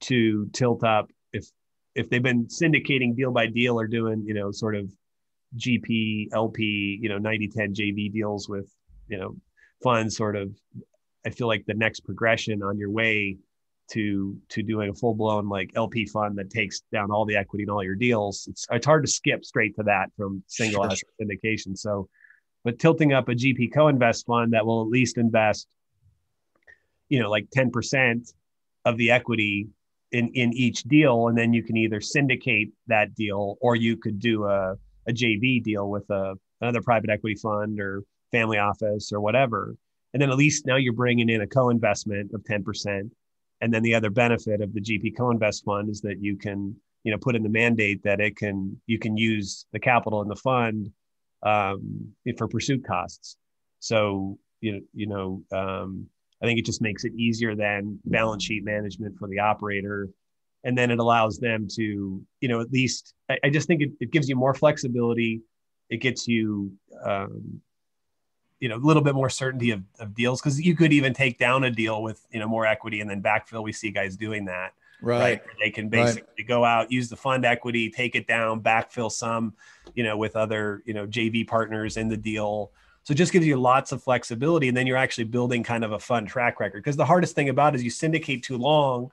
to 0.00 0.48
tilt 0.52 0.84
up. 0.84 1.10
If 1.32 1.46
if 1.94 2.10
they've 2.10 2.22
been 2.22 2.46
syndicating 2.46 3.16
deal 3.16 3.32
by 3.32 3.46
deal 3.46 3.78
or 3.78 3.86
doing 3.86 4.24
you 4.26 4.34
know 4.34 4.50
sort 4.50 4.74
of 4.74 4.90
gp 5.56 6.28
lp 6.32 6.98
you 7.02 7.10
know 7.10 7.18
90 7.18 7.48
10 7.48 7.74
jv 7.74 8.10
deals 8.10 8.48
with 8.48 8.72
you 9.08 9.18
know 9.18 9.36
funds 9.82 10.16
sort 10.16 10.34
of 10.34 10.50
I 11.26 11.30
feel 11.30 11.46
like 11.46 11.64
the 11.66 11.74
next 11.74 12.00
progression 12.00 12.62
on 12.62 12.78
your 12.78 12.90
way 12.90 13.36
to 13.90 14.36
to 14.48 14.62
doing 14.62 14.90
a 14.90 14.94
full 14.94 15.14
blown 15.14 15.48
like 15.48 15.70
LP 15.74 16.06
fund 16.06 16.38
that 16.38 16.50
takes 16.50 16.80
down 16.92 17.10
all 17.10 17.24
the 17.24 17.36
equity 17.36 17.64
in 17.64 17.70
all 17.70 17.84
your 17.84 17.94
deals, 17.94 18.46
it's 18.48 18.66
it's 18.70 18.86
hard 18.86 19.04
to 19.04 19.10
skip 19.10 19.44
straight 19.44 19.76
to 19.76 19.82
that 19.84 20.10
from 20.16 20.42
single 20.46 20.84
asset 20.84 21.08
syndication. 21.20 21.76
So, 21.76 22.08
but 22.64 22.78
tilting 22.78 23.12
up 23.12 23.28
a 23.28 23.34
GP 23.34 23.72
co-invest 23.72 24.26
fund 24.26 24.52
that 24.54 24.64
will 24.64 24.82
at 24.82 24.88
least 24.88 25.18
invest, 25.18 25.68
you 27.08 27.20
know, 27.20 27.30
like 27.30 27.48
ten 27.50 27.70
percent 27.70 28.32
of 28.84 28.96
the 28.96 29.10
equity 29.10 29.68
in 30.10 30.28
in 30.28 30.52
each 30.54 30.84
deal, 30.84 31.28
and 31.28 31.36
then 31.36 31.52
you 31.52 31.62
can 31.62 31.76
either 31.76 32.00
syndicate 32.00 32.70
that 32.86 33.14
deal 33.14 33.58
or 33.60 33.76
you 33.76 33.96
could 33.96 34.18
do 34.18 34.44
a 34.44 34.76
a 35.06 35.12
JV 35.12 35.62
deal 35.62 35.90
with 35.90 36.08
a 36.10 36.34
another 36.60 36.80
private 36.80 37.10
equity 37.10 37.34
fund 37.34 37.80
or 37.80 38.02
family 38.30 38.58
office 38.58 39.12
or 39.12 39.20
whatever 39.20 39.76
and 40.12 40.20
then 40.20 40.30
at 40.30 40.36
least 40.36 40.66
now 40.66 40.76
you're 40.76 40.92
bringing 40.92 41.28
in 41.28 41.40
a 41.40 41.46
co-investment 41.46 42.32
of 42.34 42.42
10%. 42.42 43.10
And 43.60 43.72
then 43.72 43.82
the 43.82 43.94
other 43.94 44.10
benefit 44.10 44.60
of 44.60 44.74
the 44.74 44.80
GP 44.80 45.16
co-invest 45.16 45.64
fund 45.64 45.88
is 45.88 46.00
that 46.02 46.20
you 46.20 46.36
can, 46.36 46.76
you 47.04 47.12
know, 47.12 47.18
put 47.18 47.36
in 47.36 47.42
the 47.42 47.48
mandate 47.48 48.02
that 48.02 48.20
it 48.20 48.36
can, 48.36 48.80
you 48.86 48.98
can 48.98 49.16
use 49.16 49.66
the 49.72 49.78
capital 49.78 50.20
in 50.22 50.28
the 50.28 50.36
fund 50.36 50.90
um, 51.42 52.12
for 52.36 52.48
pursuit 52.48 52.84
costs. 52.84 53.36
So, 53.78 54.38
you 54.60 54.72
know, 54.72 54.80
you 54.92 55.06
know, 55.06 55.42
um, 55.52 56.06
I 56.42 56.46
think 56.46 56.58
it 56.58 56.66
just 56.66 56.82
makes 56.82 57.04
it 57.04 57.12
easier 57.14 57.54
than 57.54 57.98
balance 58.04 58.44
sheet 58.44 58.64
management 58.64 59.16
for 59.18 59.28
the 59.28 59.38
operator. 59.38 60.08
And 60.64 60.76
then 60.76 60.90
it 60.90 60.98
allows 60.98 61.38
them 61.38 61.66
to, 61.76 62.22
you 62.40 62.48
know, 62.48 62.60
at 62.60 62.70
least 62.70 63.14
I, 63.30 63.38
I 63.44 63.50
just 63.50 63.66
think 63.66 63.82
it, 63.82 63.90
it 64.00 64.10
gives 64.10 64.28
you 64.28 64.36
more 64.36 64.54
flexibility. 64.54 65.40
It 65.88 65.98
gets 65.98 66.26
you, 66.26 66.72
um, 67.04 67.60
you 68.62 68.68
know 68.68 68.76
a 68.76 68.78
little 68.78 69.02
bit 69.02 69.16
more 69.16 69.28
certainty 69.28 69.72
of, 69.72 69.82
of 69.98 70.14
deals 70.14 70.40
because 70.40 70.60
you 70.60 70.76
could 70.76 70.92
even 70.92 71.12
take 71.12 71.36
down 71.36 71.64
a 71.64 71.70
deal 71.70 72.00
with 72.00 72.24
you 72.30 72.38
know 72.38 72.46
more 72.46 72.64
equity 72.64 73.00
and 73.00 73.10
then 73.10 73.20
backfill. 73.20 73.64
We 73.64 73.72
see 73.72 73.90
guys 73.90 74.16
doing 74.16 74.44
that. 74.44 74.72
Right. 75.02 75.18
right? 75.18 75.42
They 75.60 75.70
can 75.70 75.88
basically 75.88 76.28
right. 76.38 76.46
go 76.46 76.64
out, 76.64 76.92
use 76.92 77.08
the 77.08 77.16
fund 77.16 77.44
equity, 77.44 77.90
take 77.90 78.14
it 78.14 78.28
down, 78.28 78.60
backfill 78.60 79.10
some, 79.10 79.52
you 79.96 80.04
know, 80.04 80.16
with 80.16 80.36
other, 80.36 80.84
you 80.86 80.94
know, 80.94 81.08
JV 81.08 81.44
partners 81.44 81.96
in 81.96 82.06
the 82.06 82.16
deal. 82.16 82.70
So 83.02 83.10
it 83.10 83.16
just 83.16 83.32
gives 83.32 83.44
you 83.44 83.56
lots 83.56 83.90
of 83.90 84.00
flexibility. 84.00 84.68
And 84.68 84.76
then 84.76 84.86
you're 84.86 84.96
actually 84.96 85.24
building 85.24 85.64
kind 85.64 85.82
of 85.82 85.90
a 85.90 85.98
fun 85.98 86.24
track 86.24 86.60
record. 86.60 86.84
Because 86.84 86.96
the 86.96 87.04
hardest 87.04 87.34
thing 87.34 87.48
about 87.48 87.74
it 87.74 87.78
is 87.78 87.82
you 87.82 87.90
syndicate 87.90 88.44
too 88.44 88.58
long, 88.58 89.10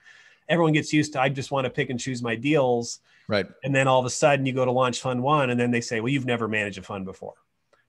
everyone 0.48 0.74
gets 0.74 0.94
used 0.94 1.14
to 1.14 1.22
I 1.22 1.28
just 1.30 1.50
want 1.50 1.66
to 1.66 1.72
pick 1.72 1.90
and 1.90 2.00
choose 2.00 2.22
my 2.22 2.36
deals. 2.36 3.00
Right. 3.28 3.48
And 3.64 3.74
then 3.74 3.88
all 3.88 4.00
of 4.00 4.06
a 4.06 4.12
sudden 4.12 4.46
you 4.46 4.54
go 4.54 4.66
to 4.66 4.72
launch 4.72 5.02
fund 5.02 5.24
one 5.24 5.50
and 5.50 5.60
then 5.60 5.72
they 5.72 5.82
say, 5.82 6.02
Well, 6.02 6.10
you've 6.10 6.28
never 6.28 6.48
managed 6.48 6.78
a 6.78 6.84
fund 6.84 7.04
before. 7.04 7.34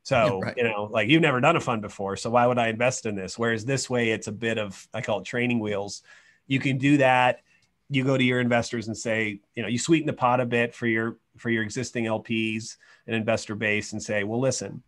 So, 0.02 0.40
yeah, 0.40 0.46
right. 0.46 0.56
you 0.56 0.64
know, 0.64 0.84
like 0.90 1.08
you've 1.08 1.22
never 1.22 1.40
done 1.40 1.56
a 1.56 1.60
fund 1.60 1.82
before. 1.82 2.16
So 2.16 2.30
why 2.30 2.46
would 2.46 2.58
I 2.58 2.68
invest 2.68 3.06
in 3.06 3.14
this? 3.14 3.38
Whereas 3.38 3.64
this 3.64 3.88
way, 3.90 4.10
it's 4.10 4.28
a 4.28 4.32
bit 4.32 4.58
of, 4.58 4.88
I 4.94 5.02
call 5.02 5.20
it 5.20 5.26
training 5.26 5.60
wheels. 5.60 6.02
You 6.46 6.58
can 6.58 6.78
do 6.78 6.96
that. 6.98 7.42
You 7.90 8.04
go 8.04 8.16
to 8.16 8.24
your 8.24 8.40
investors 8.40 8.86
and 8.86 8.96
say, 8.96 9.40
you 9.54 9.62
know, 9.62 9.68
you 9.68 9.78
sweeten 9.78 10.06
the 10.06 10.12
pot 10.12 10.40
a 10.40 10.46
bit 10.46 10.74
for 10.74 10.86
your, 10.86 11.18
for 11.36 11.50
your 11.50 11.62
existing 11.62 12.04
LPs 12.04 12.76
and 13.06 13.14
investor 13.14 13.54
base 13.54 13.92
and 13.92 14.02
say, 14.02 14.24
well, 14.24 14.40
listen, 14.40 14.82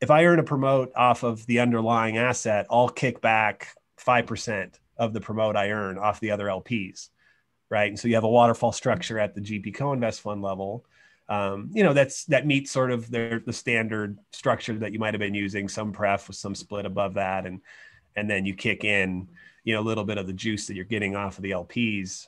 if 0.00 0.10
I 0.10 0.24
earn 0.24 0.38
a 0.38 0.42
promote 0.42 0.92
off 0.96 1.22
of 1.22 1.44
the 1.46 1.60
underlying 1.60 2.18
asset, 2.18 2.66
I'll 2.70 2.88
kick 2.88 3.20
back 3.20 3.68
5% 3.98 4.74
of 4.98 5.12
the 5.12 5.20
promote 5.20 5.56
I 5.56 5.70
earn 5.70 5.98
off 5.98 6.20
the 6.20 6.32
other 6.32 6.46
LPs. 6.46 7.08
right? 7.70 7.88
And 7.88 7.98
so 7.98 8.08
you 8.08 8.14
have 8.16 8.24
a 8.24 8.28
waterfall 8.28 8.70
mm-hmm. 8.70 8.76
structure 8.76 9.18
at 9.18 9.34
the 9.34 9.40
GP 9.40 9.74
co-invest 9.74 10.20
fund 10.20 10.42
level. 10.42 10.84
Um, 11.30 11.70
you 11.72 11.84
know, 11.84 11.92
that's 11.92 12.24
that 12.26 12.44
meets 12.44 12.72
sort 12.72 12.90
of 12.90 13.08
their 13.08 13.38
the 13.38 13.52
standard 13.52 14.18
structure 14.32 14.76
that 14.80 14.92
you 14.92 14.98
might 14.98 15.14
have 15.14 15.20
been 15.20 15.34
using, 15.34 15.68
some 15.68 15.92
pref 15.92 16.26
with 16.26 16.36
some 16.36 16.56
split 16.56 16.84
above 16.84 17.14
that, 17.14 17.46
and 17.46 17.60
and 18.16 18.28
then 18.28 18.44
you 18.44 18.54
kick 18.54 18.82
in, 18.82 19.28
you 19.62 19.72
know, 19.72 19.80
a 19.80 19.82
little 19.82 20.04
bit 20.04 20.18
of 20.18 20.26
the 20.26 20.32
juice 20.32 20.66
that 20.66 20.74
you're 20.74 20.84
getting 20.84 21.14
off 21.14 21.38
of 21.38 21.42
the 21.42 21.52
LPs 21.52 22.26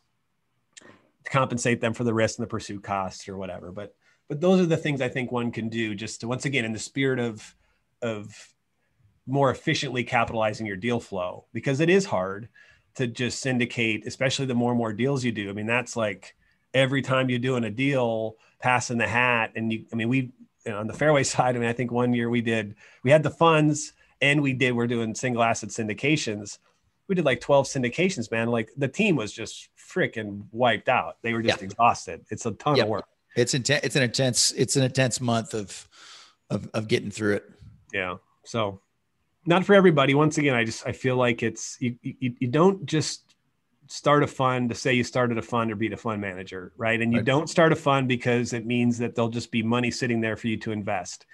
to 1.24 1.30
compensate 1.30 1.80
them 1.80 1.94
for 1.94 2.04
the 2.04 2.14
risk 2.14 2.38
and 2.38 2.44
the 2.44 2.50
pursuit 2.50 2.84
costs 2.84 3.28
or 3.28 3.36
whatever. 3.36 3.72
But 3.72 3.94
but 4.28 4.40
those 4.40 4.60
are 4.60 4.66
the 4.66 4.76
things 4.76 5.00
I 5.00 5.08
think 5.08 5.32
one 5.32 5.50
can 5.50 5.68
do 5.68 5.96
just 5.96 6.20
to 6.20 6.28
once 6.28 6.44
again 6.44 6.64
in 6.64 6.72
the 6.72 6.78
spirit 6.78 7.18
of 7.18 7.56
of 8.02 8.52
more 9.26 9.50
efficiently 9.50 10.04
capitalizing 10.04 10.66
your 10.66 10.76
deal 10.76 11.00
flow 11.00 11.46
because 11.52 11.80
it 11.80 11.90
is 11.90 12.04
hard 12.04 12.48
to 12.94 13.06
just 13.06 13.40
syndicate, 13.40 14.06
especially 14.06 14.46
the 14.46 14.54
more 14.54 14.70
and 14.70 14.78
more 14.78 14.92
deals 14.92 15.24
you 15.24 15.32
do. 15.32 15.48
I 15.48 15.52
mean, 15.52 15.66
that's 15.66 15.96
like 15.96 16.36
every 16.74 17.02
time 17.02 17.30
you're 17.30 17.38
doing 17.38 17.64
a 17.64 17.70
deal, 17.70 18.36
passing 18.60 18.98
the 18.98 19.06
hat. 19.06 19.52
And 19.56 19.72
you, 19.72 19.84
I 19.92 19.96
mean, 19.96 20.08
we, 20.08 20.32
you 20.64 20.72
know, 20.72 20.78
on 20.78 20.86
the 20.86 20.94
fairway 20.94 21.22
side, 21.24 21.56
I 21.56 21.58
mean, 21.58 21.68
I 21.68 21.72
think 21.72 21.90
one 21.90 22.12
year 22.12 22.30
we 22.30 22.40
did, 22.40 22.74
we 23.02 23.10
had 23.10 23.22
the 23.22 23.30
funds 23.30 23.92
and 24.20 24.42
we 24.42 24.52
did, 24.52 24.72
we're 24.72 24.86
doing 24.86 25.14
single 25.14 25.42
asset 25.42 25.70
syndications. 25.70 26.58
We 27.08 27.14
did 27.14 27.24
like 27.24 27.40
12 27.40 27.66
syndications, 27.66 28.30
man. 28.30 28.48
Like 28.48 28.70
the 28.76 28.88
team 28.88 29.16
was 29.16 29.32
just 29.32 29.68
freaking 29.76 30.44
wiped 30.52 30.88
out. 30.88 31.16
They 31.22 31.34
were 31.34 31.42
just 31.42 31.60
yeah. 31.60 31.64
exhausted. 31.64 32.24
It's 32.30 32.46
a 32.46 32.52
ton 32.52 32.80
of 32.80 32.88
work. 32.88 33.04
It's 33.36 33.54
intense. 33.54 33.84
It's 33.84 33.96
an 33.96 34.02
intense, 34.02 34.52
it's 34.52 34.76
an 34.76 34.84
intense 34.84 35.20
month 35.20 35.54
of, 35.54 35.88
of, 36.50 36.70
of 36.74 36.88
getting 36.88 37.10
through 37.10 37.36
it. 37.36 37.50
Yeah. 37.92 38.16
So 38.44 38.80
not 39.46 39.64
for 39.64 39.74
everybody. 39.74 40.14
Once 40.14 40.38
again, 40.38 40.54
I 40.54 40.64
just 40.64 40.86
I 40.86 40.92
feel 40.92 41.16
like 41.16 41.42
it's 41.42 41.76
you, 41.80 41.96
you, 42.02 42.34
you 42.38 42.48
don't 42.48 42.86
just 42.86 43.31
start 43.92 44.22
a 44.22 44.26
fund 44.26 44.70
to 44.70 44.74
say 44.74 44.94
you 44.94 45.04
started 45.04 45.36
a 45.36 45.42
fund 45.42 45.70
or 45.70 45.76
be 45.76 45.86
the 45.86 45.96
fund 45.98 46.18
manager, 46.18 46.72
right? 46.78 46.98
And 46.98 47.12
you 47.12 47.18
right. 47.18 47.26
don't 47.26 47.50
start 47.50 47.72
a 47.72 47.76
fund 47.76 48.08
because 48.08 48.54
it 48.54 48.64
means 48.64 48.96
that 48.98 49.14
there'll 49.14 49.28
just 49.28 49.50
be 49.50 49.62
money 49.62 49.90
sitting 49.90 50.22
there 50.22 50.34
for 50.34 50.48
you 50.48 50.56
to 50.60 50.72
invest. 50.72 51.26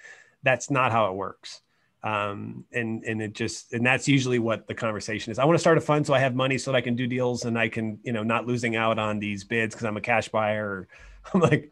That's 0.43 0.69
not 0.69 0.91
how 0.91 1.09
it 1.09 1.15
works. 1.15 1.61
Um, 2.03 2.65
and 2.73 3.03
and 3.05 3.21
it 3.21 3.33
just 3.33 3.71
and 3.71 3.85
that's 3.85 4.09
usually 4.09 4.39
what 4.39 4.67
the 4.67 4.73
conversation 4.73 5.31
is. 5.31 5.39
I 5.39 5.45
want 5.45 5.55
to 5.55 5.59
start 5.59 5.77
a 5.77 5.81
fund 5.81 6.05
so 6.05 6.13
I 6.13 6.19
have 6.19 6.35
money 6.35 6.57
so 6.57 6.71
that 6.71 6.77
I 6.77 6.81
can 6.81 6.97
do 6.97 7.07
deals 7.07 7.45
and 7.45 7.57
I 7.57 7.69
can 7.69 7.97
you 8.03 8.11
know 8.11 8.23
not 8.23 8.45
losing 8.45 8.75
out 8.75 8.99
on 8.99 9.19
these 9.19 9.45
bids 9.45 9.73
because 9.73 9.85
I'm 9.85 9.97
a 9.97 10.01
cash 10.01 10.27
buyer. 10.27 10.65
Or, 10.65 10.87
I'm 11.33 11.39
like, 11.39 11.71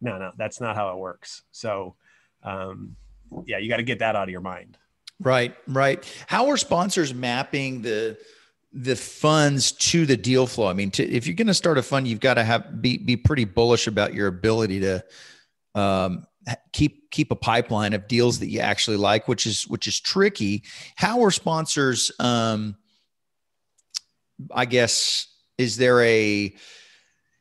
no, 0.00 0.18
no, 0.18 0.32
that's 0.36 0.60
not 0.60 0.74
how 0.74 0.90
it 0.90 0.98
works. 0.98 1.42
So, 1.52 1.94
um, 2.42 2.96
yeah, 3.46 3.58
you 3.58 3.68
got 3.68 3.78
to 3.78 3.84
get 3.84 4.00
that 4.00 4.16
out 4.16 4.24
of 4.24 4.30
your 4.30 4.40
mind. 4.40 4.78
Right, 5.20 5.54
right. 5.68 6.04
How 6.26 6.48
are 6.48 6.56
sponsors 6.56 7.14
mapping 7.14 7.82
the 7.82 8.18
the 8.74 8.96
funds 8.96 9.72
to 9.72 10.04
the 10.04 10.16
deal 10.16 10.46
flow? 10.46 10.68
I 10.68 10.72
mean, 10.72 10.90
to, 10.92 11.08
if 11.08 11.26
you're 11.26 11.36
going 11.36 11.46
to 11.46 11.54
start 11.54 11.78
a 11.78 11.82
fund, 11.82 12.08
you've 12.08 12.20
got 12.20 12.34
to 12.34 12.44
have 12.44 12.82
be 12.82 12.98
be 12.98 13.16
pretty 13.16 13.44
bullish 13.44 13.86
about 13.86 14.14
your 14.14 14.26
ability 14.26 14.80
to 14.80 15.04
um, 15.74 16.26
keep 16.72 17.10
keep 17.10 17.30
a 17.30 17.36
pipeline 17.36 17.92
of 17.92 18.08
deals 18.08 18.40
that 18.40 18.48
you 18.48 18.60
actually 18.60 18.96
like, 18.96 19.28
which 19.28 19.46
is 19.46 19.62
which 19.68 19.86
is 19.86 20.00
tricky. 20.00 20.64
How 20.96 21.22
are 21.22 21.30
sponsors? 21.30 22.10
Um, 22.18 22.76
I 24.52 24.64
guess 24.64 25.28
is 25.58 25.76
there 25.76 26.02
a 26.02 26.54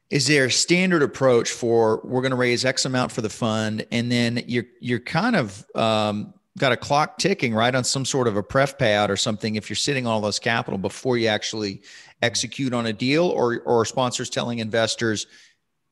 is 0.09 0.27
there 0.27 0.45
a 0.45 0.51
standard 0.51 1.01
approach 1.01 1.49
for 1.49 2.01
we're 2.03 2.21
going 2.21 2.31
to 2.31 2.37
raise 2.37 2.65
X 2.65 2.85
amount 2.85 3.11
for 3.11 3.21
the 3.21 3.29
fund, 3.29 3.85
and 3.91 4.11
then 4.11 4.43
you're 4.47 4.65
you're 4.79 4.99
kind 4.99 5.35
of 5.35 5.65
um, 5.75 6.33
got 6.57 6.71
a 6.71 6.77
clock 6.77 7.17
ticking 7.17 7.53
right 7.53 7.73
on 7.73 7.83
some 7.83 8.05
sort 8.05 8.27
of 8.27 8.37
a 8.37 8.43
pref 8.43 8.77
payout 8.77 9.09
or 9.09 9.17
something 9.17 9.55
if 9.55 9.69
you're 9.69 9.75
sitting 9.75 10.05
all 10.05 10.21
this 10.21 10.39
capital 10.39 10.77
before 10.77 11.17
you 11.17 11.27
actually 11.27 11.81
execute 12.21 12.73
on 12.73 12.85
a 12.85 12.93
deal 12.93 13.25
or 13.25 13.61
or 13.61 13.85
sponsors 13.85 14.29
telling 14.29 14.59
investors 14.59 15.27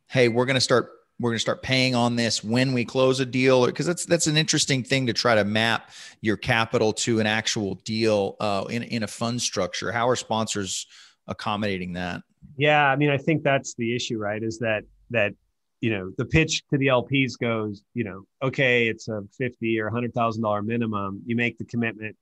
hey 0.08 0.28
we're 0.28 0.45
going 0.45 0.56
to 0.56 0.62
start 0.62 0.91
we're 1.19 1.30
going 1.30 1.36
to 1.36 1.41
start 1.41 1.62
paying 1.62 1.93
on 1.93 2.15
this 2.15 2.43
when 2.43 2.74
we 2.74 2.84
close 2.84 3.19
a 3.19 3.26
deal 3.26 3.65
because 3.67 3.86
that's 3.86 4.06
that's 4.06 4.28
an 4.28 4.38
interesting 4.38 4.84
thing 4.84 5.06
to 5.06 5.13
try 5.13 5.36
to 5.36 5.43
map 5.43 5.91
your 6.21 6.36
capital 6.36 6.91
to 6.91 7.19
an 7.19 7.28
actual 7.28 7.76
deal 7.76 8.36
uh, 8.39 8.65
in 8.69 8.82
in 8.84 9.04
a 9.04 9.08
fund 9.08 9.39
structure. 9.39 9.91
How 9.91 10.10
are 10.10 10.15
sponsors 10.15 10.88
accommodating 11.28 11.93
that? 11.93 12.24
Yeah 12.58 12.86
i 12.88 12.95
mean 12.95 13.10
i 13.10 13.17
think 13.17 13.43
that's 13.43 13.76
the 13.76 13.95
issue 13.95 14.17
right 14.17 14.41
is 14.41 14.58
that 14.60 14.84
that 15.12 15.34
you 15.82 15.89
know 15.89 16.12
the 16.17 16.26
pitch 16.26 16.63
to 16.70 16.78
the 16.78 16.88
lps 16.88 17.38
goes 17.39 17.84
you 17.94 18.04
know 18.04 18.24
okay 18.41 18.88
it's 18.88 19.08
a 19.10 19.22
50 19.38 19.80
or 19.80 19.86
100000 19.86 20.41
dollar 20.41 20.62
minimum 20.62 21.22
you 21.26 21.36
make 21.36 21.58
the 21.58 21.65
commitment 21.65 22.15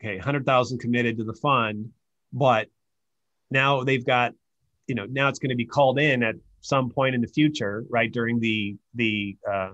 okay 0.00 0.16
100000 0.16 0.78
committed 0.78 1.16
to 1.16 1.24
the 1.24 1.32
fund 1.32 1.90
but 2.32 2.68
now 3.50 3.82
they've 3.82 4.06
got 4.06 4.34
you 4.86 4.94
know 4.94 5.06
now 5.06 5.28
it's 5.28 5.38
going 5.38 5.50
to 5.50 5.56
be 5.56 5.66
called 5.66 5.98
in 5.98 6.22
at 6.22 6.36
some 6.60 6.90
point 6.90 7.14
in 7.14 7.20
the 7.20 7.28
future 7.28 7.84
right 7.88 8.12
during 8.12 8.38
the 8.38 8.76
the 8.94 9.36
uh, 9.50 9.70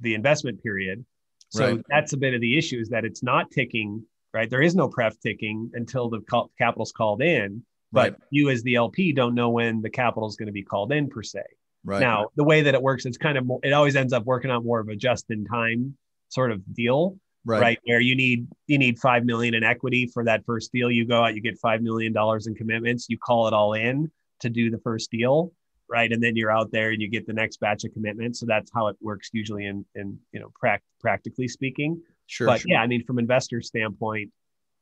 the 0.00 0.14
investment 0.14 0.62
period 0.62 1.04
so 1.48 1.72
right. 1.72 1.84
that's 1.88 2.12
a 2.12 2.16
bit 2.16 2.34
of 2.34 2.40
the 2.40 2.56
issue 2.56 2.78
is 2.78 2.88
that 2.88 3.04
it's 3.04 3.22
not 3.22 3.50
ticking 3.50 4.02
right 4.32 4.48
there 4.48 4.62
is 4.62 4.74
no 4.74 4.88
pref 4.88 5.18
ticking 5.20 5.70
until 5.74 6.08
the 6.08 6.20
capital's 6.56 6.92
called 6.92 7.20
in 7.20 7.62
but 7.90 8.12
right. 8.12 8.20
you 8.30 8.48
as 8.50 8.62
the 8.62 8.74
lp 8.74 9.12
don't 9.12 9.34
know 9.34 9.50
when 9.50 9.82
the 9.82 9.90
capital 9.90 10.28
is 10.28 10.36
going 10.36 10.46
to 10.46 10.52
be 10.52 10.62
called 10.62 10.92
in 10.92 11.08
per 11.08 11.22
se 11.22 11.42
Right. 11.84 12.00
Now, 12.00 12.26
the 12.36 12.44
way 12.44 12.62
that 12.62 12.74
it 12.74 12.82
works, 12.82 13.06
it's 13.06 13.16
kind 13.16 13.38
of 13.38 13.46
more, 13.46 13.60
it 13.62 13.72
always 13.72 13.96
ends 13.96 14.12
up 14.12 14.24
working 14.24 14.50
out 14.50 14.64
more 14.64 14.80
of 14.80 14.88
a 14.88 14.96
just 14.96 15.30
in 15.30 15.44
time 15.44 15.96
sort 16.28 16.52
of 16.52 16.62
deal. 16.74 17.16
Right. 17.44 17.60
right. 17.60 17.78
Where 17.84 18.00
you 18.00 18.14
need 18.14 18.46
you 18.66 18.76
need 18.76 18.98
five 18.98 19.24
million 19.24 19.54
in 19.54 19.64
equity 19.64 20.06
for 20.06 20.24
that 20.24 20.44
first 20.44 20.72
deal. 20.72 20.90
You 20.90 21.06
go 21.06 21.24
out, 21.24 21.34
you 21.34 21.40
get 21.40 21.58
five 21.58 21.80
million 21.80 22.12
dollars 22.12 22.46
in 22.46 22.54
commitments, 22.54 23.06
you 23.08 23.16
call 23.16 23.48
it 23.48 23.54
all 23.54 23.72
in 23.72 24.10
to 24.40 24.50
do 24.50 24.70
the 24.70 24.78
first 24.78 25.10
deal. 25.10 25.52
Right. 25.88 26.12
And 26.12 26.22
then 26.22 26.36
you're 26.36 26.50
out 26.50 26.70
there 26.70 26.90
and 26.90 27.00
you 27.00 27.08
get 27.08 27.26
the 27.26 27.32
next 27.32 27.58
batch 27.58 27.84
of 27.84 27.92
commitments. 27.92 28.40
So 28.40 28.46
that's 28.46 28.70
how 28.72 28.88
it 28.88 28.96
works 29.00 29.30
usually 29.32 29.66
in 29.66 29.86
in 29.94 30.18
you 30.32 30.40
know 30.40 30.52
pract- 30.62 30.80
practically 31.00 31.48
speaking. 31.48 32.02
Sure. 32.26 32.46
But 32.46 32.60
sure. 32.60 32.72
yeah, 32.72 32.82
I 32.82 32.86
mean, 32.86 33.04
from 33.04 33.18
investor 33.18 33.62
standpoint, 33.62 34.30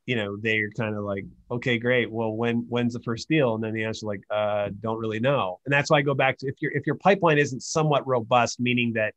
you 0.08 0.16
know, 0.16 0.38
they're 0.40 0.70
kind 0.70 0.96
of 0.96 1.04
like, 1.04 1.26
okay, 1.50 1.76
great. 1.78 2.10
Well, 2.10 2.32
when 2.32 2.64
when's 2.70 2.94
the 2.94 3.02
first 3.02 3.28
deal? 3.28 3.54
And 3.54 3.62
then 3.62 3.74
the 3.74 3.84
answer 3.84 4.06
like, 4.06 4.22
uh, 4.30 4.70
don't 4.80 4.96
really 4.96 5.20
know. 5.20 5.60
And 5.66 5.72
that's 5.72 5.90
why 5.90 5.98
I 5.98 6.00
go 6.00 6.14
back 6.14 6.38
to 6.38 6.46
if 6.46 6.54
your 6.62 6.72
if 6.72 6.86
your 6.86 6.94
pipeline 6.94 7.36
isn't 7.36 7.62
somewhat 7.62 8.06
robust, 8.06 8.58
meaning 8.58 8.94
that 8.94 9.12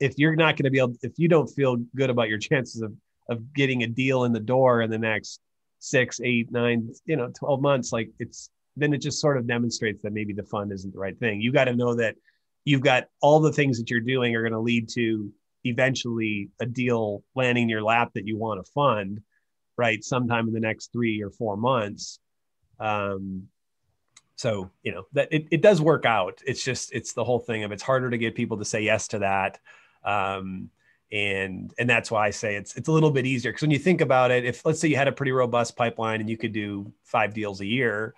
if 0.00 0.18
you're 0.18 0.34
not 0.34 0.56
going 0.56 0.64
to 0.64 0.70
be 0.72 0.80
able, 0.80 0.96
if 1.02 1.12
you 1.16 1.28
don't 1.28 1.46
feel 1.46 1.76
good 1.94 2.10
about 2.10 2.28
your 2.28 2.38
chances 2.50 2.82
of 2.82 2.92
of 3.28 3.54
getting 3.54 3.84
a 3.84 3.86
deal 3.86 4.24
in 4.24 4.32
the 4.32 4.40
door 4.40 4.82
in 4.82 4.90
the 4.90 4.98
next 4.98 5.38
six, 5.78 6.20
eight, 6.24 6.50
nine, 6.50 6.90
you 7.06 7.14
know, 7.14 7.30
12 7.38 7.62
months, 7.62 7.92
like 7.92 8.10
it's 8.18 8.50
then 8.76 8.92
it 8.92 8.98
just 8.98 9.20
sort 9.20 9.36
of 9.36 9.46
demonstrates 9.46 10.02
that 10.02 10.12
maybe 10.12 10.32
the 10.32 10.42
fund 10.42 10.72
isn't 10.72 10.92
the 10.92 10.98
right 10.98 11.16
thing. 11.20 11.40
You 11.40 11.52
got 11.52 11.66
to 11.66 11.76
know 11.76 11.94
that 11.94 12.16
you've 12.64 12.80
got 12.80 13.04
all 13.20 13.38
the 13.38 13.52
things 13.52 13.78
that 13.78 13.90
you're 13.90 14.00
doing 14.00 14.34
are 14.34 14.42
going 14.42 14.54
to 14.54 14.58
lead 14.58 14.88
to 14.94 15.32
eventually 15.62 16.48
a 16.58 16.66
deal 16.66 17.22
landing 17.36 17.64
in 17.64 17.68
your 17.68 17.84
lap 17.84 18.10
that 18.14 18.26
you 18.26 18.36
want 18.36 18.64
to 18.64 18.72
fund 18.72 19.20
right 19.76 20.02
sometime 20.02 20.48
in 20.48 20.54
the 20.54 20.60
next 20.60 20.92
three 20.92 21.22
or 21.22 21.30
four 21.30 21.56
months. 21.56 22.18
Um, 22.78 23.48
so 24.36 24.70
you 24.82 24.92
know 24.92 25.04
that 25.12 25.28
it, 25.32 25.46
it 25.50 25.62
does 25.62 25.80
work 25.80 26.04
out. 26.04 26.40
It's 26.46 26.64
just 26.64 26.92
it's 26.92 27.12
the 27.12 27.24
whole 27.24 27.38
thing 27.38 27.64
of 27.64 27.72
it's 27.72 27.82
harder 27.82 28.10
to 28.10 28.18
get 28.18 28.34
people 28.34 28.58
to 28.58 28.64
say 28.64 28.82
yes 28.82 29.08
to 29.08 29.20
that. 29.20 29.58
Um, 30.04 30.70
and 31.12 31.74
and 31.78 31.88
that's 31.88 32.10
why 32.10 32.26
i 32.26 32.30
say 32.30 32.56
it's 32.56 32.74
it's 32.74 32.88
a 32.88 32.92
little 32.92 33.10
bit 33.10 33.26
easier. 33.26 33.52
Because 33.52 33.62
when 33.62 33.70
you 33.70 33.78
think 33.78 34.00
about 34.00 34.30
it 34.30 34.44
if 34.44 34.64
let's 34.64 34.80
say 34.80 34.88
you 34.88 34.96
had 34.96 35.08
a 35.08 35.12
pretty 35.12 35.32
robust 35.32 35.76
pipeline 35.76 36.20
and 36.20 36.28
you 36.28 36.38
could 36.38 36.52
do 36.52 36.90
five 37.04 37.34
deals 37.34 37.60
a 37.60 37.66
year 37.66 38.14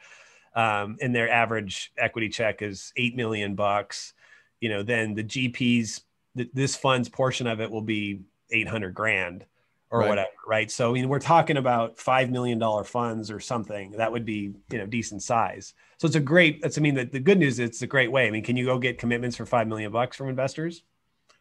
um, 0.55 0.97
and 1.01 1.15
their 1.15 1.29
average 1.29 1.93
equity 1.99 2.29
check 2.29 2.63
is 2.63 2.93
eight 2.97 3.17
million 3.17 3.57
bucks 3.57 4.15
you 4.61 4.69
know 4.69 4.83
then 4.83 5.15
the 5.15 5.25
gps 5.25 6.03
th- 6.37 6.51
this 6.55 6.77
fund's 6.77 7.09
portion 7.09 7.49
of 7.49 7.61
it 7.61 7.71
will 7.71 7.83
be 7.83 8.21
800 8.53 8.95
grand 8.95 9.45
or 9.95 10.01
right. 10.01 10.09
whatever, 10.09 10.31
right? 10.45 10.73
So 10.73 10.91
I 10.91 10.95
mean, 10.95 11.09
we're 11.09 11.21
talking 11.21 11.57
about 11.57 11.97
five 11.97 12.29
million 12.29 12.59
dollar 12.59 12.83
funds 12.83 13.31
or 13.31 13.39
something 13.39 13.93
that 13.93 14.11
would 14.11 14.25
be 14.25 14.53
you 14.73 14.79
know 14.79 14.87
decent 14.87 15.23
size. 15.23 15.73
So 15.99 16.07
it's 16.07 16.17
a 16.17 16.21
great. 16.21 16.61
That's 16.61 16.77
I 16.77 16.81
mean, 16.81 16.97
the, 16.97 17.05
the 17.05 17.21
good 17.21 17.39
news 17.39 17.61
is 17.61 17.71
it's 17.71 17.83
a 17.83 17.87
great 17.87 18.11
way. 18.11 18.27
I 18.27 18.31
mean, 18.33 18.43
can 18.43 18.57
you 18.57 18.65
go 18.65 18.77
get 18.81 18.99
commitments 18.99 19.37
for 19.37 19.47
five 19.47 19.69
million 19.69 19.93
bucks 19.93 20.17
from 20.17 20.29
investors? 20.29 20.83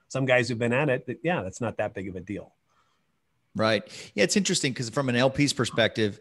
Some 0.08 0.26
guys 0.26 0.48
who've 0.48 0.60
been 0.60 0.72
at 0.72 0.90
it, 0.90 1.20
yeah, 1.24 1.42
that's 1.42 1.62
not 1.62 1.78
that 1.78 1.96
big 1.96 2.08
of 2.08 2.16
a 2.16 2.20
deal. 2.20 2.54
Right. 3.56 3.84
Yeah, 4.14 4.24
it's 4.24 4.38
interesting 4.38 4.72
because 4.72 4.92
from 4.92 5.10
an 5.10 5.16
LP's 5.16 5.54
perspective, 5.54 6.20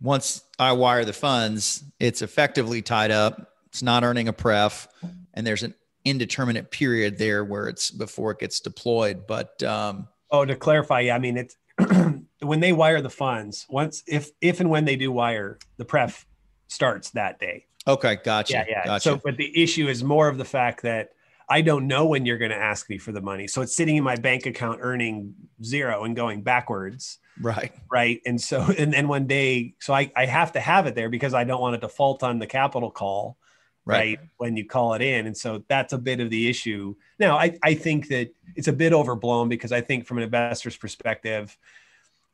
once 0.00 0.42
I 0.58 0.72
wire 0.72 1.04
the 1.04 1.12
funds, 1.12 1.84
it's 2.00 2.20
effectively 2.20 2.82
tied 2.82 3.12
up. 3.12 3.54
It's 3.66 3.82
not 3.84 4.02
earning 4.02 4.26
a 4.26 4.32
pref, 4.32 4.88
and 5.34 5.46
there's 5.46 5.62
an 5.62 5.74
indeterminate 6.04 6.72
period 6.72 7.16
there 7.18 7.44
where 7.44 7.68
it's 7.68 7.92
before 7.92 8.32
it 8.32 8.40
gets 8.40 8.58
deployed. 8.58 9.28
But 9.28 9.62
um, 9.62 10.08
Oh, 10.32 10.44
to 10.44 10.54
clarify, 10.54 11.00
yeah, 11.00 11.16
I 11.16 11.18
mean 11.18 11.36
it's 11.36 11.56
when 12.40 12.60
they 12.60 12.72
wire 12.72 13.00
the 13.00 13.10
funds. 13.10 13.66
Once 13.68 14.02
if 14.06 14.30
if 14.40 14.60
and 14.60 14.70
when 14.70 14.84
they 14.84 14.96
do 14.96 15.12
wire, 15.12 15.58
the 15.76 15.84
pref 15.84 16.26
starts 16.68 17.10
that 17.10 17.38
day. 17.38 17.66
Okay, 17.86 18.18
gotcha. 18.22 18.54
Yeah, 18.54 18.64
yeah. 18.68 18.84
Gotcha. 18.84 19.02
So, 19.02 19.20
but 19.22 19.36
the 19.36 19.62
issue 19.62 19.88
is 19.88 20.04
more 20.04 20.28
of 20.28 20.38
the 20.38 20.44
fact 20.44 20.82
that 20.82 21.10
I 21.50 21.62
don't 21.62 21.88
know 21.88 22.06
when 22.06 22.26
you're 22.26 22.38
going 22.38 22.52
to 22.52 22.56
ask 22.56 22.88
me 22.88 22.96
for 22.96 23.10
the 23.10 23.20
money. 23.20 23.48
So 23.48 23.60
it's 23.60 23.74
sitting 23.74 23.96
in 23.96 24.04
my 24.04 24.14
bank 24.14 24.46
account 24.46 24.78
earning 24.82 25.34
zero 25.64 26.04
and 26.04 26.14
going 26.14 26.42
backwards. 26.42 27.18
Right. 27.40 27.72
Right. 27.90 28.20
And 28.24 28.40
so, 28.40 28.72
and 28.78 28.92
then 28.92 29.08
one 29.08 29.26
day, 29.26 29.74
so 29.80 29.92
I, 29.92 30.12
I 30.14 30.26
have 30.26 30.52
to 30.52 30.60
have 30.60 30.86
it 30.86 30.94
there 30.94 31.08
because 31.08 31.34
I 31.34 31.42
don't 31.42 31.60
want 31.60 31.74
to 31.74 31.80
default 31.80 32.22
on 32.22 32.38
the 32.38 32.46
capital 32.46 32.90
call. 32.90 33.36
Right. 33.84 34.18
right. 34.18 34.28
when 34.36 34.56
you 34.56 34.66
call 34.66 34.94
it 34.94 35.02
in 35.02 35.26
and 35.26 35.36
so 35.36 35.64
that's 35.68 35.92
a 35.92 35.98
bit 35.98 36.20
of 36.20 36.30
the 36.30 36.48
issue 36.48 36.94
now 37.18 37.36
I, 37.36 37.58
I 37.62 37.74
think 37.74 38.08
that 38.08 38.34
it's 38.56 38.68
a 38.68 38.72
bit 38.72 38.92
overblown 38.92 39.48
because 39.48 39.72
i 39.72 39.80
think 39.80 40.06
from 40.06 40.18
an 40.18 40.24
investor's 40.24 40.76
perspective 40.76 41.56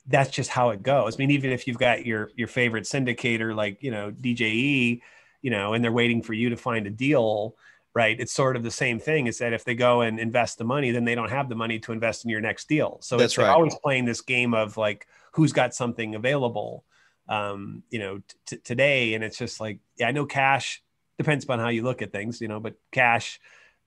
that's 0.06 0.30
just 0.30 0.50
how 0.50 0.70
it 0.70 0.82
goes 0.82 1.16
i 1.16 1.18
mean 1.18 1.30
even 1.30 1.50
if 1.50 1.66
you've 1.66 1.78
got 1.78 2.06
your 2.06 2.30
your 2.36 2.48
favorite 2.48 2.84
syndicator 2.84 3.54
like 3.54 3.82
you 3.82 3.90
know 3.90 4.10
dje 4.10 5.00
you 5.42 5.50
know 5.50 5.74
and 5.74 5.82
they're 5.82 5.92
waiting 5.92 6.22
for 6.22 6.32
you 6.32 6.50
to 6.50 6.56
find 6.56 6.86
a 6.86 6.90
deal 6.90 7.56
right 7.94 8.20
it's 8.20 8.32
sort 8.32 8.56
of 8.56 8.62
the 8.62 8.70
same 8.70 8.98
thing 8.98 9.26
is 9.26 9.38
that 9.38 9.52
if 9.52 9.64
they 9.64 9.74
go 9.74 10.02
and 10.02 10.20
invest 10.20 10.58
the 10.58 10.64
money 10.64 10.90
then 10.90 11.04
they 11.04 11.14
don't 11.14 11.30
have 11.30 11.48
the 11.48 11.54
money 11.54 11.78
to 11.78 11.92
invest 11.92 12.24
in 12.24 12.30
your 12.30 12.40
next 12.40 12.68
deal 12.68 12.98
so 13.00 13.16
that's 13.16 13.38
right. 13.38 13.48
always 13.48 13.74
playing 13.82 14.04
this 14.04 14.20
game 14.20 14.54
of 14.54 14.76
like 14.76 15.06
who's 15.32 15.52
got 15.52 15.74
something 15.74 16.14
available 16.14 16.84
um, 17.28 17.82
you 17.90 17.98
know 17.98 18.20
t- 18.46 18.58
today 18.58 19.14
and 19.14 19.24
it's 19.24 19.38
just 19.38 19.60
like 19.60 19.78
yeah 19.96 20.08
i 20.08 20.12
know 20.12 20.26
cash 20.26 20.82
depends 21.18 21.44
upon 21.44 21.58
how 21.58 21.68
you 21.68 21.82
look 21.82 22.02
at 22.02 22.12
things, 22.12 22.40
you 22.40 22.48
know, 22.48 22.60
but 22.60 22.74
cash 22.92 23.40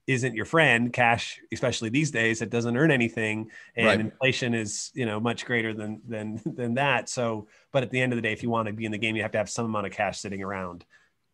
isn't 0.06 0.34
your 0.34 0.44
friend. 0.44 0.92
Cash, 0.92 1.40
especially 1.52 1.88
these 1.88 2.10
days, 2.10 2.42
it 2.42 2.50
doesn't 2.50 2.76
earn 2.76 2.90
anything, 2.90 3.50
and 3.76 3.86
right. 3.86 4.00
inflation 4.00 4.54
is 4.54 4.90
you 4.94 5.06
know 5.06 5.20
much 5.20 5.44
greater 5.44 5.72
than 5.72 6.00
than 6.06 6.40
than 6.44 6.74
that. 6.74 7.08
So, 7.08 7.48
but 7.72 7.82
at 7.82 7.90
the 7.90 8.00
end 8.00 8.12
of 8.12 8.16
the 8.16 8.22
day, 8.22 8.32
if 8.32 8.42
you 8.42 8.50
want 8.50 8.66
to 8.66 8.74
be 8.74 8.84
in 8.84 8.92
the 8.92 8.98
game, 8.98 9.16
you 9.16 9.22
have 9.22 9.32
to 9.32 9.38
have 9.38 9.50
some 9.50 9.66
amount 9.66 9.86
of 9.86 9.92
cash 9.92 10.18
sitting 10.18 10.42
around 10.42 10.80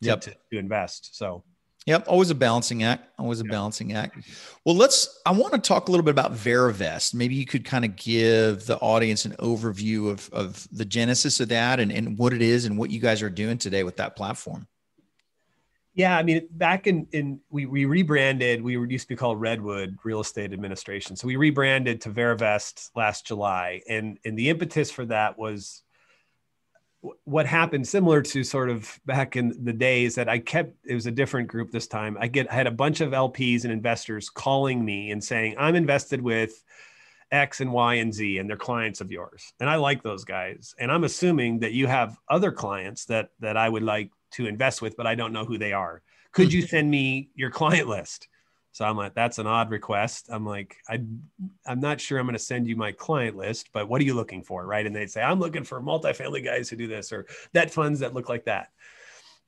to, 0.03 0.07
yep. 0.07 0.21
to, 0.21 0.35
to 0.51 0.57
invest. 0.57 1.17
So. 1.17 1.43
Yep, 1.85 2.03
always 2.09 2.29
a 2.29 2.35
balancing 2.35 2.83
act. 2.83 3.07
Always 3.17 3.39
a 3.39 3.45
yep. 3.45 3.51
balancing 3.51 3.93
act. 3.93 4.17
Well, 4.65 4.75
let's. 4.75 5.21
I 5.25 5.31
want 5.31 5.53
to 5.53 5.59
talk 5.59 5.87
a 5.87 5.91
little 5.91 6.03
bit 6.03 6.11
about 6.11 6.33
Verivest. 6.33 7.13
Maybe 7.13 7.35
you 7.35 7.45
could 7.45 7.63
kind 7.63 7.85
of 7.85 7.95
give 7.95 8.65
the 8.65 8.75
audience 8.79 9.23
an 9.23 9.37
overview 9.39 10.11
of 10.11 10.29
of 10.33 10.67
the 10.73 10.83
genesis 10.83 11.39
of 11.39 11.47
that 11.47 11.79
and 11.79 11.89
and 11.89 12.17
what 12.17 12.33
it 12.33 12.41
is 12.41 12.65
and 12.65 12.77
what 12.77 12.91
you 12.91 12.99
guys 12.99 13.21
are 13.21 13.29
doing 13.29 13.57
today 13.57 13.85
with 13.85 13.95
that 13.97 14.17
platform. 14.17 14.67
Yeah, 15.97 16.15
I 16.15 16.21
mean, 16.21 16.47
back 16.51 16.85
in 16.85 17.07
in 17.11 17.39
we 17.49 17.65
we 17.65 17.85
rebranded. 17.85 18.61
We 18.61 18.77
used 18.77 19.05
to 19.05 19.09
be 19.09 19.15
called 19.15 19.41
Redwood 19.41 19.97
Real 20.03 20.21
Estate 20.21 20.53
Administration, 20.53 21.15
so 21.15 21.25
we 21.25 21.37
rebranded 21.37 22.01
to 22.01 22.11
Verivest 22.11 22.91
last 22.95 23.25
July, 23.25 23.81
and 23.89 24.19
and 24.23 24.37
the 24.37 24.49
impetus 24.49 24.91
for 24.91 25.05
that 25.05 25.39
was 25.39 25.81
what 27.23 27.47
happened 27.47 27.87
similar 27.87 28.21
to 28.21 28.43
sort 28.43 28.69
of 28.69 28.99
back 29.07 29.35
in 29.37 29.63
the 29.63 29.73
days 29.73 30.13
that 30.15 30.29
I 30.29 30.37
kept 30.37 30.75
it 30.85 30.93
was 30.93 31.07
a 31.07 31.11
different 31.11 31.47
group 31.47 31.71
this 31.71 31.87
time. 31.87 32.15
I 32.19 32.27
get 32.27 32.51
I 32.51 32.53
had 32.53 32.67
a 32.67 32.71
bunch 32.71 33.01
of 33.01 33.13
LPs 33.13 33.63
and 33.63 33.73
investors 33.73 34.29
calling 34.29 34.85
me 34.85 35.09
and 35.09 35.23
saying, 35.23 35.55
I'm 35.57 35.73
invested 35.73 36.21
with 36.21 36.63
X 37.31 37.59
and 37.59 37.73
Y 37.73 37.95
and 37.95 38.13
Z 38.13 38.37
and 38.37 38.47
they're 38.47 38.55
clients 38.55 39.01
of 39.01 39.11
yours. 39.11 39.51
And 39.59 39.67
I 39.67 39.77
like 39.77 40.03
those 40.03 40.25
guys. 40.25 40.75
And 40.79 40.91
I'm 40.91 41.05
assuming 41.05 41.59
that 41.59 41.73
you 41.73 41.87
have 41.87 42.19
other 42.29 42.51
clients 42.51 43.05
that 43.05 43.31
that 43.39 43.57
I 43.57 43.67
would 43.67 43.83
like 43.83 44.11
to 44.31 44.47
invest 44.47 44.81
with, 44.81 44.97
but 44.97 45.07
I 45.07 45.15
don't 45.15 45.33
know 45.33 45.45
who 45.45 45.57
they 45.57 45.73
are. 45.73 46.01
Could 46.31 46.53
you 46.53 46.61
hmm. 46.61 46.67
send 46.67 46.91
me 46.91 47.29
your 47.35 47.49
client 47.49 47.87
list? 47.87 48.27
So 48.77 48.85
I'm 48.85 48.95
like, 48.95 49.15
that's 49.15 49.39
an 49.39 49.47
odd 49.47 49.71
request. 49.71 50.27
I'm 50.29 50.45
like, 50.45 50.77
I, 50.87 51.01
I'm 51.65 51.79
not 51.79 51.99
sure 51.99 52.19
I'm 52.19 52.27
going 52.27 52.33
to 52.33 52.39
send 52.39 52.67
you 52.67 52.75
my 52.75 52.91
client 52.91 53.35
list, 53.35 53.69
but 53.73 53.89
what 53.89 53.99
are 53.99 54.03
you 54.03 54.13
looking 54.13 54.43
for? 54.43 54.67
Right. 54.67 54.85
And 54.85 54.95
they'd 54.95 55.09
say, 55.09 55.23
I'm 55.23 55.39
looking 55.39 55.63
for 55.63 55.81
multifamily 55.81 56.45
guys 56.45 56.69
who 56.69 56.75
do 56.75 56.85
this 56.85 57.11
or 57.11 57.25
debt 57.55 57.71
funds 57.71 58.01
that 58.01 58.13
look 58.13 58.29
like 58.29 58.45
that. 58.45 58.69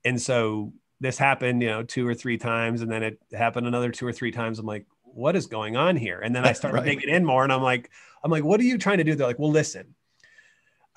And 0.03 0.19
so 0.19 0.73
this 0.99 1.19
happened, 1.19 1.61
you 1.61 1.69
know, 1.69 1.83
two 1.83 2.07
or 2.07 2.15
three 2.15 2.39
times. 2.39 2.81
And 2.81 2.91
then 2.91 3.03
it 3.03 3.19
happened 3.31 3.67
another 3.67 3.91
two 3.91 4.07
or 4.07 4.11
three 4.11 4.31
times. 4.31 4.57
I'm 4.57 4.65
like, 4.65 4.87
what 5.03 5.35
is 5.35 5.45
going 5.45 5.77
on 5.77 5.95
here? 5.95 6.19
And 6.21 6.35
then 6.35 6.43
I 6.43 6.53
started 6.53 6.77
right. 6.79 6.85
digging 6.85 7.13
in 7.13 7.23
more 7.23 7.43
and 7.43 7.53
I'm 7.53 7.61
like, 7.61 7.91
I'm 8.23 8.31
like, 8.31 8.43
what 8.43 8.59
are 8.59 8.63
you 8.63 8.79
trying 8.79 8.97
to 8.97 9.03
do? 9.03 9.13
They're 9.13 9.27
like, 9.27 9.37
well, 9.37 9.51
listen, 9.51 9.93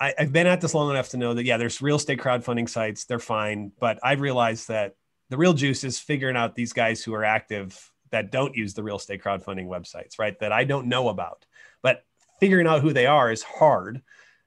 I, 0.03 0.13
have 0.17 0.33
been 0.33 0.47
at 0.47 0.59
this 0.59 0.73
long 0.73 0.89
enough 0.89 1.09
to 1.09 1.17
know 1.17 1.33
that 1.33 1.45
yeah, 1.45 1.55
there's 1.55 1.81
real 1.81 1.95
estate 1.95 2.19
crowdfunding 2.19 2.67
sites, 2.67 3.05
they're 3.05 3.19
fine, 3.19 3.71
but 3.79 3.99
I've 4.03 4.19
realized 4.19 4.67
that 4.67 4.95
the 5.29 5.37
real 5.37 5.53
juice 5.53 5.85
is 5.85 5.97
figuring 5.97 6.35
out 6.35 6.55
these 6.55 6.73
guys 6.73 7.01
who 7.01 7.13
are 7.13 7.23
active 7.23 7.91
that 8.11 8.29
don't 8.29 8.53
use 8.53 8.73
the 8.73 8.83
real 8.83 8.97
estate 8.97 9.23
crowdfunding 9.23 9.67
websites, 9.67 10.19
right? 10.19 10.37
That 10.39 10.51
I 10.51 10.65
don't 10.65 10.87
know 10.87 11.07
about, 11.07 11.45
but 11.81 12.03
figuring 12.41 12.67
out 12.67 12.81
who 12.81 12.91
they 12.91 13.05
are 13.05 13.31
is 13.31 13.43
hard, 13.43 14.01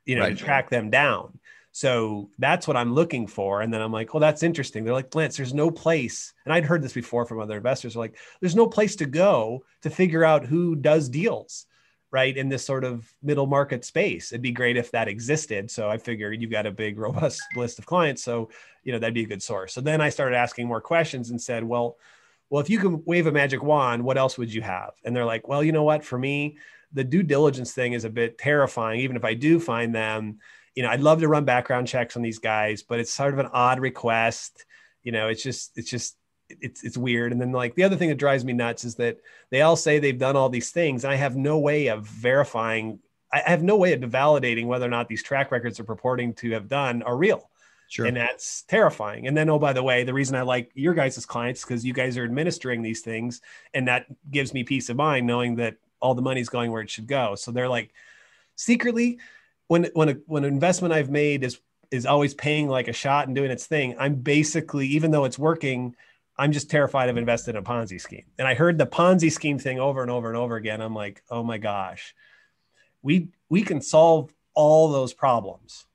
you 0.04 0.16
know, 0.16 0.22
right. 0.22 0.36
to 0.36 0.44
track 0.44 0.68
them 0.68 0.90
down. 0.90 1.38
So 1.72 2.30
that's 2.38 2.68
what 2.68 2.76
I'm 2.76 2.94
looking 2.94 3.26
for. 3.26 3.62
And 3.62 3.72
then 3.72 3.80
I'm 3.80 3.92
like, 3.92 4.12
well, 4.12 4.20
that's 4.20 4.42
interesting. 4.42 4.84
They're 4.84 4.94
like, 4.94 5.14
Lance, 5.14 5.38
there's 5.38 5.54
no 5.54 5.70
place. 5.70 6.34
And 6.44 6.52
I'd 6.52 6.64
heard 6.64 6.82
this 6.82 6.92
before 6.92 7.24
from 7.24 7.40
other 7.40 7.56
investors. 7.56 7.94
They're 7.94 8.02
like, 8.02 8.18
there's 8.40 8.54
no 8.54 8.66
place 8.66 8.96
to 8.96 9.06
go 9.06 9.64
to 9.82 9.90
figure 9.90 10.24
out 10.24 10.44
who 10.44 10.76
does 10.76 11.08
deals 11.08 11.66
right 12.16 12.38
in 12.38 12.48
this 12.48 12.64
sort 12.64 12.82
of 12.82 13.12
middle 13.22 13.44
market 13.46 13.84
space. 13.84 14.32
It'd 14.32 14.40
be 14.40 14.50
great 14.50 14.78
if 14.78 14.90
that 14.92 15.06
existed. 15.06 15.70
So 15.70 15.90
i 15.90 15.98
figured 15.98 16.40
you've 16.40 16.50
got 16.58 16.64
a 16.64 16.70
big 16.70 16.98
robust 17.06 17.42
list 17.54 17.78
of 17.78 17.84
clients. 17.84 18.22
So 18.22 18.48
you 18.84 18.92
know 18.92 18.98
that'd 18.98 19.12
be 19.12 19.24
a 19.24 19.32
good 19.34 19.42
source. 19.42 19.74
So 19.74 19.82
then 19.82 20.00
i 20.00 20.08
started 20.08 20.36
asking 20.36 20.66
more 20.66 20.80
questions 20.80 21.28
and 21.28 21.38
said 21.40 21.62
well 21.62 21.98
well 22.48 22.62
if 22.62 22.70
you 22.70 22.78
can 22.78 23.04
wave 23.04 23.26
a 23.26 23.32
magic 23.32 23.62
wand 23.62 24.02
what 24.02 24.16
else 24.16 24.38
would 24.38 24.52
you 24.56 24.62
have? 24.62 24.92
And 25.04 25.14
they're 25.14 25.32
like 25.34 25.46
well 25.46 25.62
you 25.62 25.72
know 25.72 25.84
what? 25.90 26.04
For 26.04 26.18
me 26.18 26.56
the 26.94 27.04
due 27.04 27.22
diligence 27.22 27.72
thing 27.74 27.92
is 27.92 28.06
a 28.06 28.16
bit 28.20 28.38
terrifying. 28.38 29.00
Even 29.00 29.16
if 29.16 29.24
i 29.24 29.34
do 29.34 29.60
find 29.60 29.94
them 29.94 30.38
you 30.74 30.82
know 30.82 30.90
i'd 30.90 31.06
love 31.08 31.20
to 31.20 31.28
run 31.28 31.44
background 31.44 31.86
checks 31.86 32.16
on 32.16 32.22
these 32.22 32.38
guys 32.38 32.82
but 32.82 32.98
it's 33.00 33.12
sort 33.12 33.34
of 33.34 33.40
an 33.40 33.50
odd 33.52 33.78
request. 33.78 34.64
You 35.02 35.12
know 35.12 35.28
it's 35.28 35.42
just 35.42 35.76
it's 35.76 35.90
just 35.90 36.16
it's 36.48 36.84
it's 36.84 36.96
weird. 36.96 37.32
And 37.32 37.40
then 37.40 37.52
like 37.52 37.74
the 37.74 37.84
other 37.84 37.96
thing 37.96 38.08
that 38.08 38.18
drives 38.18 38.44
me 38.44 38.52
nuts 38.52 38.84
is 38.84 38.94
that 38.96 39.18
they 39.50 39.62
all 39.62 39.76
say 39.76 39.98
they've 39.98 40.18
done 40.18 40.36
all 40.36 40.48
these 40.48 40.70
things. 40.70 41.04
and 41.04 41.12
I 41.12 41.16
have 41.16 41.36
no 41.36 41.58
way 41.58 41.88
of 41.88 42.06
verifying. 42.06 43.00
I 43.32 43.42
have 43.46 43.62
no 43.62 43.76
way 43.76 43.92
of 43.92 44.00
validating 44.00 44.66
whether 44.66 44.86
or 44.86 44.90
not 44.90 45.08
these 45.08 45.22
track 45.22 45.50
records 45.50 45.80
are 45.80 45.84
purporting 45.84 46.34
to 46.34 46.52
have 46.52 46.68
done 46.68 47.02
are 47.02 47.16
real. 47.16 47.50
Sure. 47.88 48.06
And 48.06 48.16
that's 48.16 48.62
terrifying. 48.62 49.26
And 49.26 49.36
then, 49.36 49.48
oh, 49.48 49.58
by 49.58 49.72
the 49.72 49.82
way, 49.82 50.02
the 50.02 50.14
reason 50.14 50.34
I 50.34 50.42
like 50.42 50.72
your 50.74 50.94
guys' 50.94 51.24
clients 51.24 51.62
because 51.62 51.84
you 51.84 51.92
guys 51.92 52.16
are 52.16 52.24
administering 52.24 52.82
these 52.82 53.00
things, 53.00 53.40
and 53.74 53.86
that 53.86 54.06
gives 54.30 54.52
me 54.52 54.64
peace 54.64 54.88
of 54.88 54.96
mind 54.96 55.26
knowing 55.26 55.56
that 55.56 55.76
all 56.00 56.14
the 56.14 56.22
money's 56.22 56.48
going 56.48 56.72
where 56.72 56.82
it 56.82 56.90
should 56.90 57.06
go. 57.06 57.36
So 57.36 57.52
they're 57.52 57.68
like 57.68 57.92
secretly, 58.56 59.18
when 59.68 59.84
when 59.94 60.08
a, 60.08 60.12
when 60.26 60.44
an 60.44 60.52
investment 60.52 60.94
I've 60.94 61.10
made 61.10 61.44
is 61.44 61.60
is 61.92 62.06
always 62.06 62.34
paying 62.34 62.68
like 62.68 62.88
a 62.88 62.92
shot 62.92 63.28
and 63.28 63.36
doing 63.36 63.50
its 63.50 63.66
thing, 63.66 63.94
I'm 63.98 64.16
basically 64.16 64.88
even 64.88 65.12
though 65.12 65.24
it's 65.24 65.38
working, 65.38 65.94
I'm 66.38 66.52
just 66.52 66.70
terrified 66.70 67.08
of 67.08 67.16
investing 67.16 67.54
in 67.54 67.58
a 67.58 67.62
Ponzi 67.62 68.00
scheme. 68.00 68.24
And 68.38 68.46
I 68.46 68.54
heard 68.54 68.78
the 68.78 68.86
Ponzi 68.86 69.32
scheme 69.32 69.58
thing 69.58 69.78
over 69.78 70.02
and 70.02 70.10
over 70.10 70.28
and 70.28 70.36
over 70.36 70.56
again. 70.56 70.80
I'm 70.80 70.94
like, 70.94 71.22
oh 71.30 71.42
my 71.42 71.58
gosh, 71.58 72.14
we 73.02 73.28
we 73.48 73.62
can 73.62 73.80
solve 73.80 74.32
all 74.54 74.90
those 74.90 75.14
problems 75.14 75.86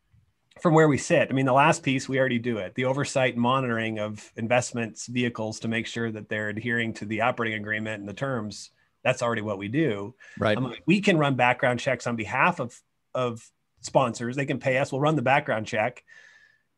from 0.62 0.74
where 0.74 0.88
we 0.88 0.98
sit. 0.98 1.30
I 1.30 1.34
mean, 1.34 1.46
the 1.46 1.54
last 1.54 1.84
piece 1.84 2.08
we 2.08 2.20
already 2.20 2.40
do 2.40 2.58
it. 2.58 2.76
The 2.76 2.86
oversight 2.86 3.34
and 3.34 3.42
monitoring 3.42 4.00
of 4.00 4.32
investments 4.36 5.08
vehicles 5.08 5.60
to 5.62 5.68
make 5.68 5.88
sure 5.88 6.12
that 6.12 6.30
they're 6.30 6.50
adhering 6.50 6.94
to 6.96 7.06
the 7.06 7.22
operating 7.22 7.60
agreement 7.60 8.00
and 8.00 8.10
the 8.10 8.14
terms. 8.14 8.72
That's 9.04 9.24
already 9.24 9.42
what 9.42 9.58
we 9.58 9.68
do. 9.68 10.14
Right. 10.38 10.60
Like, 10.60 10.84
we 10.86 11.02
can 11.02 11.18
run 11.18 11.36
background 11.36 11.80
checks 11.80 12.08
on 12.08 12.16
behalf 12.16 12.60
of 12.60 12.80
of 13.14 13.48
sponsors. 13.82 14.36
They 14.36 14.46
can 14.46 14.60
pay 14.60 14.78
us. 14.78 14.92
We'll 14.92 15.02
run 15.02 15.16
the 15.16 15.22
background 15.22 15.68
check 15.68 16.04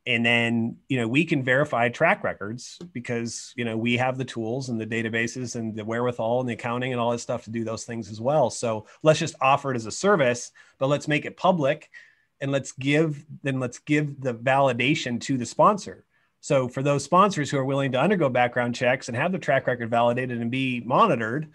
and 0.06 0.26
then 0.26 0.78
you 0.90 0.98
know 0.98 1.08
we 1.08 1.24
can 1.24 1.44
verify 1.44 1.88
track 1.90 2.24
records 2.24 2.78
because 2.92 3.54
you 3.56 3.64
know 3.64 3.78
we 3.78 3.98
have 3.98 4.18
the 4.18 4.26
tools 4.26 4.70
and 4.70 4.80
the 4.80 4.86
databases 4.86 5.56
and 5.56 5.76
the 5.76 5.86
wherewithal 5.86 6.42
and 6.42 6.50
the 6.50 6.54
accounting 6.54 6.92
and 6.92 7.00
all 7.00 7.12
that 7.12 7.20
stuff 7.20 7.44
to 7.46 7.50
do 7.50 7.64
those 7.64 7.86
things 7.86 8.10
as 8.10 8.20
well. 8.20 8.50
So 8.50 8.86
let's 9.02 9.20
just 9.20 9.36
offer 9.42 9.72
it 9.72 9.76
as 9.76 9.86
a 9.86 9.92
service 9.92 10.52
but 10.78 10.88
let's 10.88 11.08
make 11.08 11.26
it 11.26 11.38
public 11.38 11.90
and 12.42 12.52
let's 12.52 12.74
give 12.74 13.26
then 13.44 13.60
let's 13.60 13.80
give 13.80 14.20
the 14.22 14.34
validation 14.34 15.20
to 15.22 15.38
the 15.38 15.46
sponsor. 15.46 16.06
So 16.42 16.68
for 16.68 16.84
those 16.84 17.06
sponsors 17.06 17.50
who 17.50 17.58
are 17.58 17.66
willing 17.66 17.94
to 17.94 18.02
undergo 18.02 18.28
background 18.28 18.76
checks 18.76 19.08
and 19.08 19.16
have 19.16 19.32
the 19.32 19.40
track 19.40 19.66
record 19.66 19.90
validated 19.90 20.42
and 20.42 20.52
be 20.52 20.82
monitored 20.82 21.50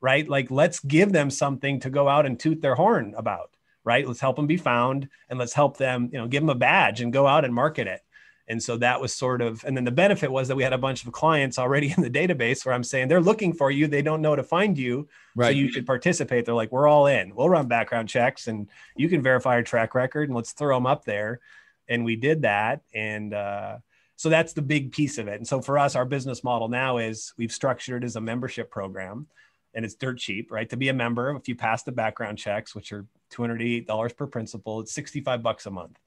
right 0.00 0.26
like 0.26 0.50
let's 0.50 0.80
give 0.80 1.12
them 1.12 1.28
something 1.28 1.80
to 1.80 1.90
go 1.90 2.08
out 2.08 2.24
and 2.24 2.40
toot 2.40 2.62
their 2.62 2.74
horn 2.74 3.12
about 3.18 3.50
right? 3.90 4.06
Let's 4.06 4.20
help 4.20 4.36
them 4.36 4.46
be 4.46 4.56
found 4.56 5.08
and 5.28 5.36
let's 5.36 5.52
help 5.52 5.76
them, 5.76 6.10
you 6.12 6.18
know, 6.18 6.28
give 6.28 6.44
them 6.44 6.48
a 6.48 6.54
badge 6.54 7.00
and 7.00 7.12
go 7.12 7.26
out 7.26 7.44
and 7.44 7.52
market 7.52 7.88
it. 7.88 8.02
And 8.46 8.62
so 8.62 8.76
that 8.76 9.00
was 9.00 9.12
sort 9.12 9.42
of, 9.42 9.64
and 9.64 9.76
then 9.76 9.82
the 9.82 9.90
benefit 9.90 10.30
was 10.30 10.46
that 10.46 10.54
we 10.54 10.62
had 10.62 10.72
a 10.72 10.78
bunch 10.78 11.04
of 11.04 11.10
clients 11.10 11.58
already 11.58 11.92
in 11.96 12.00
the 12.00 12.08
database 12.08 12.64
where 12.64 12.72
I'm 12.72 12.84
saying 12.84 13.08
they're 13.08 13.20
looking 13.20 13.52
for 13.52 13.68
you, 13.68 13.88
they 13.88 14.00
don't 14.00 14.22
know 14.22 14.36
to 14.36 14.44
find 14.44 14.78
you, 14.78 15.08
right. 15.34 15.46
so 15.46 15.50
you 15.50 15.72
should 15.72 15.86
participate. 15.86 16.44
They're 16.44 16.54
like, 16.54 16.70
we're 16.70 16.86
all 16.86 17.08
in. 17.08 17.34
We'll 17.34 17.48
run 17.48 17.66
background 17.66 18.08
checks, 18.08 18.46
and 18.46 18.68
you 18.94 19.08
can 19.08 19.22
verify 19.22 19.54
your 19.54 19.64
track 19.64 19.96
record, 19.96 20.28
and 20.28 20.36
let's 20.36 20.52
throw 20.52 20.76
them 20.76 20.86
up 20.86 21.04
there. 21.04 21.40
And 21.88 22.04
we 22.04 22.14
did 22.14 22.42
that, 22.42 22.82
and 22.94 23.34
uh, 23.34 23.78
so 24.14 24.28
that's 24.28 24.52
the 24.52 24.62
big 24.62 24.92
piece 24.92 25.18
of 25.18 25.26
it. 25.26 25.34
And 25.34 25.48
so 25.48 25.60
for 25.60 25.76
us, 25.78 25.96
our 25.96 26.04
business 26.04 26.44
model 26.44 26.68
now 26.68 26.98
is 26.98 27.32
we've 27.36 27.50
structured 27.50 28.04
as 28.04 28.14
a 28.14 28.20
membership 28.20 28.70
program, 28.70 29.26
and 29.74 29.84
it's 29.84 29.94
dirt 29.94 30.18
cheap, 30.18 30.50
right? 30.50 30.68
To 30.70 30.76
be 30.76 30.88
a 30.88 30.94
member, 30.94 31.34
if 31.36 31.48
you 31.48 31.54
pass 31.54 31.82
the 31.82 31.92
background 31.92 32.38
checks, 32.38 32.74
which 32.74 32.92
are 32.92 33.06
$208 33.32 34.16
per 34.16 34.26
principal. 34.26 34.80
It's 34.80 34.92
65 34.92 35.42
bucks 35.42 35.66
a 35.66 35.70
month. 35.70 35.98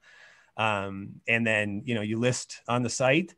Um, 0.57 1.21
and 1.27 1.45
then, 1.45 1.83
you 1.85 1.95
know, 1.95 2.01
you 2.01 2.19
list 2.19 2.61
on 2.67 2.83
the 2.83 2.89
site 2.89 3.33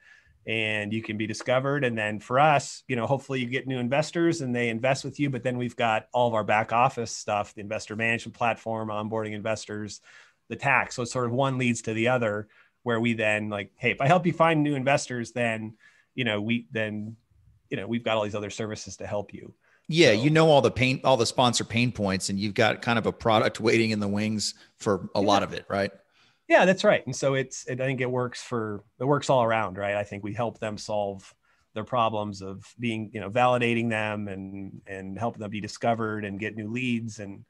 and 0.47 0.91
you 0.91 1.01
can 1.01 1.17
be 1.17 1.27
discovered. 1.27 1.83
And 1.83 1.97
then 1.97 2.19
for 2.19 2.39
us, 2.39 2.83
you 2.87 2.95
know, 2.95 3.07
hopefully 3.07 3.39
you 3.39 3.47
get 3.47 3.67
new 3.67 3.79
investors 3.79 4.41
and 4.41 4.55
they 4.55 4.69
invest 4.69 5.03
with 5.03 5.19
you. 5.19 5.29
But 5.29 5.43
then 5.43 5.57
we've 5.57 5.75
got 5.75 6.07
all 6.13 6.27
of 6.27 6.33
our 6.33 6.43
back 6.43 6.73
office 6.73 7.11
stuff, 7.11 7.53
the 7.53 7.61
investor 7.61 7.95
management 7.95 8.35
platform, 8.35 8.89
onboarding 8.89 9.33
investors, 9.33 10.01
the 10.49 10.55
tax. 10.55 10.95
So 10.95 11.03
it's 11.03 11.11
sort 11.11 11.25
of 11.25 11.31
one 11.31 11.57
leads 11.57 11.83
to 11.83 11.93
the 11.93 12.09
other, 12.09 12.47
where 12.83 12.99
we 12.99 13.13
then 13.13 13.49
like, 13.49 13.71
hey, 13.77 13.91
if 13.91 14.01
I 14.01 14.07
help 14.07 14.25
you 14.27 14.33
find 14.33 14.61
new 14.61 14.75
investors, 14.75 15.31
then 15.31 15.75
you 16.15 16.23
know, 16.23 16.41
we 16.41 16.65
then, 16.71 17.17
you 17.69 17.77
know, 17.77 17.87
we've 17.87 18.03
got 18.03 18.17
all 18.17 18.23
these 18.23 18.35
other 18.35 18.49
services 18.49 18.97
to 18.97 19.05
help 19.05 19.33
you. 19.33 19.53
Yeah, 19.87 20.13
so, 20.13 20.23
you 20.23 20.29
know 20.29 20.49
all 20.49 20.61
the 20.61 20.71
pain, 20.71 21.01
all 21.03 21.17
the 21.17 21.25
sponsor 21.25 21.63
pain 21.63 21.91
points, 21.91 22.29
and 22.29 22.39
you've 22.39 22.53
got 22.53 22.81
kind 22.81 22.97
of 22.97 23.05
a 23.05 23.11
product 23.11 23.59
waiting 23.59 23.91
in 23.91 23.99
the 23.99 24.07
wings 24.07 24.55
for 24.77 25.09
a 25.15 25.21
yeah. 25.21 25.27
lot 25.27 25.43
of 25.43 25.53
it, 25.53 25.65
right? 25.69 25.91
Yeah, 26.47 26.65
that's 26.65 26.83
right. 26.83 27.05
And 27.05 27.15
so 27.15 27.33
it's, 27.33 27.65
it, 27.65 27.81
I 27.81 27.85
think 27.85 28.01
it 28.01 28.09
works 28.09 28.41
for, 28.41 28.83
it 28.99 29.05
works 29.05 29.29
all 29.29 29.43
around, 29.43 29.77
right? 29.77 29.95
I 29.95 30.03
think 30.03 30.23
we 30.23 30.33
help 30.33 30.59
them 30.59 30.77
solve 30.77 31.33
their 31.73 31.83
problems 31.83 32.41
of 32.41 32.63
being, 32.79 33.09
you 33.13 33.19
know, 33.19 33.29
validating 33.29 33.89
them 33.89 34.27
and, 34.27 34.81
and 34.85 35.17
helping 35.17 35.41
them 35.41 35.49
be 35.49 35.59
discovered 35.59 36.23
and 36.23 36.39
get 36.39 36.55
new 36.55 36.69
leads. 36.69 37.19
And, 37.19 37.45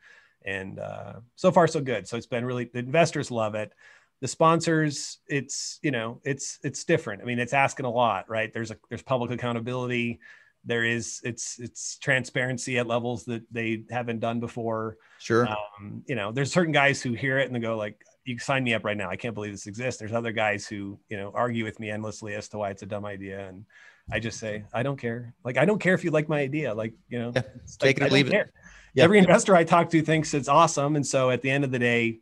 and 0.45 0.80
uh, 0.80 1.13
so 1.36 1.52
far 1.52 1.67
so 1.67 1.82
good. 1.82 2.08
So 2.08 2.15
it's 2.15 2.26
been 2.26 2.45
really, 2.45 2.69
the 2.71 2.80
investors 2.80 3.32
love 3.32 3.56
it. 3.56 3.74
The 4.21 4.28
sponsors, 4.30 5.19
it's, 5.28 5.78
you 5.84 5.91
know, 5.91 6.21
it's, 6.24 6.60
it's 6.63 6.86
different. 6.86 7.21
I 7.21 7.26
mean, 7.26 7.39
it's 7.39 7.54
asking 7.54 7.86
a 7.86 7.91
lot, 7.91 8.30
right? 8.30 8.52
There's 8.54 8.71
a, 8.71 8.78
there's 8.89 9.04
public 9.04 9.32
accountability 9.32 10.19
there 10.65 10.84
is 10.84 11.21
it's 11.23 11.60
it's 11.60 11.97
transparency 11.99 12.78
at 12.80 12.88
levels 12.88 13.25
that 13.25 13.43
they 13.51 13.84
haven't 13.89 14.19
done 14.19 14.39
before. 14.39 14.97
Sure. 15.19 15.47
Um, 15.47 16.04
you 16.08 16.15
know 16.15 16.32
there's 16.32 16.51
certain 16.51 16.73
guys 16.73 17.01
who 17.01 17.13
hear 17.13 17.38
it 17.38 17.45
and 17.45 17.56
they 17.56 17.60
go 17.60 17.78
like 17.78 18.01
you 18.25 18.39
sign 18.39 18.63
me 18.63 18.73
up 18.73 18.84
right 18.84 18.97
now. 18.97 19.10
I 19.10 19.15
can't 19.15 19.36
believe 19.36 19.51
this 19.51 19.67
exists. 19.67 19.99
There's 19.99 20.13
other 20.13 20.32
guys 20.32 20.67
who 20.67 20.99
you 21.08 21.17
know 21.17 21.32
argue 21.34 21.63
with 21.63 21.80
me 21.80 21.91
endlessly 21.91 22.34
as 22.34 22.49
to 22.49 22.58
why 22.58 22.71
it's 22.71 22.82
a 22.82 22.88
dumb 22.88 23.06
idea 23.06 23.47
and 23.47 23.65
i 24.12 24.19
just 24.19 24.39
say 24.39 24.63
i 24.73 24.84
don't 24.84 24.97
care. 24.97 25.34
Like 25.43 25.58
i 25.58 25.65
don't 25.65 25.80
care 25.80 25.93
if 25.93 26.04
you 26.04 26.12
like 26.12 26.28
my 26.28 26.39
idea. 26.39 26.73
Like 26.73 26.93
you 27.10 27.19
know 27.19 27.32
yeah, 27.36 27.41
take 27.80 27.99
like, 27.99 28.08
it 28.08 28.12
or 28.12 28.15
leave 28.15 28.34
it. 28.34 28.51
yeah. 28.93 29.04
every 29.04 29.19
investor 29.19 29.56
i 29.56 29.63
talk 29.63 29.89
to 29.91 30.01
thinks 30.01 30.34
it's 30.34 30.47
awesome 30.47 30.95
and 30.95 31.06
so 31.06 31.30
at 31.30 31.41
the 31.41 31.51
end 31.51 31.63
of 31.63 31.71
the 31.71 31.80
day 31.80 32.19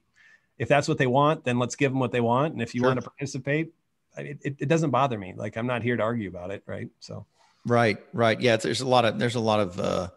if 0.57 0.67
that's 0.67 0.87
what 0.87 0.97
they 0.97 1.07
want 1.07 1.43
then 1.45 1.59
let's 1.59 1.75
give 1.75 1.91
them 1.91 1.99
what 1.99 2.11
they 2.11 2.21
want 2.21 2.53
and 2.53 2.61
if 2.61 2.75
you 2.75 2.81
sure. 2.81 2.89
want 2.89 2.99
to 2.99 3.09
participate 3.09 3.73
it, 4.17 4.37
it, 4.43 4.55
it 4.59 4.67
doesn't 4.67 4.91
bother 4.91 5.17
me. 5.17 5.33
Like 5.35 5.55
i'm 5.55 5.67
not 5.67 5.81
here 5.81 5.95
to 5.95 6.03
argue 6.03 6.29
about 6.29 6.51
it 6.51 6.63
right? 6.67 6.89
So 6.99 7.25
Right, 7.65 7.97
right. 8.13 8.39
Yeah, 8.39 8.57
there's 8.57 8.81
a 8.81 8.87
lot 8.87 9.05
of 9.05 9.19
there's 9.19 9.35
a 9.35 9.39
lot 9.39 9.59
of 9.59 9.79
uh, 9.79 10.09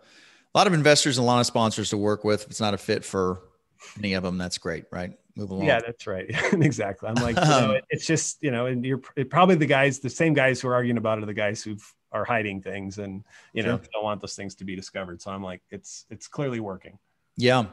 a 0.55 0.59
lot 0.59 0.67
of 0.67 0.73
investors 0.73 1.19
and 1.19 1.25
a 1.25 1.27
lot 1.27 1.41
of 1.41 1.47
sponsors 1.47 1.91
to 1.91 1.97
work 1.97 2.25
with. 2.25 2.43
If 2.43 2.51
it's 2.51 2.61
not 2.61 2.75
a 2.75 2.79
fit 2.79 3.05
for 3.05 3.41
any 3.99 4.15
of 4.15 4.23
them, 4.23 4.39
that's 4.39 4.59
great, 4.59 4.85
right? 4.91 5.13
Move 5.37 5.51
along. 5.51 5.67
Yeah, 5.67 5.81
that's 5.81 6.07
right. 6.07 6.27
exactly. 6.53 7.09
I'm 7.09 7.17
like, 7.17 7.37
you 7.37 7.45
know, 7.45 7.75
um, 7.77 7.81
it's 7.91 8.07
just 8.07 8.43
you 8.43 8.51
know, 8.51 8.67
and 8.67 8.85
you're 8.85 8.99
probably 9.31 9.55
the 9.55 9.67
guys, 9.67 10.01
the 10.01 10.11
same 10.11 10.35
guys 10.35 10.61
who 10.61 10.69
are 10.69 10.75
arguing 10.75 10.99
about 10.99 11.19
it 11.19 11.23
are 11.23 11.27
the 11.27 11.35
guys 11.35 11.63
who 11.63 11.77
are 12.13 12.25
hiding 12.25 12.63
things 12.63 12.99
and 12.99 13.25
you 13.53 13.63
know 13.63 13.77
sure. 13.77 13.87
don't 13.93 14.05
want 14.05 14.21
those 14.21 14.35
things 14.35 14.55
to 14.57 14.65
be 14.65 14.75
discovered. 14.75 15.23
So 15.23 15.31
I'm 15.31 15.43
like, 15.43 15.63
it's 15.71 16.07
it's 16.11 16.27
clearly 16.27 16.59
working. 16.59 16.99
Yeah, 17.37 17.67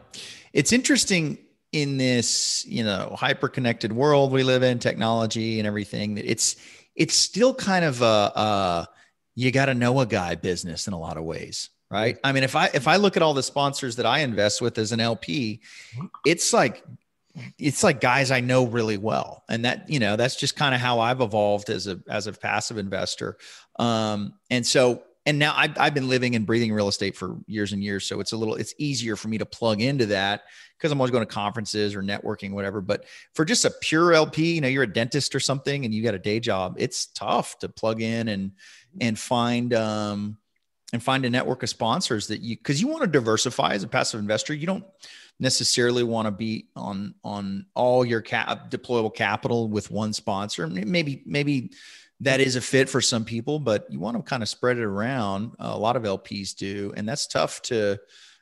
it's 0.52 0.72
interesting 0.72 1.38
in 1.72 1.98
this 1.98 2.64
you 2.68 2.84
know 2.84 3.16
hyper 3.18 3.48
connected 3.48 3.92
world 3.92 4.32
we 4.32 4.44
live 4.44 4.62
in, 4.62 4.78
technology 4.78 5.60
and 5.60 5.68
everything. 5.68 6.16
That 6.16 6.30
it's 6.30 6.58
it's 6.96 7.16
still 7.16 7.56
kind 7.56 7.86
of 7.86 8.04
a. 8.04 8.06
a 8.06 8.90
you 9.36 9.52
got 9.52 9.65
to 9.65 9.74
know 9.74 10.00
a 10.00 10.06
guy 10.06 10.36
business 10.36 10.88
in 10.88 10.93
a 10.93 11.00
lot 11.00 11.17
of 11.17 11.24
ways 11.24 11.69
right? 11.93 12.17
I 12.24 12.32
mean 12.32 12.43
if 12.43 12.56
i 12.56 12.69
if 12.74 12.88
i 12.88 12.96
look 12.96 13.15
at 13.15 13.24
all 13.24 13.34
the 13.34 13.43
sponsors 13.43 13.98
that 13.98 14.06
i 14.06 14.19
invest 14.19 14.62
with 14.62 14.78
as 14.78 14.91
an 14.91 15.00
lp 15.00 15.62
it's 16.26 16.52
like 16.52 16.84
it's 17.58 17.84
like 17.84 18.02
guys 18.02 18.32
i 18.32 18.39
know 18.41 18.65
really 18.65 18.98
well. 18.98 19.43
And 19.48 19.65
that 19.65 19.89
you 19.89 20.00
know 20.00 20.15
that's 20.15 20.36
just 20.36 20.56
kind 20.56 20.74
of 20.74 20.82
how 20.82 21.00
i've 21.00 21.22
evolved 21.22 21.69
as 21.69 21.88
a 21.88 22.00
as 22.10 22.28
a 22.28 22.34
passive 22.34 22.78
investor. 22.78 23.38
Um 23.78 24.34
and 24.50 24.65
so 24.65 25.04
and 25.26 25.40
now 25.40 25.54
I've, 25.56 25.78
I've 25.80 25.94
been 25.94 26.10
living 26.10 26.36
and 26.36 26.46
breathing 26.46 26.74
real 26.74 26.88
estate 26.88 27.16
for 27.16 27.38
years 27.48 27.74
and 27.74 27.84
years 27.84 28.06
so 28.06 28.20
it's 28.20 28.34
a 28.34 28.38
little 28.38 28.56
it's 28.56 28.74
easier 28.78 29.16
for 29.16 29.28
me 29.28 29.38
to 29.38 29.46
plug 29.46 29.82
into 29.82 30.08
that 30.08 30.44
because 30.78 30.92
i'm 30.92 31.00
always 31.00 31.12
going 31.12 31.26
to 31.26 31.34
conferences 31.34 31.96
or 31.96 32.04
networking 32.04 32.52
whatever 32.52 32.82
but 32.82 33.06
for 33.34 33.46
just 33.46 33.66
a 33.66 33.72
pure 33.82 34.14
lp 34.14 34.56
you 34.56 34.62
know 34.62 34.68
you're 34.68 34.84
a 34.84 34.94
dentist 34.94 35.34
or 35.34 35.40
something 35.40 35.86
and 35.86 35.94
you 35.94 36.04
got 36.04 36.14
a 36.14 36.20
day 36.20 36.40
job 36.40 36.76
it's 36.78 37.08
tough 37.08 37.58
to 37.60 37.70
plug 37.70 38.02
in 38.02 38.28
and 38.28 38.52
and 39.02 39.18
find 39.18 39.74
um, 39.74 40.38
and 40.94 41.02
find 41.02 41.26
a 41.26 41.30
network 41.30 41.64
of 41.64 41.70
sponsors 41.70 42.28
that 42.28 42.42
you 42.42 42.56
because 42.56 42.80
you 42.80 42.88
want 42.88 43.02
to 43.02 43.08
diversify 43.08 43.74
as 43.74 43.84
a 43.84 43.88
passive 43.88 44.20
investor. 44.20 44.54
You 44.54 44.68
don't 44.68 44.86
necessarily 45.40 46.04
want 46.04 46.28
to 46.28 46.32
be 46.32 46.68
on 46.76 47.16
on 47.24 47.66
all 47.74 48.06
your 48.06 48.22
cap 48.22 48.70
deployable 48.70 49.14
capital 49.14 49.68
with 49.68 49.90
one 49.90 50.14
sponsor. 50.14 50.68
Maybe 50.68 51.24
maybe 51.26 51.72
that 52.24 52.42
is 52.42 52.56
a 52.56 52.62
fit 52.62 52.90
for 52.90 53.02
some 53.02 53.26
people, 53.26 53.60
but 53.60 53.86
you 53.90 54.00
want 54.00 54.18
to 54.18 54.24
kind 54.24 54.44
of 54.44 54.50
spread 54.50 54.78
it 54.78 54.84
around. 54.84 55.54
Uh, 55.60 55.72
a 55.74 55.78
lot 55.78 55.96
of 55.96 56.04
LPs 56.04 56.56
do, 56.56 56.94
and 56.96 57.08
that's 57.08 57.28
tough 57.28 57.62
to. 57.64 58.00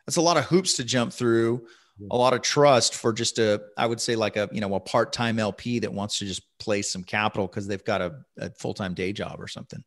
That's 0.07 0.17
a 0.17 0.21
lot 0.21 0.37
of 0.37 0.45
hoops 0.45 0.73
to 0.77 0.83
jump 0.83 1.13
through. 1.13 1.67
A 2.09 2.17
lot 2.17 2.33
of 2.33 2.41
trust 2.41 2.95
for 2.95 3.13
just 3.13 3.37
a, 3.37 3.61
I 3.77 3.85
would 3.85 4.01
say 4.01 4.15
like 4.15 4.35
a, 4.35 4.49
you 4.51 4.59
know, 4.59 4.73
a 4.73 4.79
part-time 4.79 5.37
LP 5.37 5.77
that 5.79 5.93
wants 5.93 6.17
to 6.17 6.25
just 6.25 6.41
place 6.57 6.91
some 6.91 7.03
capital 7.03 7.45
because 7.45 7.67
they've 7.67 7.83
got 7.83 8.01
a, 8.01 8.15
a 8.39 8.49
full-time 8.49 8.95
day 8.95 9.13
job 9.13 9.35
or 9.39 9.47
something 9.47 9.83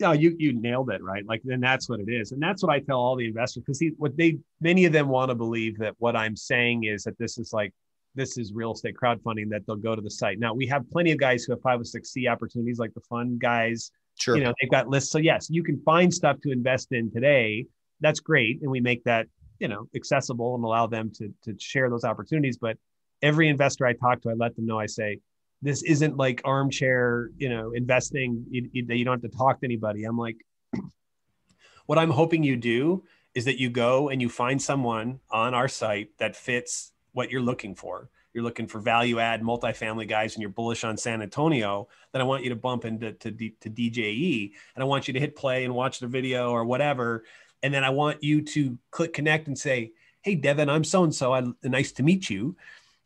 no, 0.00 0.12
you 0.12 0.34
you 0.38 0.52
nailed 0.52 0.90
it, 0.90 1.02
right? 1.02 1.24
Like 1.26 1.42
then 1.44 1.60
that's 1.60 1.88
what 1.88 2.00
it 2.00 2.10
is, 2.10 2.32
and 2.32 2.42
that's 2.42 2.62
what 2.62 2.72
I 2.72 2.80
tell 2.80 2.98
all 2.98 3.16
the 3.16 3.26
investors 3.26 3.62
because 3.66 3.82
what 3.98 4.16
they 4.16 4.38
many 4.60 4.86
of 4.86 4.92
them 4.92 5.08
want 5.08 5.28
to 5.28 5.34
believe 5.34 5.78
that 5.78 5.94
what 5.98 6.16
I'm 6.16 6.36
saying 6.36 6.84
is 6.84 7.04
that 7.04 7.18
this 7.18 7.38
is 7.38 7.52
like 7.52 7.72
this 8.14 8.38
is 8.38 8.52
real 8.52 8.72
estate 8.72 8.94
crowdfunding 9.00 9.48
that 9.50 9.62
they'll 9.66 9.76
go 9.76 9.94
to 9.94 10.02
the 10.02 10.10
site. 10.10 10.38
Now 10.38 10.52
we 10.54 10.66
have 10.66 10.88
plenty 10.90 11.12
of 11.12 11.18
guys 11.18 11.44
who 11.44 11.52
have 11.52 11.62
five 11.62 11.80
or 11.80 11.84
six 11.84 12.10
C 12.10 12.26
opportunities, 12.26 12.78
like 12.78 12.94
the 12.94 13.00
fund 13.00 13.40
guys. 13.40 13.90
Sure, 14.18 14.36
you 14.36 14.44
know 14.44 14.52
they've 14.60 14.70
got 14.70 14.88
lists. 14.88 15.10
So 15.10 15.18
yes, 15.18 15.48
you 15.50 15.62
can 15.62 15.80
find 15.82 16.12
stuff 16.12 16.40
to 16.42 16.50
invest 16.50 16.92
in 16.92 17.10
today. 17.10 17.66
That's 18.00 18.20
great, 18.20 18.60
and 18.62 18.70
we 18.70 18.80
make 18.80 19.04
that 19.04 19.26
you 19.58 19.68
know 19.68 19.86
accessible 19.94 20.54
and 20.54 20.64
allow 20.64 20.86
them 20.86 21.10
to 21.16 21.32
to 21.44 21.54
share 21.58 21.88
those 21.88 22.04
opportunities. 22.04 22.58
But 22.58 22.76
every 23.22 23.48
investor 23.48 23.86
I 23.86 23.92
talk 23.92 24.22
to, 24.22 24.30
I 24.30 24.34
let 24.34 24.56
them 24.56 24.66
know. 24.66 24.78
I 24.78 24.86
say 24.86 25.20
this 25.62 25.82
isn't 25.82 26.16
like 26.16 26.40
armchair, 26.44 27.30
you 27.36 27.48
know, 27.48 27.72
investing. 27.72 28.44
You, 28.50 28.68
you, 28.72 28.86
you 28.88 29.04
don't 29.04 29.22
have 29.22 29.30
to 29.30 29.36
talk 29.36 29.60
to 29.60 29.66
anybody. 29.66 30.04
I'm 30.04 30.16
like, 30.16 30.36
what 31.86 31.98
I'm 31.98 32.10
hoping 32.10 32.42
you 32.42 32.56
do 32.56 33.04
is 33.34 33.44
that 33.44 33.60
you 33.60 33.70
go 33.70 34.08
and 34.08 34.20
you 34.20 34.28
find 34.28 34.60
someone 34.60 35.20
on 35.30 35.54
our 35.54 35.68
site 35.68 36.08
that 36.18 36.34
fits 36.34 36.92
what 37.12 37.30
you're 37.30 37.40
looking 37.40 37.74
for. 37.74 38.08
You're 38.32 38.44
looking 38.44 38.68
for 38.68 38.78
value 38.78 39.18
add 39.18 39.42
multifamily 39.42 40.08
guys 40.08 40.34
and 40.34 40.40
you're 40.40 40.50
bullish 40.50 40.84
on 40.84 40.96
San 40.96 41.20
Antonio, 41.20 41.88
then 42.12 42.22
I 42.22 42.24
want 42.24 42.44
you 42.44 42.50
to 42.50 42.56
bump 42.56 42.84
into 42.84 43.12
to, 43.12 43.30
to 43.32 43.70
DJE 43.70 44.52
and 44.74 44.82
I 44.82 44.86
want 44.86 45.08
you 45.08 45.14
to 45.14 45.20
hit 45.20 45.34
play 45.34 45.64
and 45.64 45.74
watch 45.74 45.98
the 45.98 46.06
video 46.06 46.50
or 46.50 46.64
whatever. 46.64 47.24
And 47.62 47.74
then 47.74 47.82
I 47.82 47.90
want 47.90 48.22
you 48.22 48.42
to 48.42 48.78
click 48.90 49.12
connect 49.12 49.48
and 49.48 49.58
say, 49.58 49.92
Hey, 50.22 50.34
Devin, 50.34 50.68
I'm 50.68 50.84
so 50.84 51.02
and 51.02 51.14
so. 51.14 51.54
Nice 51.64 51.92
to 51.92 52.02
meet 52.02 52.30
you 52.30 52.56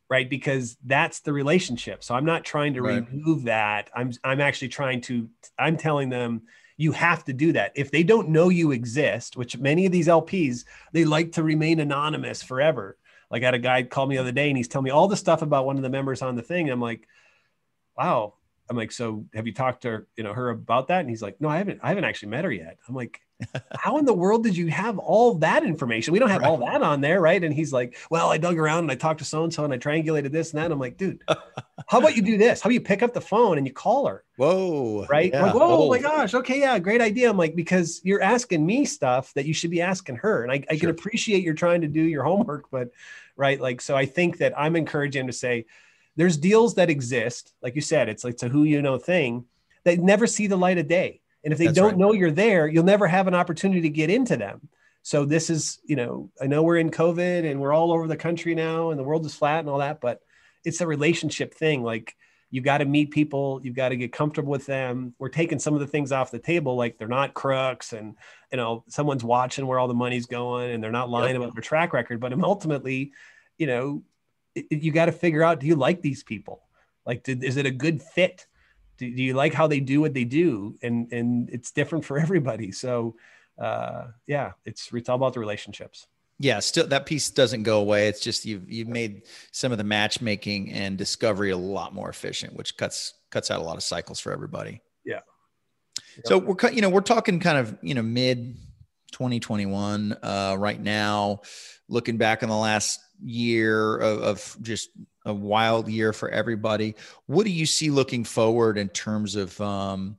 right 0.09 0.29
because 0.29 0.77
that's 0.85 1.21
the 1.21 1.33
relationship 1.33 2.03
so 2.03 2.13
i'm 2.15 2.25
not 2.25 2.43
trying 2.43 2.73
to 2.73 2.81
right. 2.81 3.09
remove 3.09 3.43
that 3.43 3.89
i'm 3.95 4.11
i'm 4.23 4.41
actually 4.41 4.67
trying 4.67 5.01
to 5.01 5.29
i'm 5.57 5.77
telling 5.77 6.09
them 6.09 6.41
you 6.77 6.91
have 6.91 7.23
to 7.23 7.33
do 7.33 7.53
that 7.53 7.71
if 7.75 7.89
they 7.91 8.03
don't 8.03 8.29
know 8.29 8.49
you 8.49 8.71
exist 8.71 9.37
which 9.37 9.57
many 9.57 9.85
of 9.85 9.91
these 9.91 10.07
lps 10.07 10.65
they 10.91 11.05
like 11.05 11.31
to 11.31 11.43
remain 11.43 11.79
anonymous 11.79 12.43
forever 12.43 12.97
like 13.31 13.43
i 13.43 13.45
had 13.45 13.53
a 13.53 13.59
guy 13.59 13.83
call 13.83 14.05
me 14.05 14.15
the 14.15 14.21
other 14.21 14.31
day 14.31 14.49
and 14.49 14.57
he's 14.57 14.67
telling 14.67 14.85
me 14.85 14.91
all 14.91 15.07
the 15.07 15.17
stuff 15.17 15.41
about 15.41 15.65
one 15.65 15.77
of 15.77 15.83
the 15.83 15.89
members 15.89 16.21
on 16.21 16.35
the 16.35 16.41
thing. 16.41 16.69
I'm 16.69 16.81
like 16.81 17.07
wow. 17.97 18.33
I'm 18.69 18.75
like 18.75 18.91
so 18.91 19.25
have 19.33 19.45
you 19.45 19.53
talked 19.53 19.83
to 19.83 19.89
her, 19.89 20.07
you 20.17 20.23
know 20.23 20.33
her 20.33 20.49
about 20.49 20.87
that? 20.87 21.01
And 21.01 21.09
he's 21.09 21.21
like 21.21 21.39
no 21.39 21.49
i 21.49 21.57
haven't 21.57 21.79
i 21.83 21.89
haven't 21.89 22.05
actually 22.05 22.29
met 22.29 22.45
her 22.45 22.51
yet. 22.51 22.77
I'm 22.87 22.95
like 22.95 23.21
how 23.77 23.97
in 23.97 24.05
the 24.05 24.13
world 24.13 24.43
did 24.43 24.55
you 24.55 24.67
have 24.67 24.97
all 24.97 25.35
that 25.35 25.63
information? 25.63 26.13
We 26.13 26.19
don't 26.19 26.29
have 26.29 26.41
right. 26.41 26.49
all 26.49 26.57
that 26.57 26.81
on 26.81 27.01
there, 27.01 27.19
right? 27.19 27.43
And 27.43 27.53
he's 27.53 27.73
like, 27.73 27.97
well, 28.09 28.31
I 28.31 28.37
dug 28.37 28.57
around 28.57 28.79
and 28.79 28.91
I 28.91 28.95
talked 28.95 29.19
to 29.19 29.25
so 29.25 29.43
and 29.43 29.53
so 29.53 29.63
and 29.65 29.73
I 29.73 29.77
triangulated 29.77 30.31
this 30.31 30.51
and 30.51 30.59
that. 30.59 30.65
And 30.65 30.73
I'm 30.73 30.79
like, 30.79 30.97
dude, 30.97 31.21
how 31.87 31.99
about 31.99 32.15
you 32.15 32.21
do 32.21 32.37
this? 32.37 32.61
How 32.61 32.67
about 32.67 32.75
you 32.75 32.81
pick 32.81 33.03
up 33.03 33.13
the 33.13 33.21
phone 33.21 33.57
and 33.57 33.67
you 33.67 33.73
call 33.73 34.07
her? 34.07 34.23
Whoa. 34.37 35.05
Right? 35.09 35.31
Yeah. 35.33 35.43
Like, 35.43 35.55
Whoa, 35.55 35.85
oh 35.85 35.89
my 35.89 35.99
oh. 35.99 36.01
gosh. 36.01 36.33
Okay. 36.33 36.59
Yeah. 36.61 36.79
Great 36.79 37.01
idea. 37.01 37.29
I'm 37.29 37.37
like, 37.37 37.55
because 37.55 38.01
you're 38.03 38.21
asking 38.21 38.65
me 38.65 38.85
stuff 38.85 39.33
that 39.33 39.45
you 39.45 39.53
should 39.53 39.71
be 39.71 39.81
asking 39.81 40.17
her. 40.17 40.43
And 40.43 40.51
I, 40.51 40.63
I 40.69 40.73
sure. 40.73 40.79
can 40.79 40.89
appreciate 40.89 41.43
you're 41.43 41.53
trying 41.53 41.81
to 41.81 41.87
do 41.87 42.01
your 42.01 42.23
homework, 42.23 42.71
but 42.71 42.91
right. 43.35 43.59
Like, 43.59 43.81
so 43.81 43.95
I 43.95 44.05
think 44.05 44.37
that 44.37 44.53
I'm 44.57 44.75
encouraging 44.75 45.21
him 45.21 45.27
to 45.27 45.33
say, 45.33 45.65
there's 46.15 46.37
deals 46.37 46.75
that 46.75 46.89
exist. 46.89 47.53
Like 47.61 47.75
you 47.75 47.81
said, 47.81 48.07
it's 48.07 48.23
like, 48.23 48.35
it's 48.35 48.43
a 48.43 48.47
who 48.47 48.63
you 48.63 48.81
know 48.81 48.97
thing 48.97 49.45
that 49.83 49.99
never 49.99 50.25
see 50.25 50.47
the 50.47 50.57
light 50.57 50.77
of 50.77 50.87
day 50.87 51.21
and 51.45 51.53
if 51.53 51.59
they 51.59 51.65
That's 51.65 51.75
don't 51.75 51.89
right. 51.91 51.97
know 51.97 52.11
you're 52.11 52.31
there, 52.31 52.67
you'll 52.67 52.83
never 52.83 53.07
have 53.07 53.27
an 53.27 53.35
opportunity 53.35 53.81
to 53.81 53.89
get 53.89 54.09
into 54.09 54.35
them. 54.35 54.67
So 55.03 55.23
this 55.23 55.51
is, 55.51 55.79
you 55.85 55.95
know, 55.95 56.31
I 56.41 56.47
know 56.47 56.63
we're 56.63 56.77
in 56.77 56.89
COVID 56.89 57.49
and 57.49 57.61
we're 57.61 57.71
all 57.71 57.93
over 57.93 58.07
the 58.07 58.17
country 58.17 58.55
now 58.55 58.89
and 58.89 58.99
the 58.99 59.03
world 59.03 59.23
is 59.27 59.35
flat 59.35 59.59
and 59.59 59.69
all 59.69 59.77
that, 59.77 60.01
but 60.01 60.21
it's 60.65 60.81
a 60.81 60.87
relationship 60.87 61.53
thing. 61.53 61.83
Like 61.83 62.15
you 62.49 62.61
got 62.61 62.79
to 62.79 62.85
meet 62.85 63.11
people, 63.11 63.61
you've 63.63 63.75
got 63.75 63.89
to 63.89 63.95
get 63.95 64.11
comfortable 64.11 64.51
with 64.51 64.65
them. 64.65 65.13
We're 65.19 65.29
taking 65.29 65.59
some 65.59 65.75
of 65.75 65.79
the 65.79 65.85
things 65.85 66.11
off 66.11 66.31
the 66.31 66.39
table, 66.39 66.75
like 66.75 66.97
they're 66.97 67.07
not 67.07 67.35
crooks 67.35 67.93
and 67.93 68.15
you 68.51 68.57
know, 68.57 68.83
someone's 68.87 69.23
watching 69.23 69.67
where 69.67 69.77
all 69.77 69.87
the 69.87 69.93
money's 69.93 70.25
going 70.25 70.71
and 70.71 70.83
they're 70.83 70.91
not 70.91 71.11
lying 71.11 71.35
yep. 71.35 71.43
about 71.43 71.53
their 71.53 71.61
track 71.61 71.93
record. 71.93 72.19
But 72.19 72.33
ultimately, 72.41 73.11
you 73.59 73.67
know, 73.67 74.01
it, 74.55 74.81
you 74.81 74.91
got 74.91 75.05
to 75.05 75.11
figure 75.11 75.43
out 75.43 75.59
do 75.59 75.67
you 75.67 75.75
like 75.75 76.01
these 76.01 76.23
people? 76.23 76.63
Like, 77.05 77.23
did, 77.23 77.43
is 77.43 77.57
it 77.57 77.67
a 77.67 77.71
good 77.71 78.01
fit? 78.01 78.47
Do, 78.97 79.13
do 79.13 79.23
you 79.23 79.33
like 79.33 79.53
how 79.53 79.67
they 79.67 79.79
do 79.79 80.01
what 80.01 80.13
they 80.13 80.23
do? 80.23 80.77
And 80.81 81.11
and 81.11 81.49
it's 81.49 81.71
different 81.71 82.05
for 82.05 82.17
everybody. 82.19 82.71
So 82.71 83.15
uh 83.57 84.07
yeah 84.27 84.51
it's 84.65 84.91
it's 84.93 85.09
all 85.09 85.15
about 85.15 85.33
the 85.33 85.39
relationships. 85.39 86.07
Yeah 86.39 86.59
still 86.59 86.87
that 86.87 87.05
piece 87.05 87.29
doesn't 87.29 87.63
go 87.63 87.79
away. 87.79 88.07
It's 88.07 88.21
just 88.21 88.45
you've 88.45 88.69
you've 88.71 88.87
made 88.87 89.23
some 89.51 89.71
of 89.71 89.77
the 89.77 89.83
matchmaking 89.83 90.71
and 90.71 90.97
discovery 90.97 91.51
a 91.51 91.57
lot 91.57 91.93
more 91.93 92.09
efficient 92.09 92.55
which 92.55 92.77
cuts 92.77 93.13
cuts 93.31 93.51
out 93.51 93.59
a 93.59 93.63
lot 93.63 93.77
of 93.77 93.83
cycles 93.83 94.19
for 94.19 94.31
everybody. 94.31 94.81
Yeah. 95.05 95.21
So 96.25 96.37
we're 96.37 96.71
you 96.71 96.81
know 96.81 96.89
we're 96.89 97.01
talking 97.01 97.39
kind 97.39 97.57
of 97.57 97.77
you 97.81 97.93
know 97.93 98.01
mid 98.01 98.57
2021 99.11 100.17
uh, 100.21 100.55
right 100.59 100.79
now. 100.79 101.41
Looking 101.87 102.17
back 102.17 102.43
on 102.43 102.49
the 102.49 102.55
last 102.55 102.99
year 103.23 103.97
of, 103.97 104.21
of, 104.21 104.57
just 104.61 104.89
a 105.25 105.33
wild 105.33 105.87
year 105.87 106.13
for 106.13 106.29
everybody, 106.29 106.95
what 107.25 107.45
do 107.45 107.51
you 107.51 107.65
see 107.65 107.89
looking 107.89 108.23
forward 108.23 108.77
in 108.77 108.89
terms 108.89 109.35
of 109.35 109.59
um, 109.61 110.17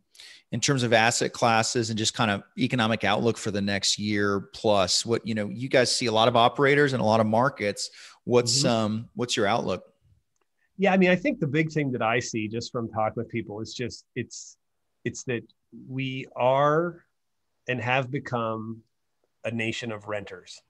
in 0.53 0.61
terms 0.61 0.83
of 0.83 0.93
asset 0.93 1.33
classes 1.33 1.91
and 1.91 1.99
just 1.99 2.15
kind 2.15 2.31
of 2.31 2.43
economic 2.59 3.05
outlook 3.05 3.37
for 3.37 3.51
the 3.51 3.61
next 3.61 3.99
year 3.99 4.41
plus? 4.53 5.07
What 5.07 5.27
you 5.27 5.35
know, 5.35 5.49
you 5.49 5.69
guys 5.69 5.95
see 5.95 6.07
a 6.07 6.13
lot 6.13 6.29
of 6.29 6.37
operators 6.37 6.93
and 6.93 7.03
a 7.03 7.05
lot 7.05 7.21
of 7.21 7.27
markets. 7.27 7.91
What's 8.25 8.59
mm-hmm. 8.59 8.69
um 8.69 9.09
what's 9.15 9.37
your 9.37 9.47
outlook? 9.47 9.85
Yeah, 10.79 10.93
I 10.93 10.99
mean, 10.99 11.11
I 11.11 11.17
think 11.17 11.41
the 11.41 11.47
big 11.47 11.73
thing 11.73 11.91
that 11.93 12.03
I 12.03 12.19
see 12.19 12.49
just 12.49 12.71
from 12.71 12.91
talk 12.91 13.17
with 13.17 13.29
people 13.29 13.61
is 13.61 13.75
just 13.75 14.05
it's 14.15 14.57
it's 15.05 15.23
that 15.25 15.43
we 15.89 16.27
are 16.35 17.05
and 17.69 17.81
have 17.81 18.11
become 18.11 18.83
a 19.45 19.51
nation 19.51 19.93
of 19.93 20.09
renters. 20.09 20.61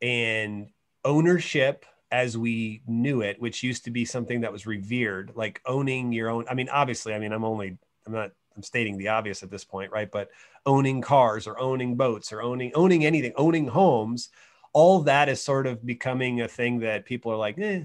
And 0.00 0.68
ownership 1.04 1.84
as 2.12 2.36
we 2.36 2.82
knew 2.86 3.22
it, 3.22 3.40
which 3.40 3.62
used 3.62 3.84
to 3.84 3.90
be 3.90 4.04
something 4.04 4.42
that 4.42 4.52
was 4.52 4.66
revered, 4.66 5.32
like 5.34 5.62
owning 5.64 6.12
your 6.12 6.28
own. 6.28 6.44
I 6.48 6.54
mean, 6.54 6.68
obviously, 6.68 7.14
I 7.14 7.18
mean, 7.18 7.32
I'm 7.32 7.42
only, 7.42 7.78
I'm 8.06 8.12
not, 8.12 8.32
I'm 8.54 8.62
stating 8.62 8.98
the 8.98 9.08
obvious 9.08 9.42
at 9.42 9.50
this 9.50 9.64
point, 9.64 9.90
right? 9.90 10.10
But 10.10 10.28
owning 10.66 11.00
cars 11.00 11.46
or 11.46 11.58
owning 11.58 11.96
boats 11.96 12.30
or 12.30 12.42
owning, 12.42 12.70
owning 12.74 13.06
anything, 13.06 13.32
owning 13.36 13.66
homes, 13.66 14.28
all 14.74 15.00
that 15.00 15.30
is 15.30 15.42
sort 15.42 15.66
of 15.66 15.84
becoming 15.84 16.42
a 16.42 16.48
thing 16.48 16.80
that 16.80 17.06
people 17.06 17.32
are 17.32 17.36
like, 17.36 17.58
eh, 17.58 17.84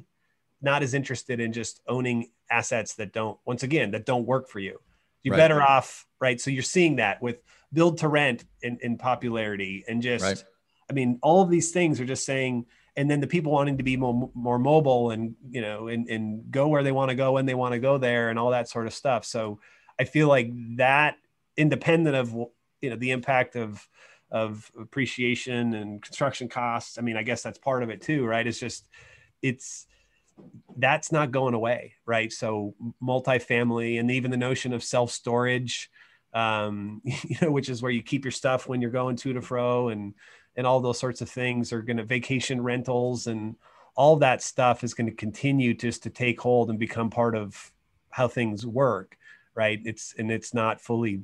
not 0.61 0.83
as 0.83 0.93
interested 0.93 1.39
in 1.39 1.53
just 1.53 1.81
owning 1.87 2.29
assets 2.51 2.95
that 2.95 3.13
don't, 3.13 3.39
once 3.45 3.63
again, 3.63 3.91
that 3.91 4.05
don't 4.05 4.27
work 4.27 4.49
for 4.49 4.59
you. 4.59 4.77
You're 5.23 5.33
right. 5.33 5.37
better 5.39 5.61
off, 5.61 6.05
right? 6.19 6.39
So 6.39 6.51
you're 6.51 6.63
seeing 6.63 6.97
that 6.97 7.21
with 7.21 7.37
build 7.71 7.99
to 7.99 8.09
rent 8.09 8.43
in, 8.61 8.77
in 8.81 8.97
popularity 8.97 9.85
and 9.87 10.01
just, 10.01 10.23
right. 10.23 10.43
I 10.89 10.93
mean, 10.93 11.17
all 11.21 11.41
of 11.41 11.49
these 11.49 11.71
things 11.71 12.01
are 12.01 12.05
just 12.05 12.25
saying, 12.25 12.65
and 12.97 13.09
then 13.09 13.21
the 13.21 13.27
people 13.27 13.51
wanting 13.51 13.77
to 13.77 13.83
be 13.83 13.95
more, 13.95 14.29
more 14.33 14.57
mobile 14.57 15.11
and, 15.11 15.35
you 15.51 15.61
know, 15.61 15.87
and, 15.87 16.09
and 16.09 16.51
go 16.51 16.67
where 16.67 16.81
they 16.81 16.91
want 16.91 17.09
to 17.09 17.15
go 17.15 17.33
when 17.33 17.45
they 17.45 17.53
want 17.53 17.73
to 17.73 17.79
go 17.79 17.99
there 17.99 18.29
and 18.29 18.39
all 18.39 18.49
that 18.49 18.67
sort 18.67 18.87
of 18.87 18.93
stuff. 18.93 19.23
So 19.23 19.59
I 19.99 20.03
feel 20.03 20.27
like 20.27 20.51
that 20.77 21.15
independent 21.55 22.15
of, 22.15 22.33
you 22.81 22.89
know, 22.89 22.95
the 22.95 23.11
impact 23.11 23.55
of, 23.55 23.87
of 24.31 24.71
appreciation 24.77 25.75
and 25.75 26.01
construction 26.01 26.49
costs. 26.49 26.97
I 26.97 27.01
mean, 27.01 27.17
I 27.17 27.23
guess 27.23 27.43
that's 27.43 27.59
part 27.59 27.83
of 27.83 27.91
it 27.91 28.01
too, 28.01 28.25
right? 28.25 28.45
It's 28.45 28.59
just, 28.59 28.89
it's, 29.43 29.85
that's 30.75 31.11
not 31.11 31.31
going 31.31 31.53
away, 31.53 31.93
right? 32.07 32.33
So 32.33 32.73
multifamily 33.01 33.99
and 33.99 34.09
even 34.09 34.31
the 34.31 34.37
notion 34.37 34.73
of 34.73 34.83
self 34.83 35.11
storage, 35.11 35.91
um, 36.33 37.01
you 37.05 37.37
know, 37.43 37.51
which 37.51 37.69
is 37.69 37.79
where 37.83 37.91
you 37.91 38.01
keep 38.01 38.25
your 38.25 38.31
stuff 38.31 38.67
when 38.67 38.81
you're 38.81 38.89
going 38.89 39.17
to 39.17 39.29
and 39.29 39.45
fro, 39.45 39.89
and 39.89 40.15
and 40.57 40.67
all 40.67 40.81
those 40.81 40.99
sorts 40.99 41.21
of 41.21 41.29
things 41.29 41.71
are 41.71 41.81
going 41.81 41.97
to 41.97 42.03
vacation 42.03 42.61
rentals 42.61 43.27
and 43.27 43.55
all 43.95 44.17
that 44.17 44.41
stuff 44.41 44.83
is 44.83 44.93
going 44.93 45.09
to 45.09 45.15
continue 45.15 45.73
just 45.73 46.03
to 46.03 46.09
take 46.09 46.41
hold 46.41 46.69
and 46.69 46.77
become 46.79 47.09
part 47.09 47.35
of 47.35 47.71
how 48.09 48.27
things 48.27 48.65
work, 48.65 49.17
right? 49.55 49.79
It's 49.85 50.13
and 50.17 50.31
it's 50.31 50.53
not 50.53 50.81
fully 50.81 51.21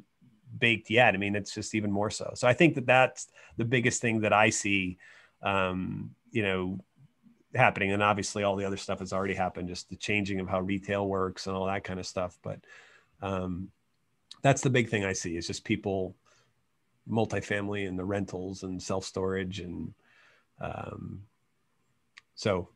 baked 0.57 0.89
yet. 0.89 1.13
I 1.13 1.17
mean, 1.17 1.36
it's 1.36 1.53
just 1.53 1.75
even 1.75 1.91
more 1.91 2.09
so. 2.09 2.31
So 2.36 2.47
I 2.47 2.53
think 2.53 2.75
that 2.75 2.86
that's 2.86 3.27
the 3.57 3.65
biggest 3.65 4.01
thing 4.01 4.21
that 4.21 4.34
I 4.34 4.49
see, 4.49 4.97
um, 5.41 6.11
you 6.31 6.43
know, 6.43 6.79
happening. 7.55 7.91
And 7.91 8.03
obviously, 8.03 8.43
all 8.43 8.55
the 8.55 8.65
other 8.65 8.77
stuff 8.77 8.99
has 8.99 9.13
already 9.13 9.34
happened, 9.34 9.69
just 9.69 9.89
the 9.89 9.95
changing 9.95 10.39
of 10.39 10.47
how 10.47 10.59
retail 10.59 11.07
works 11.07 11.47
and 11.47 11.55
all 11.55 11.65
that 11.65 11.84
kind 11.84 11.99
of 11.99 12.05
stuff. 12.05 12.38
But 12.43 12.59
um, 13.21 13.69
that's 14.41 14.61
the 14.61 14.69
big 14.69 14.89
thing 14.89 15.05
I 15.05 15.13
see 15.13 15.38
is 15.38 15.47
just 15.47 15.63
people, 15.63 16.15
multifamily 17.09 17.87
and 17.87 17.97
the 17.97 18.05
rentals 18.05 18.63
and 18.63 18.81
self 18.81 19.03
storage 19.05 19.59
and 19.59 19.93
um, 20.61 21.21
so 22.35 22.69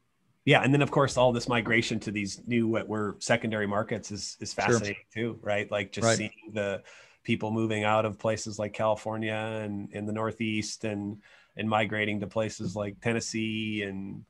yeah 0.46 0.62
and 0.64 0.74
then 0.74 0.82
of 0.82 0.92
course 0.92 1.18
all 1.18 1.32
this 1.32 1.48
migration 1.48 2.00
to 2.00 2.12
these 2.12 2.42
new 2.48 2.68
what 2.68 2.88
were 2.88 3.16
secondary 3.20 3.68
markets 3.68 4.12
is 4.12 4.38
is 4.40 4.54
fascinating 4.54 4.96
sure. 5.14 5.34
too 5.34 5.40
right 5.42 5.72
like 5.72 5.92
just 5.92 6.06
right. 6.06 6.18
seeing 6.18 6.52
the 6.54 6.82
people 7.24 7.52
moving 7.52 7.84
out 7.84 8.06
of 8.06 8.20
places 8.20 8.60
like 8.60 8.74
california 8.74 9.62
and 9.64 9.92
in 9.94 10.06
the 10.06 10.14
northeast 10.14 10.84
and 10.84 11.18
and 11.56 11.70
migrating 11.70 12.20
to 12.20 12.28
places 12.28 12.76
like 12.76 13.00
tennessee 13.02 13.84
and 13.84 14.24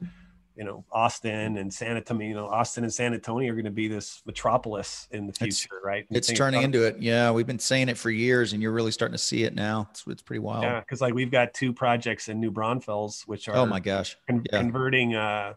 you 0.58 0.64
know 0.64 0.84
Austin 0.92 1.58
and 1.58 1.72
San 1.72 1.96
Antonio. 1.96 2.28
You 2.28 2.34
know 2.34 2.48
Austin 2.48 2.84
and 2.84 2.94
San 2.94 3.14
Antonio 3.14 3.52
are 3.52 3.56
going 3.56 3.66
to 3.66 3.72
be 3.72 3.88
this 3.88 4.22
metropolis 4.26 5.08
in 5.12 5.28
the 5.28 5.34
future, 5.34 5.70
it's, 5.72 5.86
right? 5.86 6.06
it's 6.10 6.34
turning 6.34 6.64
into 6.64 6.84
it. 6.84 6.98
Yeah, 7.00 7.32
we've 7.32 7.46
been 7.46 7.60
saying 7.60 7.90
it 7.90 7.98
for 7.98 8.10
years, 8.10 8.54
and 8.54 8.62
you're 8.62 8.72
really 8.72 8.92
starting 8.92 9.14
to 9.14 9.24
see 9.24 9.44
it 9.44 9.54
now. 9.54 9.88
It's, 9.92 10.04
it's 10.08 10.22
pretty 10.24 10.40
wild. 10.40 10.64
Yeah, 10.64 10.80
because 10.80 11.00
like 11.00 11.14
we've 11.14 11.32
got 11.32 11.54
two 11.54 11.72
projects 11.72 12.28
in 12.28 12.40
New 12.40 12.52
Braunfels, 12.52 13.24
which 13.28 13.48
are 13.48 13.56
oh 13.56 13.66
my 13.66 13.80
gosh, 13.80 14.18
con- 14.28 14.44
yeah. 14.52 14.60
converting. 14.60 15.16
uh 15.16 15.54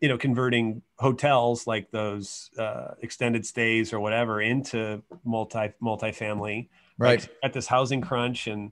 you 0.00 0.08
know, 0.08 0.16
converting 0.16 0.80
hotels 0.96 1.66
like 1.66 1.90
those 1.90 2.50
uh, 2.56 2.94
extended 3.02 3.44
stays 3.44 3.92
or 3.92 3.98
whatever 3.98 4.40
into 4.40 5.02
multi 5.24 5.72
multifamily, 5.82 6.68
right? 6.98 7.20
Like 7.20 7.36
at 7.42 7.52
this 7.52 7.66
housing 7.66 8.00
crunch, 8.00 8.46
and 8.46 8.70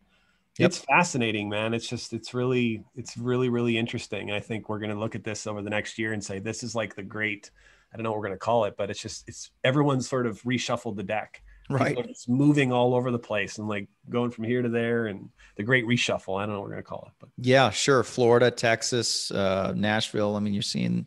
Yep. 0.58 0.68
It's 0.68 0.78
fascinating, 0.78 1.48
man. 1.48 1.74
It's 1.74 1.88
just, 1.88 2.12
it's 2.12 2.32
really, 2.32 2.82
it's 2.94 3.16
really, 3.16 3.48
really 3.48 3.76
interesting. 3.76 4.32
I 4.32 4.40
think 4.40 4.68
we're 4.68 4.78
going 4.78 4.90
to 4.90 4.98
look 4.98 5.14
at 5.14 5.22
this 5.22 5.46
over 5.46 5.60
the 5.60 5.70
next 5.70 5.98
year 5.98 6.12
and 6.12 6.24
say, 6.24 6.38
this 6.38 6.62
is 6.62 6.74
like 6.74 6.94
the 6.94 7.02
great, 7.02 7.50
I 7.92 7.96
don't 7.96 8.04
know 8.04 8.10
what 8.10 8.20
we're 8.20 8.28
going 8.28 8.38
to 8.38 8.44
call 8.44 8.64
it, 8.64 8.74
but 8.76 8.90
it's 8.90 9.00
just, 9.00 9.28
it's 9.28 9.50
everyone's 9.64 10.08
sort 10.08 10.26
of 10.26 10.40
reshuffled 10.42 10.96
the 10.96 11.02
deck. 11.02 11.42
Right. 11.68 11.98
It's 11.98 12.28
moving 12.28 12.72
all 12.72 12.94
over 12.94 13.10
the 13.10 13.18
place 13.18 13.58
and 13.58 13.68
like 13.68 13.88
going 14.08 14.30
from 14.30 14.44
here 14.44 14.62
to 14.62 14.68
there 14.68 15.06
and 15.08 15.28
the 15.56 15.62
great 15.64 15.84
reshuffle. 15.84 16.40
I 16.40 16.46
don't 16.46 16.54
know 16.54 16.60
what 16.60 16.68
we're 16.68 16.74
going 16.74 16.84
to 16.84 16.88
call 16.88 17.08
it, 17.08 17.14
but 17.18 17.28
yeah, 17.38 17.70
sure. 17.70 18.02
Florida, 18.02 18.50
Texas, 18.50 19.30
uh, 19.32 19.72
Nashville. 19.74 20.36
I 20.36 20.40
mean, 20.40 20.54
you're 20.54 20.62
seeing, 20.62 21.06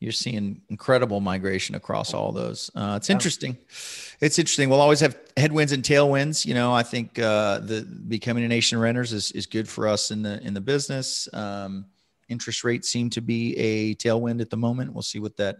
you're 0.00 0.12
seeing 0.12 0.62
incredible 0.68 1.20
migration 1.20 1.74
across 1.74 2.14
all 2.14 2.30
those. 2.30 2.70
Uh, 2.74 2.94
it's 2.96 3.08
yeah. 3.08 3.14
interesting. 3.14 3.58
It's 4.20 4.38
interesting. 4.38 4.68
We'll 4.68 4.80
always 4.80 5.00
have 5.00 5.18
headwinds 5.36 5.72
and 5.72 5.82
tailwinds. 5.82 6.46
You 6.46 6.54
know, 6.54 6.72
I 6.72 6.84
think 6.84 7.18
uh, 7.18 7.58
the 7.58 7.82
becoming 7.82 8.44
a 8.44 8.48
nation 8.48 8.76
of 8.76 8.82
renters 8.82 9.12
is, 9.12 9.32
is 9.32 9.46
good 9.46 9.68
for 9.68 9.88
us 9.88 10.10
in 10.10 10.22
the 10.22 10.40
in 10.42 10.54
the 10.54 10.60
business. 10.60 11.28
Um, 11.32 11.86
interest 12.28 12.62
rates 12.62 12.88
seem 12.88 13.10
to 13.10 13.20
be 13.20 13.56
a 13.56 13.94
tailwind 13.96 14.40
at 14.40 14.50
the 14.50 14.56
moment. 14.56 14.92
We'll 14.92 15.02
see 15.02 15.18
what 15.18 15.36
that 15.38 15.56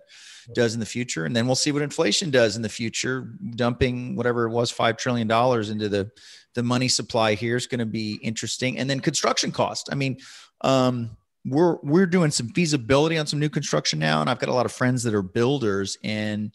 does 0.54 0.74
in 0.74 0.80
the 0.80 0.86
future, 0.86 1.24
and 1.24 1.34
then 1.34 1.46
we'll 1.46 1.56
see 1.56 1.72
what 1.72 1.82
inflation 1.82 2.30
does 2.30 2.54
in 2.54 2.62
the 2.62 2.68
future. 2.68 3.34
Dumping 3.56 4.14
whatever 4.14 4.44
it 4.44 4.50
was, 4.50 4.70
five 4.70 4.96
trillion 4.96 5.26
dollars 5.26 5.70
into 5.70 5.88
the 5.88 6.10
the 6.54 6.62
money 6.62 6.88
supply 6.88 7.34
here 7.34 7.56
is 7.56 7.66
going 7.66 7.80
to 7.80 7.86
be 7.86 8.14
interesting. 8.22 8.78
And 8.78 8.88
then 8.88 9.00
construction 9.00 9.50
cost. 9.50 9.88
I 9.90 9.96
mean. 9.96 10.18
Um, 10.60 11.16
we're 11.50 11.76
we're 11.82 12.06
doing 12.06 12.30
some 12.30 12.48
feasibility 12.48 13.18
on 13.18 13.26
some 13.26 13.38
new 13.38 13.48
construction 13.48 13.98
now, 13.98 14.20
and 14.20 14.30
I've 14.30 14.38
got 14.38 14.48
a 14.48 14.54
lot 14.54 14.66
of 14.66 14.72
friends 14.72 15.02
that 15.04 15.14
are 15.14 15.22
builders, 15.22 15.96
and 16.02 16.52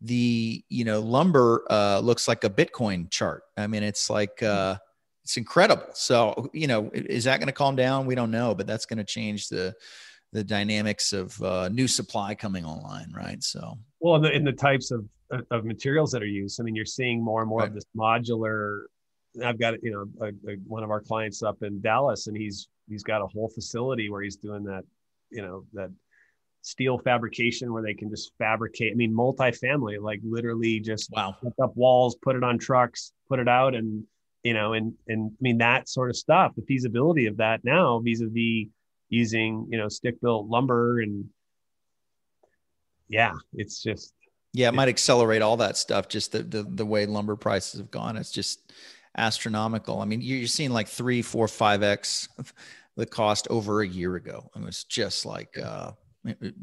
the 0.00 0.64
you 0.68 0.84
know 0.84 1.00
lumber 1.00 1.64
uh, 1.70 2.00
looks 2.00 2.28
like 2.28 2.44
a 2.44 2.50
Bitcoin 2.50 3.10
chart. 3.10 3.42
I 3.56 3.66
mean, 3.66 3.82
it's 3.82 4.10
like 4.10 4.42
uh, 4.42 4.76
it's 5.22 5.36
incredible. 5.36 5.86
So 5.94 6.50
you 6.52 6.66
know, 6.66 6.90
is 6.92 7.24
that 7.24 7.38
going 7.38 7.46
to 7.46 7.52
calm 7.52 7.76
down? 7.76 8.06
We 8.06 8.14
don't 8.14 8.30
know, 8.30 8.54
but 8.54 8.66
that's 8.66 8.86
going 8.86 8.98
to 8.98 9.04
change 9.04 9.48
the 9.48 9.74
the 10.32 10.44
dynamics 10.44 11.12
of 11.12 11.40
uh, 11.42 11.68
new 11.68 11.86
supply 11.88 12.34
coming 12.34 12.64
online, 12.64 13.12
right? 13.14 13.42
So 13.42 13.78
well, 14.00 14.16
in 14.16 14.22
the, 14.22 14.32
in 14.32 14.44
the 14.44 14.52
types 14.52 14.90
of 14.90 15.06
of 15.50 15.64
materials 15.64 16.12
that 16.12 16.22
are 16.22 16.26
used, 16.26 16.60
I 16.60 16.64
mean, 16.64 16.76
you're 16.76 16.84
seeing 16.84 17.22
more 17.22 17.40
and 17.40 17.48
more 17.48 17.60
right. 17.60 17.68
of 17.68 17.74
this 17.74 17.84
modular. 17.96 18.82
I've 19.42 19.58
got 19.58 19.82
you 19.82 19.90
know 19.90 20.26
a, 20.26 20.52
a, 20.52 20.56
one 20.66 20.82
of 20.82 20.90
our 20.90 21.00
clients 21.00 21.42
up 21.42 21.62
in 21.62 21.80
Dallas, 21.80 22.26
and 22.26 22.36
he's 22.36 22.68
he's 22.88 23.02
got 23.02 23.22
a 23.22 23.26
whole 23.26 23.48
facility 23.48 24.10
where 24.10 24.22
he's 24.22 24.36
doing 24.36 24.64
that, 24.64 24.84
you 25.30 25.42
know, 25.42 25.64
that 25.72 25.90
steel 26.62 26.98
fabrication 26.98 27.72
where 27.72 27.82
they 27.82 27.94
can 27.94 28.10
just 28.10 28.32
fabricate. 28.38 28.92
I 28.92 28.96
mean, 28.96 29.14
multifamily, 29.14 30.00
like 30.00 30.20
literally 30.24 30.80
just 30.80 31.10
wow, 31.12 31.36
put 31.42 31.52
up 31.62 31.76
walls, 31.76 32.16
put 32.22 32.36
it 32.36 32.44
on 32.44 32.58
trucks, 32.58 33.12
put 33.28 33.38
it 33.38 33.48
out, 33.48 33.74
and 33.74 34.04
you 34.42 34.54
know, 34.54 34.72
and 34.72 34.94
and 35.08 35.30
I 35.32 35.38
mean 35.40 35.58
that 35.58 35.88
sort 35.88 36.10
of 36.10 36.16
stuff. 36.16 36.52
The 36.56 36.62
feasibility 36.62 37.26
of 37.26 37.36
that 37.38 37.64
now, 37.64 38.00
vis-a-vis 38.00 38.68
using 39.10 39.66
you 39.70 39.78
know 39.78 39.88
stick 39.88 40.20
built 40.20 40.48
lumber 40.48 41.00
and 41.00 41.26
yeah, 43.08 43.32
it's 43.52 43.82
just 43.82 44.12
yeah, 44.52 44.68
it 44.68 44.74
might 44.74 44.88
accelerate 44.88 45.42
all 45.42 45.56
that 45.58 45.76
stuff. 45.76 46.08
Just 46.08 46.32
the 46.32 46.42
the 46.42 46.62
the 46.62 46.86
way 46.86 47.06
lumber 47.06 47.36
prices 47.36 47.80
have 47.80 47.90
gone, 47.90 48.16
it's 48.16 48.30
just 48.30 48.72
astronomical. 49.16 50.00
I 50.00 50.04
mean, 50.04 50.20
you're 50.20 50.46
seeing 50.46 50.70
like 50.70 50.88
three, 50.88 51.22
four, 51.22 51.48
five 51.48 51.82
x 51.82 52.28
the 52.96 53.06
cost 53.06 53.46
over 53.50 53.82
a 53.82 53.86
year 53.86 54.16
ago. 54.16 54.50
It 54.54 54.62
was 54.62 54.84
just 54.84 55.26
like 55.26 55.58
uh, 55.58 55.92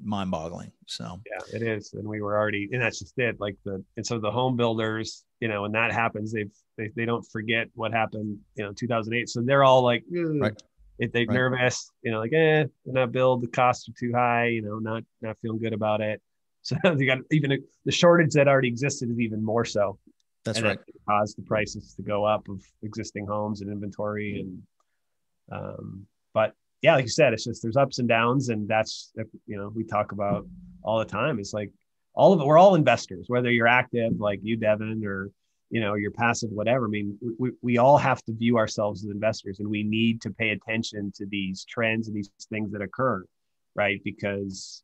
mind 0.03 0.31
boggling. 0.31 0.71
So 0.87 1.19
yeah, 1.25 1.57
it 1.57 1.61
is. 1.61 1.93
And 1.93 2.07
we 2.07 2.21
were 2.21 2.37
already, 2.37 2.69
and 2.71 2.81
that's 2.81 2.99
just 2.99 3.17
it. 3.17 3.39
Like 3.39 3.57
the, 3.65 3.83
and 3.97 4.05
so 4.05 4.19
the 4.19 4.31
home 4.31 4.55
builders, 4.55 5.23
you 5.39 5.47
know, 5.47 5.63
when 5.63 5.71
that 5.73 5.91
happens, 5.91 6.31
they've, 6.31 6.51
they, 6.77 6.89
they 6.95 7.05
don't 7.05 7.25
forget 7.31 7.67
what 7.73 7.91
happened, 7.91 8.39
you 8.55 8.63
know, 8.63 8.73
2008. 8.73 9.29
So 9.29 9.41
they're 9.41 9.63
all 9.63 9.83
like, 9.83 10.03
right. 10.09 10.53
if 10.99 11.11
they're 11.11 11.25
right. 11.25 11.33
nervous, 11.33 11.91
you 12.01 12.11
know, 12.11 12.19
like, 12.19 12.33
eh, 12.33 12.65
not 12.85 13.11
build, 13.11 13.43
the 13.43 13.47
costs 13.47 13.87
are 13.89 13.93
too 13.99 14.11
high, 14.13 14.47
you 14.47 14.61
know, 14.61 14.79
not, 14.79 15.03
not 15.21 15.37
feeling 15.41 15.59
good 15.59 15.73
about 15.73 16.01
it. 16.01 16.21
So 16.63 16.77
you 16.95 17.07
got 17.07 17.17
even 17.31 17.57
the 17.85 17.91
shortage 17.91 18.33
that 18.33 18.47
already 18.47 18.67
existed 18.67 19.09
is 19.09 19.19
even 19.19 19.43
more 19.43 19.65
so. 19.65 19.97
That's 20.43 20.57
and 20.57 20.67
right. 20.67 20.79
Cause 21.07 21.35
the 21.35 21.43
prices 21.43 21.93
to 21.95 22.01
go 22.01 22.25
up 22.25 22.47
of 22.49 22.61
existing 22.83 23.27
homes 23.27 23.61
and 23.61 23.71
inventory, 23.71 24.39
and 24.39 24.61
um, 25.51 26.05
but 26.33 26.53
yeah, 26.81 26.95
like 26.95 27.03
you 27.03 27.09
said, 27.09 27.33
it's 27.33 27.43
just 27.43 27.61
there's 27.61 27.77
ups 27.77 27.99
and 27.99 28.07
downs, 28.07 28.49
and 28.49 28.67
that's 28.67 29.11
you 29.45 29.57
know 29.57 29.71
we 29.73 29.83
talk 29.83 30.11
about 30.11 30.47
all 30.83 30.99
the 30.99 31.05
time. 31.05 31.39
It's 31.39 31.53
like 31.53 31.71
all 32.13 32.33
of 32.33 32.41
it. 32.41 32.45
We're 32.45 32.57
all 32.57 32.75
investors, 32.75 33.25
whether 33.27 33.51
you're 33.51 33.67
active 33.67 34.19
like 34.19 34.39
you, 34.41 34.57
Devin, 34.57 35.03
or 35.05 35.29
you 35.69 35.79
know 35.79 35.93
you're 35.93 36.11
passive, 36.11 36.49
whatever. 36.49 36.85
I 36.85 36.89
mean, 36.89 37.17
we 37.37 37.51
we 37.61 37.77
all 37.77 37.97
have 37.97 38.23
to 38.23 38.33
view 38.33 38.57
ourselves 38.57 39.03
as 39.05 39.11
investors, 39.11 39.59
and 39.59 39.69
we 39.69 39.83
need 39.83 40.21
to 40.21 40.31
pay 40.31 40.49
attention 40.49 41.11
to 41.17 41.25
these 41.27 41.65
trends 41.65 42.07
and 42.07 42.17
these 42.17 42.31
things 42.49 42.71
that 42.71 42.81
occur, 42.81 43.23
right? 43.75 44.01
Because 44.03 44.81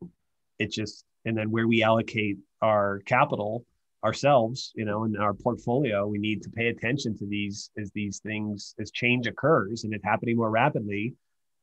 it 0.59 0.71
just 0.71 1.03
and 1.25 1.35
then 1.35 1.49
where 1.49 1.67
we 1.67 1.81
allocate 1.81 2.37
our 2.61 2.99
capital 3.05 3.65
ourselves 4.07 4.71
you 4.79 4.85
know 4.85 5.03
in 5.03 5.15
our 5.17 5.33
portfolio 5.33 6.07
we 6.13 6.17
need 6.17 6.41
to 6.41 6.49
pay 6.49 6.67
attention 6.67 7.11
to 7.17 7.25
these 7.25 7.69
as 7.81 7.91
these 7.91 8.19
things 8.19 8.73
as 8.81 8.89
change 8.91 9.27
occurs 9.27 9.83
and 9.83 9.93
it's 9.93 10.09
happening 10.11 10.37
more 10.37 10.49
rapidly 10.49 11.13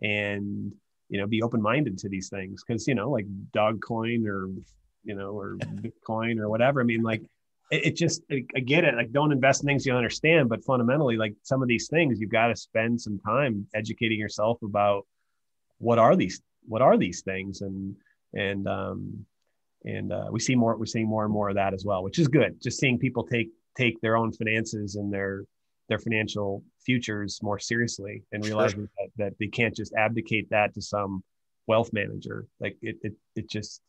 and 0.03 0.72
you 1.09 1.18
know 1.20 1.26
be 1.26 1.42
open-minded 1.42 1.99
to 1.99 2.09
these 2.09 2.28
things. 2.28 2.62
Because 2.66 2.86
you 2.86 2.95
know 2.95 3.11
like 3.11 3.26
Dogecoin 3.53 4.26
or 4.26 4.49
you 5.05 5.14
know 5.14 5.30
or 5.38 5.57
bitcoin 5.84 6.38
or 6.38 6.49
whatever 6.49 6.80
i 6.80 6.84
mean 6.84 7.03
like 7.03 7.22
it, 7.70 7.86
it 7.88 7.97
just 7.97 8.22
i 8.32 8.61
get 8.61 8.84
it 8.84 8.95
like 8.95 9.12
don't 9.12 9.32
invest 9.32 9.62
in 9.62 9.66
things 9.66 9.84
you 9.84 9.95
understand 9.95 10.49
but 10.49 10.64
fundamentally 10.64 11.16
like 11.16 11.34
some 11.42 11.62
of 11.62 11.68
these 11.68 11.88
things 11.88 12.18
you've 12.18 12.30
got 12.30 12.49
to 12.49 12.57
spend 12.57 13.01
some 13.01 13.18
time 13.18 13.66
educating 13.74 14.18
yourself 14.18 14.62
about 14.62 15.07
what 15.78 15.99
are 15.99 16.16
these 16.16 16.40
what 16.66 16.80
are 16.80 16.97
these 16.97 17.20
things 17.20 17.61
and 17.61 17.95
and 18.32 18.66
um 18.66 19.26
and 19.85 20.12
uh, 20.12 20.26
we 20.30 20.41
see 20.41 20.55
more 20.55 20.76
we're 20.76 20.87
seeing 20.87 21.09
more 21.09 21.24
and 21.24 21.32
more 21.32 21.49
of 21.49 21.55
that 21.55 21.74
as 21.74 21.85
well 21.85 22.03
which 22.03 22.18
is 22.18 22.28
good 22.28 22.61
just 22.62 22.78
seeing 22.78 22.99
people 22.99 23.24
take 23.24 23.49
take 23.76 24.01
their 24.01 24.16
own 24.16 24.32
finances 24.32 24.97
and 24.97 25.12
their 25.12 25.45
their 25.89 25.99
financial 25.99 26.62
futures 26.85 27.41
more 27.43 27.59
seriously 27.59 28.22
and 28.32 28.45
realizing 28.45 28.80
sure. 28.80 28.89
that, 28.99 29.24
that 29.24 29.32
they 29.39 29.47
can't 29.47 29.76
just 29.76 29.93
abdicate 29.95 30.49
that 30.51 30.72
to 30.74 30.80
some 30.80 31.22
wealth 31.66 31.93
manager 31.93 32.47
like 32.61 32.76
it, 32.82 32.97
it 33.03 33.12
it 33.37 33.49
just 33.49 33.80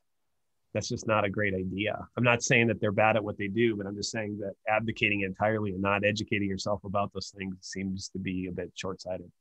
that's 0.74 0.90
just 0.90 1.08
not 1.08 1.24
a 1.24 1.30
great 1.30 1.54
idea 1.54 1.98
i'm 2.18 2.24
not 2.24 2.44
saying 2.44 2.68
that 2.68 2.80
they're 2.82 2.92
bad 2.92 3.16
at 3.16 3.24
what 3.24 3.38
they 3.38 3.48
do 3.48 3.76
but 3.76 3.86
i'm 3.86 3.96
just 3.96 4.12
saying 4.12 4.38
that 4.38 4.54
abdicating 4.68 5.22
entirely 5.22 5.72
and 5.72 5.82
not 5.82 6.04
educating 6.04 6.50
yourself 6.50 6.84
about 6.84 7.12
those 7.14 7.34
things 7.38 7.56
seems 7.62 8.10
to 8.10 8.20
be 8.20 8.48
a 8.48 8.52
bit 8.52 8.72
short-sighted 8.76 9.32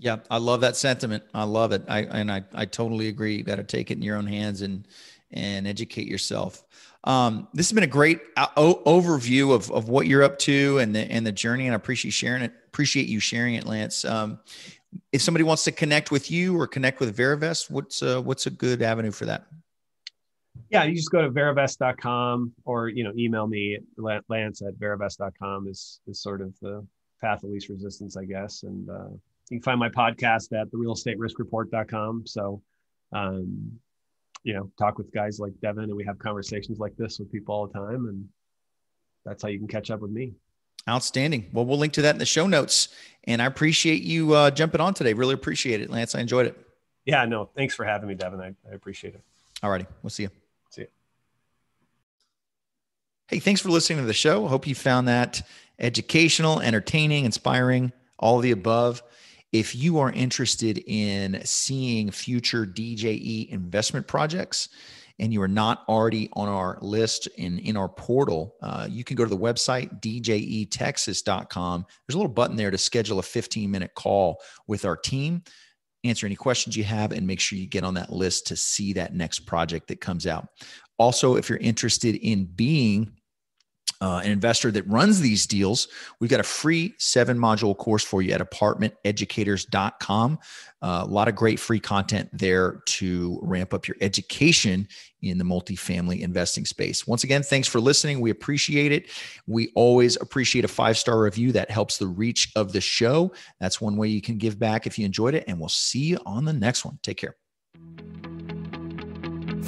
yeah, 0.00 0.18
I 0.30 0.38
love 0.38 0.60
that 0.60 0.76
sentiment. 0.76 1.24
I 1.34 1.42
love 1.42 1.72
it. 1.72 1.82
I 1.88 2.02
and 2.02 2.30
I 2.30 2.44
I 2.54 2.66
totally 2.66 3.08
agree. 3.08 3.34
You 3.34 3.42
got 3.42 3.56
to 3.56 3.64
take 3.64 3.90
it 3.90 3.94
in 3.94 4.02
your 4.02 4.16
own 4.16 4.28
hands 4.28 4.62
and 4.62 4.86
and 5.32 5.66
educate 5.66 6.06
yourself. 6.06 6.64
Um, 7.04 7.48
this 7.54 7.68
has 7.68 7.74
been 7.74 7.84
a 7.84 7.86
great 7.86 8.20
uh, 8.36 8.48
o- 8.56 8.82
overview 8.84 9.54
of, 9.54 9.70
of 9.70 9.88
what 9.88 10.06
you're 10.06 10.22
up 10.22 10.38
to 10.40 10.78
and 10.78 10.94
the 10.94 11.00
and 11.10 11.26
the 11.26 11.32
journey, 11.32 11.66
and 11.66 11.72
I 11.72 11.76
appreciate 11.76 12.10
sharing 12.10 12.42
it. 12.42 12.52
Appreciate 12.66 13.08
you 13.08 13.20
sharing 13.20 13.54
it, 13.54 13.66
Lance. 13.66 14.04
Um, 14.04 14.40
if 15.12 15.22
somebody 15.22 15.44
wants 15.44 15.64
to 15.64 15.72
connect 15.72 16.10
with 16.10 16.30
you 16.30 16.58
or 16.58 16.66
connect 16.66 17.00
with 17.00 17.16
Verivest, 17.16 17.70
what's 17.70 18.02
uh, 18.02 18.20
what's 18.20 18.46
a 18.46 18.50
good 18.50 18.82
avenue 18.82 19.10
for 19.10 19.26
that? 19.26 19.46
Yeah, 20.70 20.84
you 20.84 20.94
just 20.94 21.10
go 21.10 21.22
to 21.22 21.30
verivest.com 21.30 22.52
or 22.64 22.88
you 22.88 23.04
know 23.04 23.12
email 23.16 23.46
me 23.46 23.78
lance 23.96 24.62
at 24.62 24.74
verivest.com 24.78 25.68
is 25.68 26.00
is 26.06 26.20
sort 26.20 26.40
of 26.40 26.54
the 26.60 26.86
path 27.20 27.42
of 27.42 27.50
least 27.50 27.68
resistance, 27.68 28.16
I 28.16 28.24
guess. 28.24 28.62
And 28.64 28.88
uh, 28.88 29.08
you 29.50 29.58
can 29.58 29.62
find 29.62 29.80
my 29.80 29.88
podcast 29.88 30.58
at 30.58 30.70
the 30.70 30.76
real 30.76 30.92
estate 30.92 31.18
risk 31.18 31.38
report.com. 31.38 32.24
So 32.26 32.62
um, 33.12 33.78
you 34.42 34.54
know, 34.54 34.70
talk 34.78 34.98
with 34.98 35.12
guys 35.12 35.38
like 35.38 35.52
Devin 35.60 35.84
and 35.84 35.94
we 35.94 36.04
have 36.04 36.18
conversations 36.18 36.78
like 36.78 36.96
this 36.96 37.18
with 37.18 37.30
people 37.30 37.54
all 37.54 37.66
the 37.66 37.72
time. 37.72 38.06
And 38.06 38.28
that's 39.24 39.42
how 39.42 39.48
you 39.48 39.58
can 39.58 39.68
catch 39.68 39.90
up 39.90 40.00
with 40.00 40.10
me. 40.10 40.34
Outstanding. 40.88 41.50
Well, 41.52 41.66
we'll 41.66 41.78
link 41.78 41.92
to 41.94 42.02
that 42.02 42.14
in 42.14 42.18
the 42.18 42.26
show 42.26 42.46
notes. 42.46 42.88
And 43.24 43.42
I 43.42 43.46
appreciate 43.46 44.02
you 44.02 44.32
uh, 44.32 44.50
jumping 44.50 44.80
on 44.80 44.94
today. 44.94 45.12
Really 45.12 45.34
appreciate 45.34 45.80
it, 45.80 45.90
Lance. 45.90 46.14
I 46.14 46.20
enjoyed 46.20 46.46
it. 46.46 46.58
Yeah, 47.04 47.24
no, 47.24 47.50
thanks 47.56 47.74
for 47.74 47.84
having 47.84 48.08
me, 48.08 48.14
Devin. 48.14 48.40
I, 48.40 48.54
I 48.70 48.74
appreciate 48.74 49.14
it. 49.14 49.22
All 49.62 49.70
righty. 49.70 49.86
We'll 50.02 50.10
see 50.10 50.24
you. 50.24 50.30
See 50.70 50.82
you. 50.82 50.88
Hey, 53.28 53.38
thanks 53.38 53.60
for 53.60 53.70
listening 53.70 53.98
to 53.98 54.04
the 54.04 54.14
show. 54.14 54.46
Hope 54.46 54.66
you 54.66 54.74
found 54.74 55.08
that 55.08 55.42
educational, 55.78 56.60
entertaining, 56.60 57.24
inspiring, 57.24 57.92
all 58.18 58.36
of 58.36 58.42
the 58.42 58.50
above. 58.50 59.02
If 59.52 59.74
you 59.74 59.98
are 59.98 60.12
interested 60.12 60.78
in 60.86 61.40
seeing 61.44 62.10
future 62.10 62.66
DJE 62.66 63.48
investment 63.48 64.06
projects, 64.06 64.68
and 65.18 65.32
you 65.32 65.42
are 65.42 65.48
not 65.48 65.84
already 65.88 66.28
on 66.34 66.48
our 66.48 66.78
list 66.80 67.26
in, 67.38 67.58
in 67.58 67.76
our 67.76 67.88
portal, 67.88 68.54
uh, 68.62 68.86
you 68.88 69.02
can 69.02 69.16
go 69.16 69.24
to 69.24 69.30
the 69.30 69.36
website, 69.36 70.00
djetexas.com. 70.00 71.86
There's 72.06 72.14
a 72.14 72.18
little 72.18 72.32
button 72.32 72.56
there 72.56 72.70
to 72.70 72.78
schedule 72.78 73.18
a 73.18 73.22
15 73.22 73.70
minute 73.70 73.94
call 73.94 74.40
with 74.68 74.84
our 74.84 74.96
team, 74.96 75.42
answer 76.04 76.26
any 76.26 76.36
questions 76.36 76.76
you 76.76 76.84
have, 76.84 77.12
and 77.12 77.26
make 77.26 77.40
sure 77.40 77.58
you 77.58 77.66
get 77.66 77.84
on 77.84 77.94
that 77.94 78.12
list 78.12 78.46
to 78.48 78.56
see 78.56 78.92
that 78.92 79.14
next 79.14 79.40
project 79.40 79.88
that 79.88 80.00
comes 80.00 80.26
out. 80.26 80.48
Also, 80.98 81.36
if 81.36 81.48
you're 81.48 81.58
interested 81.58 82.14
in 82.16 82.44
being 82.44 83.12
uh, 84.00 84.20
an 84.24 84.30
investor 84.30 84.70
that 84.70 84.86
runs 84.86 85.20
these 85.20 85.46
deals, 85.46 85.88
we've 86.20 86.30
got 86.30 86.40
a 86.40 86.44
free 86.44 86.94
seven 86.98 87.36
module 87.38 87.76
course 87.76 88.04
for 88.04 88.22
you 88.22 88.32
at 88.32 88.40
apartmenteducators.com. 88.40 90.38
Uh, 90.80 91.02
a 91.04 91.10
lot 91.10 91.26
of 91.26 91.34
great 91.34 91.58
free 91.58 91.80
content 91.80 92.28
there 92.32 92.82
to 92.86 93.40
ramp 93.42 93.74
up 93.74 93.88
your 93.88 93.96
education 94.00 94.86
in 95.22 95.36
the 95.38 95.44
multifamily 95.44 96.20
investing 96.20 96.64
space. 96.64 97.06
Once 97.06 97.24
again, 97.24 97.42
thanks 97.42 97.66
for 97.66 97.80
listening. 97.80 98.20
We 98.20 98.30
appreciate 98.30 98.92
it. 98.92 99.10
We 99.46 99.72
always 99.74 100.16
appreciate 100.20 100.64
a 100.64 100.68
five 100.68 100.96
star 100.96 101.20
review 101.20 101.50
that 101.52 101.70
helps 101.70 101.98
the 101.98 102.06
reach 102.06 102.52
of 102.54 102.72
the 102.72 102.80
show. 102.80 103.32
That's 103.60 103.80
one 103.80 103.96
way 103.96 104.08
you 104.08 104.22
can 104.22 104.38
give 104.38 104.58
back 104.58 104.86
if 104.86 104.98
you 104.98 105.04
enjoyed 105.04 105.34
it. 105.34 105.44
And 105.48 105.58
we'll 105.58 105.68
see 105.68 106.04
you 106.04 106.18
on 106.24 106.44
the 106.44 106.52
next 106.52 106.84
one. 106.84 106.98
Take 107.02 107.16
care. 107.16 107.34